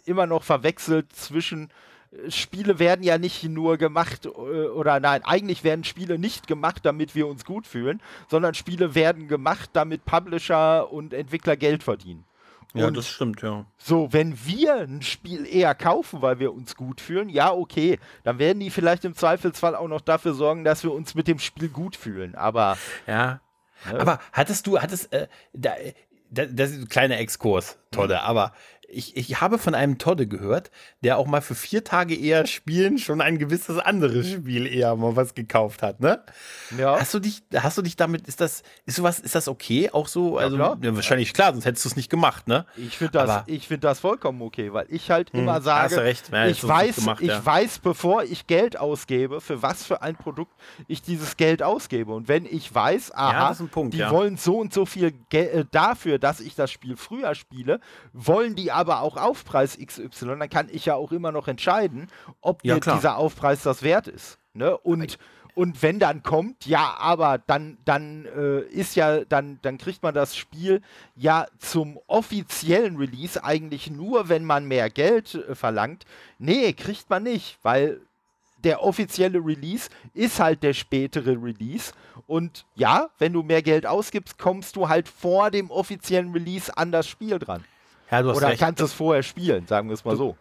[0.04, 1.70] immer noch verwechselt zwischen
[2.10, 6.84] äh, Spiele werden ja nicht nur gemacht, äh, oder nein, eigentlich werden Spiele nicht gemacht,
[6.84, 12.24] damit wir uns gut fühlen, sondern Spiele werden gemacht, damit Publisher und Entwickler Geld verdienen.
[12.74, 13.66] Ja, und das stimmt, ja.
[13.78, 18.38] So, wenn wir ein Spiel eher kaufen, weil wir uns gut fühlen, ja, okay, dann
[18.38, 21.68] werden die vielleicht im Zweifelsfall auch noch dafür sorgen, dass wir uns mit dem Spiel
[21.68, 22.34] gut fühlen.
[22.34, 22.78] Aber.
[23.06, 23.40] Ja.
[23.90, 24.00] Ne?
[24.00, 25.72] Aber hattest du, hattest, äh, da,
[26.30, 28.20] das ist ein kleiner Exkurs, Todde, mhm.
[28.20, 28.52] aber
[28.92, 30.70] ich, ich habe von einem Todde gehört,
[31.02, 35.16] der auch mal für vier Tage eher spielen schon ein gewisses anderes Spiel eher mal
[35.16, 36.22] was gekauft hat, ne?
[36.76, 36.98] Ja.
[36.98, 39.90] Hast du dich, hast du dich damit, ist das, ist sowas, ist das okay?
[39.92, 42.66] Auch so, also ja, ja, wahrscheinlich klar, sonst hättest du es nicht gemacht, ne?
[42.76, 45.96] Ich finde das, Aber, ich finde das vollkommen okay, weil ich halt hm, immer sage,
[45.98, 46.30] recht.
[46.32, 50.52] Ja, ich weiß, gemacht, ich weiß, bevor ich Geld ausgebe, für was für ein Produkt
[50.88, 52.12] ich dieses Geld ausgebe.
[52.12, 56.18] Und wenn ich weiß, aha, Punkt, die wollen so und so viel Geld äh, dafür,
[56.18, 57.80] dass ich das Spiel früher spiele,
[58.12, 62.08] wollen die aber auch Aufpreis XY, dann kann ich ja auch immer noch entscheiden,
[62.40, 64.38] ob ja, mir dieser Aufpreis das wert ist.
[64.54, 64.76] Ne?
[64.78, 65.18] Und,
[65.54, 70.14] und wenn dann kommt, ja, aber dann, dann äh, ist ja, dann, dann kriegt man
[70.14, 70.80] das Spiel
[71.14, 76.04] ja zum offiziellen Release eigentlich nur, wenn man mehr Geld äh, verlangt.
[76.38, 78.00] Nee, kriegt man nicht, weil
[78.64, 81.92] der offizielle Release ist halt der spätere Release.
[82.26, 86.92] Und ja, wenn du mehr Geld ausgibst, kommst du halt vor dem offiziellen Release an
[86.92, 87.64] das Spiel dran.
[88.10, 88.60] Ja, du hast Oder recht.
[88.60, 90.36] kannst es vorher spielen, sagen wir es mal du, so.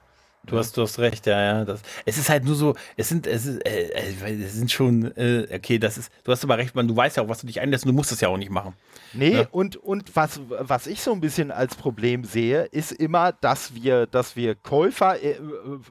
[0.46, 1.66] Du hast, du hast recht, ja, ja.
[1.66, 5.16] Das, es ist halt nur so, es sind, es, ist, äh, äh es sind schon,
[5.16, 7.48] äh, okay, das ist, du hast aber recht, man, du weißt ja auch, was du
[7.48, 8.74] dich einlässt, du musst es ja auch nicht machen.
[9.14, 9.48] Nee, ja?
[9.52, 14.08] und, und was, was ich so ein bisschen als Problem sehe, ist immer, dass wir,
[14.08, 15.36] dass wir Käufer, äh,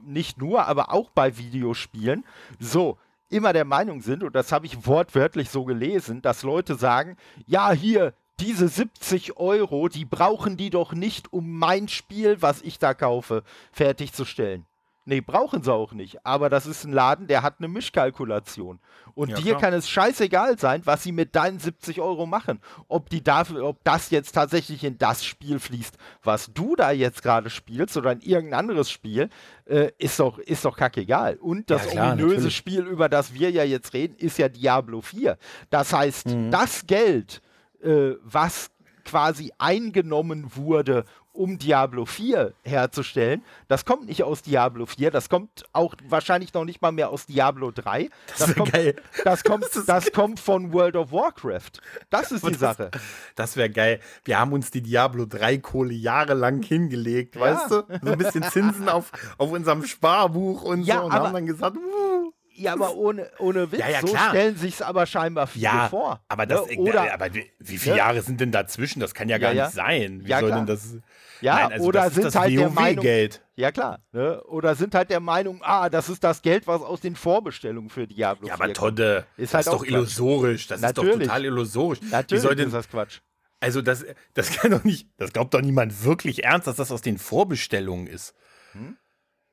[0.05, 2.25] nicht nur, aber auch bei Videospielen,
[2.59, 2.99] so,
[3.31, 7.17] immer der Meinung sind, und das habe ich wortwörtlich so gelesen, dass Leute sagen,
[7.47, 12.79] ja, hier, diese 70 Euro, die brauchen die doch nicht, um mein Spiel, was ich
[12.79, 14.65] da kaufe, fertigzustellen.
[15.09, 16.19] Nee, brauchen sie auch nicht.
[16.27, 18.79] Aber das ist ein Laden, der hat eine Mischkalkulation.
[19.15, 19.61] Und ja, dir klar.
[19.63, 22.61] kann es scheißegal sein, was sie mit deinen 70 Euro machen.
[22.89, 27.23] Ob, die dafür, ob das jetzt tatsächlich in das Spiel fließt, was du da jetzt
[27.23, 29.31] gerade spielst oder in irgendein anderes Spiel,
[29.65, 31.37] äh, ist, doch, ist doch kackegal.
[31.37, 32.57] Und das ja, klar, ominöse natürlich.
[32.57, 35.39] Spiel, über das wir ja jetzt reden, ist ja Diablo 4.
[35.71, 36.51] Das heißt, mhm.
[36.51, 37.41] das Geld,
[37.83, 38.71] äh, was
[39.05, 43.43] quasi eingenommen wurde, um Diablo 4 herzustellen.
[43.69, 47.27] Das kommt nicht aus Diablo 4, das kommt auch wahrscheinlich noch nicht mal mehr aus
[47.27, 48.11] Diablo 3.
[48.27, 48.97] Das, das kommt, geil.
[49.25, 51.81] Das kommt, das, das kommt von World of Warcraft.
[52.11, 52.91] Das ist die das, Sache.
[53.37, 54.01] Das wäre geil.
[54.25, 57.43] Wir haben uns die Diablo 3 Kohle jahrelang hingelegt, ja.
[57.43, 57.85] weißt du?
[58.03, 61.77] So ein bisschen Zinsen auf, auf unserem Sparbuch und ja, so und haben dann gesagt,
[61.77, 65.65] uh, ja, aber ohne, ohne Witz, ja, ja, so stellen sich es aber scheinbar viele
[65.65, 66.21] ja, vor.
[66.29, 66.77] Aber, das, ne?
[66.77, 69.01] oder, aber wie, wie viele Jahre sind denn dazwischen?
[69.01, 70.23] Das kann ja gar nicht sein.
[70.25, 70.97] Wie soll denn das.
[71.41, 73.43] Ja, Nein, also oder sind halt der Meinung, Geld.
[73.55, 74.43] Ja klar, ne?
[74.45, 78.09] oder sind halt der Meinung, ah, das ist das Geld, was aus den Vorbestellungen für
[78.09, 81.11] Diablo Ja, aber Todde, ist halt das ist doch illusorisch, das Natürlich.
[81.11, 82.01] ist doch total illusorisch.
[82.11, 83.21] Natürlich Wie soll denn, ist das Quatsch.
[83.61, 84.05] Also das,
[84.35, 88.09] das kann doch nicht, das glaubt doch niemand wirklich ernst, dass das aus den Vorbestellungen
[88.09, 88.35] ist.
[88.73, 88.97] Hm?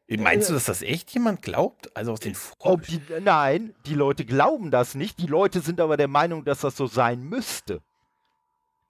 [0.08, 1.96] Meinst du, dass das echt jemand glaubt?
[1.96, 5.20] Also aus den Ob die, Nein, die Leute glauben das nicht.
[5.20, 7.82] Die Leute sind aber der Meinung, dass das so sein müsste.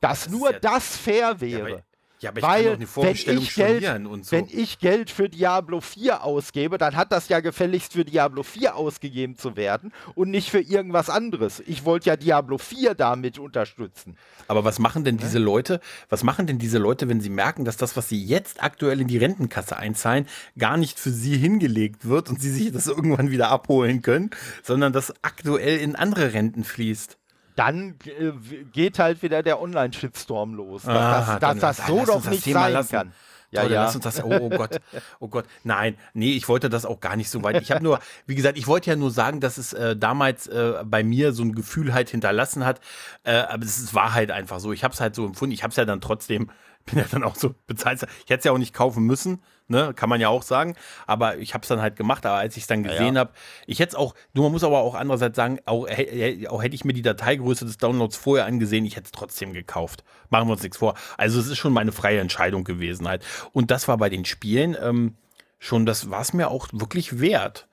[0.02, 1.70] Dass das nur ja, das fair wäre.
[1.70, 1.80] Ja,
[2.26, 4.32] Ja, aber ich Weil, kann doch eine Vorbestellung wenn ich Geld- und so.
[4.32, 8.76] Wenn ich Geld für Diablo 4 ausgebe, dann hat das ja gefälligst für Diablo 4
[8.76, 11.62] ausgegeben zu werden und nicht für irgendwas anderes.
[11.68, 14.18] Ich wollte ja Diablo 4 damit unterstützen.
[14.48, 15.80] Aber was machen denn diese Leute,
[16.10, 19.08] was machen denn diese Leute, wenn sie merken, dass das, was sie jetzt aktuell in
[19.08, 20.26] die Rentenkasse einzahlen,
[20.58, 24.32] gar nicht für sie hingelegt wird und sie sich das irgendwann wieder abholen können,
[24.64, 27.20] sondern das aktuell in andere Renten fließt?
[27.56, 28.32] Dann äh,
[28.74, 30.84] geht halt wieder der Online-Shitstorm los.
[30.84, 32.92] Dass Ah, das, dass das so lass doch nicht sein lassen.
[32.92, 33.14] kann.
[33.52, 33.84] Ja, Leute, ja.
[33.86, 34.22] lass uns das.
[34.24, 34.82] Oh, oh Gott,
[35.20, 35.46] oh Gott.
[35.64, 37.62] Nein, nee, ich wollte das auch gar nicht so weit.
[37.62, 40.84] Ich habe nur, wie gesagt, ich wollte ja nur sagen, dass es äh, damals äh,
[40.84, 42.82] bei mir so ein Gefühl halt hinterlassen hat.
[43.24, 44.74] Äh, aber es ist- war halt einfach so.
[44.74, 45.54] Ich habe es halt so empfunden.
[45.54, 46.50] Ich habe es ja dann trotzdem,
[46.86, 48.02] bin ja dann auch so bezahlt.
[48.26, 49.94] Ich hätte es ja auch nicht kaufen müssen, ne?
[49.96, 50.76] Kann man ja auch sagen.
[51.08, 52.26] Aber ich habe es dann halt gemacht.
[52.26, 53.22] Aber als ich es dann gesehen ja.
[53.22, 53.32] habe,
[53.66, 56.86] ich hätte es auch, nur man muss aber auch andererseits sagen, auch, auch hätte ich
[56.86, 60.04] mir die Dateigröße des Downloads vorher angesehen, ich hätte es trotzdem gekauft.
[60.30, 60.96] Machen wir uns nichts vor.
[61.18, 63.24] Also es ist schon meine freie Entscheidung gewesen halt.
[63.52, 65.16] Und das war bei den Spielen ähm,
[65.60, 67.68] schon, das war es mir auch wirklich wert.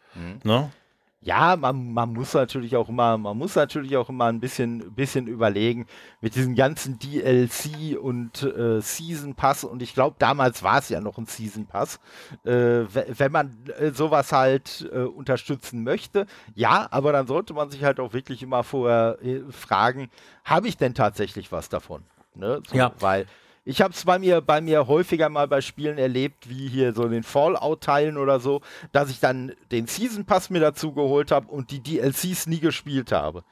[0.44, 0.70] Ne?
[1.24, 5.28] Ja, man, man muss natürlich auch immer, man muss natürlich auch immer ein bisschen, bisschen
[5.28, 5.86] überlegen
[6.20, 11.00] mit diesem ganzen DLC und äh, Season Pass und ich glaube, damals war es ja
[11.00, 12.00] noch ein Season Pass.
[12.44, 16.26] Äh, we- wenn man äh, sowas halt äh, unterstützen möchte,
[16.56, 20.10] ja, aber dann sollte man sich halt auch wirklich immer vorher äh, fragen,
[20.44, 22.02] habe ich denn tatsächlich was davon?
[22.34, 22.60] Ne?
[22.68, 22.92] So, Ja.
[22.98, 23.26] Weil
[23.64, 27.08] ich habe es bei mir, bei mir häufiger mal bei Spielen erlebt, wie hier so
[27.08, 28.60] den Fallout-Teilen oder so,
[28.90, 33.12] dass ich dann den Season Pass mir dazu geholt habe und die DLCs nie gespielt
[33.12, 33.44] habe.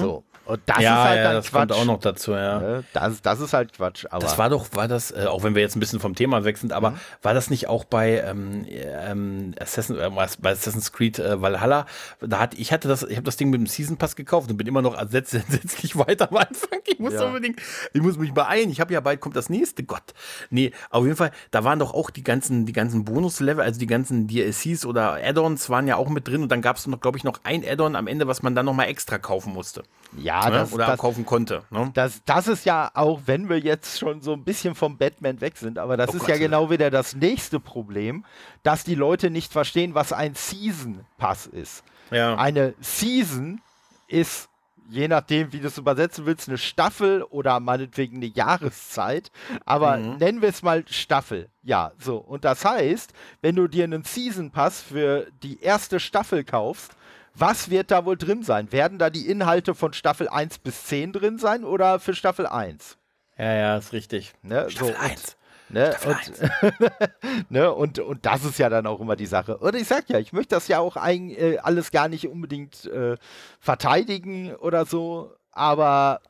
[0.00, 0.24] So.
[0.46, 1.58] Und das ja, ist halt ja, dann das Quatsch.
[1.68, 2.58] kommt auch noch dazu, ja.
[2.60, 2.84] ne?
[2.92, 4.06] das, das ist halt Quatsch.
[4.10, 6.44] Aber Das war doch, war das, äh, auch wenn wir jetzt ein bisschen vom Thema
[6.44, 6.96] weg sind, aber Mhm.
[7.22, 10.08] war das nicht auch bei ähm, ähm, Assassin, äh,
[10.40, 11.86] bei Assassin's Creed äh, Valhalla?
[12.20, 14.56] Da hat, ich hatte das, ich habe das Ding mit dem Season Pass gekauft und
[14.56, 16.78] bin immer noch entsetzlich weiter am Anfang.
[16.86, 17.24] Ich muss Ja.
[17.26, 17.60] unbedingt,
[17.92, 18.70] ich muss mich beeilen.
[18.70, 19.82] Ich habe ja bald kommt das nächste.
[19.82, 20.14] Gott.
[20.50, 23.86] Nee, auf jeden Fall, da waren doch auch die ganzen, die ganzen Bonuslevel, also die
[23.86, 27.18] ganzen DLCs oder Add-ons waren ja auch mit drin und dann gab es noch, glaube
[27.18, 29.82] ich, noch ein Add-on am Ende, was man dann nochmal extra kaufen musste.
[30.16, 30.50] ja, ne?
[30.52, 31.62] das, oder das, kaufen konnte.
[31.70, 31.90] Ne?
[31.94, 35.56] das, das ist ja auch, wenn wir jetzt schon so ein bisschen vom Batman weg
[35.56, 36.28] sind, aber das Oh ist Gott.
[36.30, 38.24] ja genau wieder das nächste Problem,
[38.62, 41.82] dass die Leute nicht verstehen, was ein Season Pass ist.
[42.10, 42.36] Ja.
[42.36, 43.60] Eine Season
[44.08, 44.48] ist,
[44.88, 49.32] je nachdem, wie du es übersetzen willst, eine Staffel oder meinetwegen eine Jahreszeit.
[49.64, 50.16] Aber Mhm.
[50.18, 51.48] nennen wir es mal Staffel.
[51.64, 52.18] Ja, so.
[52.18, 56.92] Und das heißt, wenn du dir einen Season Pass für die erste Staffel kaufst,
[57.38, 58.72] was wird da wohl drin sein?
[58.72, 62.96] Werden da die Inhalte von Staffel 1 bis 10 drin sein oder für Staffel 1?
[63.38, 64.32] ja, ja, ist richtig.
[64.42, 64.70] Ne?
[64.70, 65.36] Staffel so, und- 1.
[65.68, 65.94] Ne?
[65.98, 67.72] Staffel Und, ne?
[67.74, 69.58] Und, und das ist ja dann auch immer die Sache.
[69.58, 72.84] Und ich sag ja, ich möchte das ja auch ein, äh, alles gar nicht unbedingt
[72.86, 73.16] äh,
[73.58, 76.20] verteidigen oder so, aber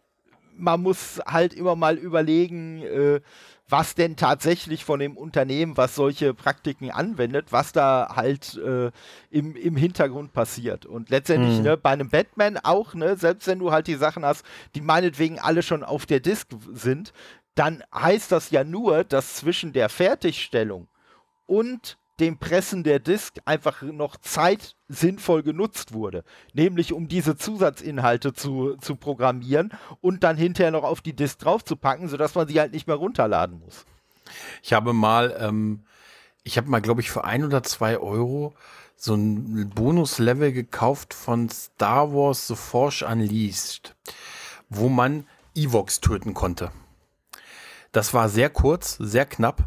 [0.56, 3.20] man muss halt immer mal überlegen, äh,
[3.68, 8.90] was denn tatsächlich von dem Unternehmen, was solche Praktiken anwendet, was da halt äh,
[9.30, 10.86] im, im Hintergrund passiert.
[10.86, 11.64] Und letztendlich Mhm.
[11.64, 14.44] ne, bei einem Batman auch, ne, selbst wenn du halt die Sachen hast,
[14.74, 17.12] die meinetwegen alle schon auf der Disk sind,
[17.56, 20.88] dann heißt das ja nur, dass zwischen der Fertigstellung
[21.47, 26.24] und dem Pressen der Disk einfach noch Zeit sinnvoll genutzt wurde.
[26.55, 32.09] Nämlich um diese Zusatzinhalte zu, zu programmieren und dann hinterher noch auf die Disk draufzupacken,
[32.09, 33.84] sodass man sie halt nicht mehr runterladen muss.
[34.62, 35.84] Ich habe mal, ähm,
[36.43, 38.55] ich habe mal, glaube ich, für ein oder zwei Euro
[38.97, 43.94] so ein Bonuslevel gekauft von Star Wars The Force Unleashed,
[44.70, 46.72] wo man Evox töten konnte.
[47.93, 49.64] Das war sehr kurz, sehr knapp.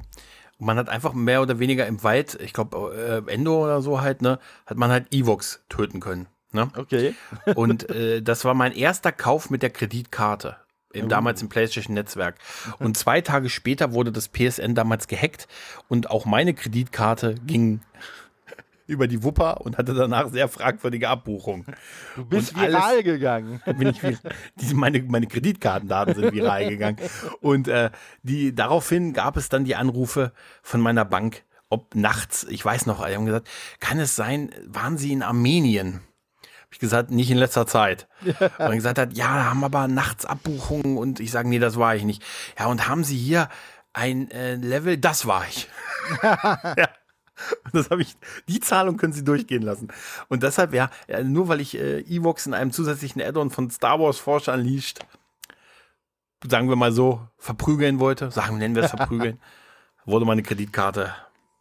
[0.59, 4.01] Und man hat einfach mehr oder weniger im Wald, ich glaube, äh, Endor oder so
[4.01, 6.27] halt, ne, hat man halt Evox töten können.
[6.51, 6.69] Ne?
[6.75, 7.15] Okay.
[7.55, 10.57] Und äh, das war mein erster Kauf mit der Kreditkarte.
[10.91, 12.39] Im, damals im PlayStation-Netzwerk.
[12.79, 15.47] Und zwei Tage später wurde das PSN damals gehackt
[15.87, 17.81] und auch meine Kreditkarte ging
[18.89, 21.65] über die Wupper und hatte danach sehr fragwürdige Abbuchungen.
[22.15, 23.61] Du bist Und alles- viral gegangen.
[23.77, 24.01] Bin ich
[24.55, 26.97] diese, meine, meine Kreditkartendaten sind viral gegangen.
[27.41, 27.91] Und äh,
[28.23, 30.33] die, daraufhin gab es dann die Anrufe
[30.63, 33.47] von meiner Bank, ob nachts, ich weiß noch, die haben gesagt,
[33.79, 36.01] kann es sein, waren Sie in Armenien?
[36.63, 38.07] Hab ich gesagt, nicht in letzter Zeit.
[38.57, 41.95] Und gesagt hat, ja, da haben aber nachts Abbuchungen und ich sage, nee, das war
[41.95, 42.23] ich nicht.
[42.59, 43.49] Ja, und haben Sie hier
[43.93, 45.67] ein äh, Level, das war ich.
[46.23, 46.89] ja.
[47.73, 48.15] Das habe ich,
[48.47, 49.89] die Zahlung können Sie durchgehen lassen.
[50.27, 50.89] Und deshalb, ja,
[51.23, 54.99] nur weil ich äh, Evox in einem zusätzlichen Add-on von Star Wars Force Unleashed,
[56.47, 59.39] sagen wir mal so, verprügeln wollte, sagen, nennen wir es verprügeln,
[60.05, 61.13] wurde meine Kreditkarte,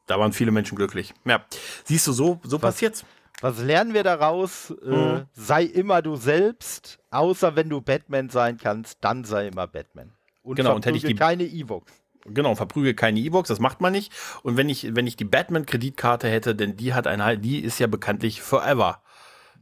[0.07, 1.15] da waren viele Menschen glücklich.
[1.25, 1.45] Ja,
[1.85, 3.05] siehst du, so, so passiert's.
[3.41, 4.71] Was lernen wir daraus?
[4.85, 5.27] Äh, Mhm.
[5.33, 10.13] sei immer du selbst, außer wenn du Batman sein kannst, dann sei immer Batman.
[10.43, 11.93] Und Genau, und hätte ich die- keine Evox.
[12.27, 14.13] Genau, verprügel keine E-Box, das macht man nicht.
[14.43, 17.79] Und wenn ich, wenn ich die Batman-Kreditkarte hätte, denn die hat ein halt, die ist
[17.79, 19.03] ja bekanntlich forever.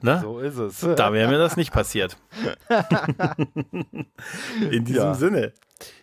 [0.02, 0.20] Ne?
[0.22, 0.80] So ist es.
[0.80, 2.16] Da wäre mir das nicht passiert.
[4.70, 5.14] in diesem ja.
[5.14, 5.52] Sinne.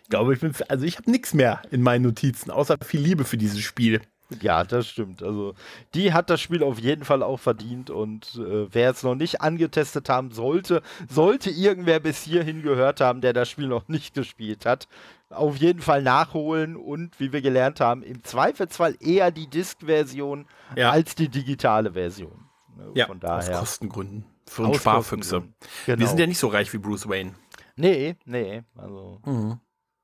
[0.02, 3.24] Ich glaube, ich bin, also ich habe nichts mehr in meinen Notizen, außer viel Liebe
[3.24, 4.00] für dieses Spiel.
[4.40, 5.22] Ja, das stimmt.
[5.22, 5.54] Also
[5.94, 9.42] die hat das Spiel auf jeden Fall auch verdient und äh, wer es noch nicht
[9.42, 14.66] angetestet haben sollte, sollte irgendwer bis hierhin gehört haben, der das Spiel noch nicht gespielt
[14.66, 14.88] hat,
[15.36, 20.46] auf jeden Fall nachholen und wie wir gelernt haben, im Zweifelsfall eher die Disk-Version
[20.76, 20.90] ja.
[20.90, 22.48] als die digitale Version.
[22.76, 23.54] Ne, ja, Von daher.
[23.54, 24.24] aus Kostengründen.
[24.46, 25.42] Für uns Sparfüchse.
[25.86, 25.98] Genau.
[25.98, 27.34] Wir sind ja nicht so reich wie Bruce Wayne.
[27.76, 29.58] Nee, nee, also mhm.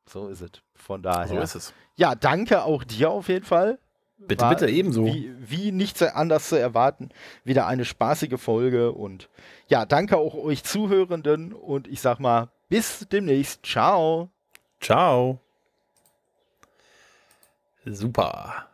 [0.09, 0.51] so ist es.
[0.75, 1.29] Von daher.
[1.29, 1.75] So ist es.
[1.97, 3.79] Ja, danke auch dir auf jeden Fall
[4.27, 5.07] Bitte, War, bitte, ebenso.
[5.07, 7.09] Wie, wie nichts anders zu erwarten.
[7.45, 9.31] Wieder eine spaßige Folge und
[9.69, 13.65] ja, danke auch euch Zuhörenden und ich sag mal, bis demnächst.
[13.65, 14.31] Ciao.
[14.81, 15.39] Ciao.
[17.87, 18.67] Super.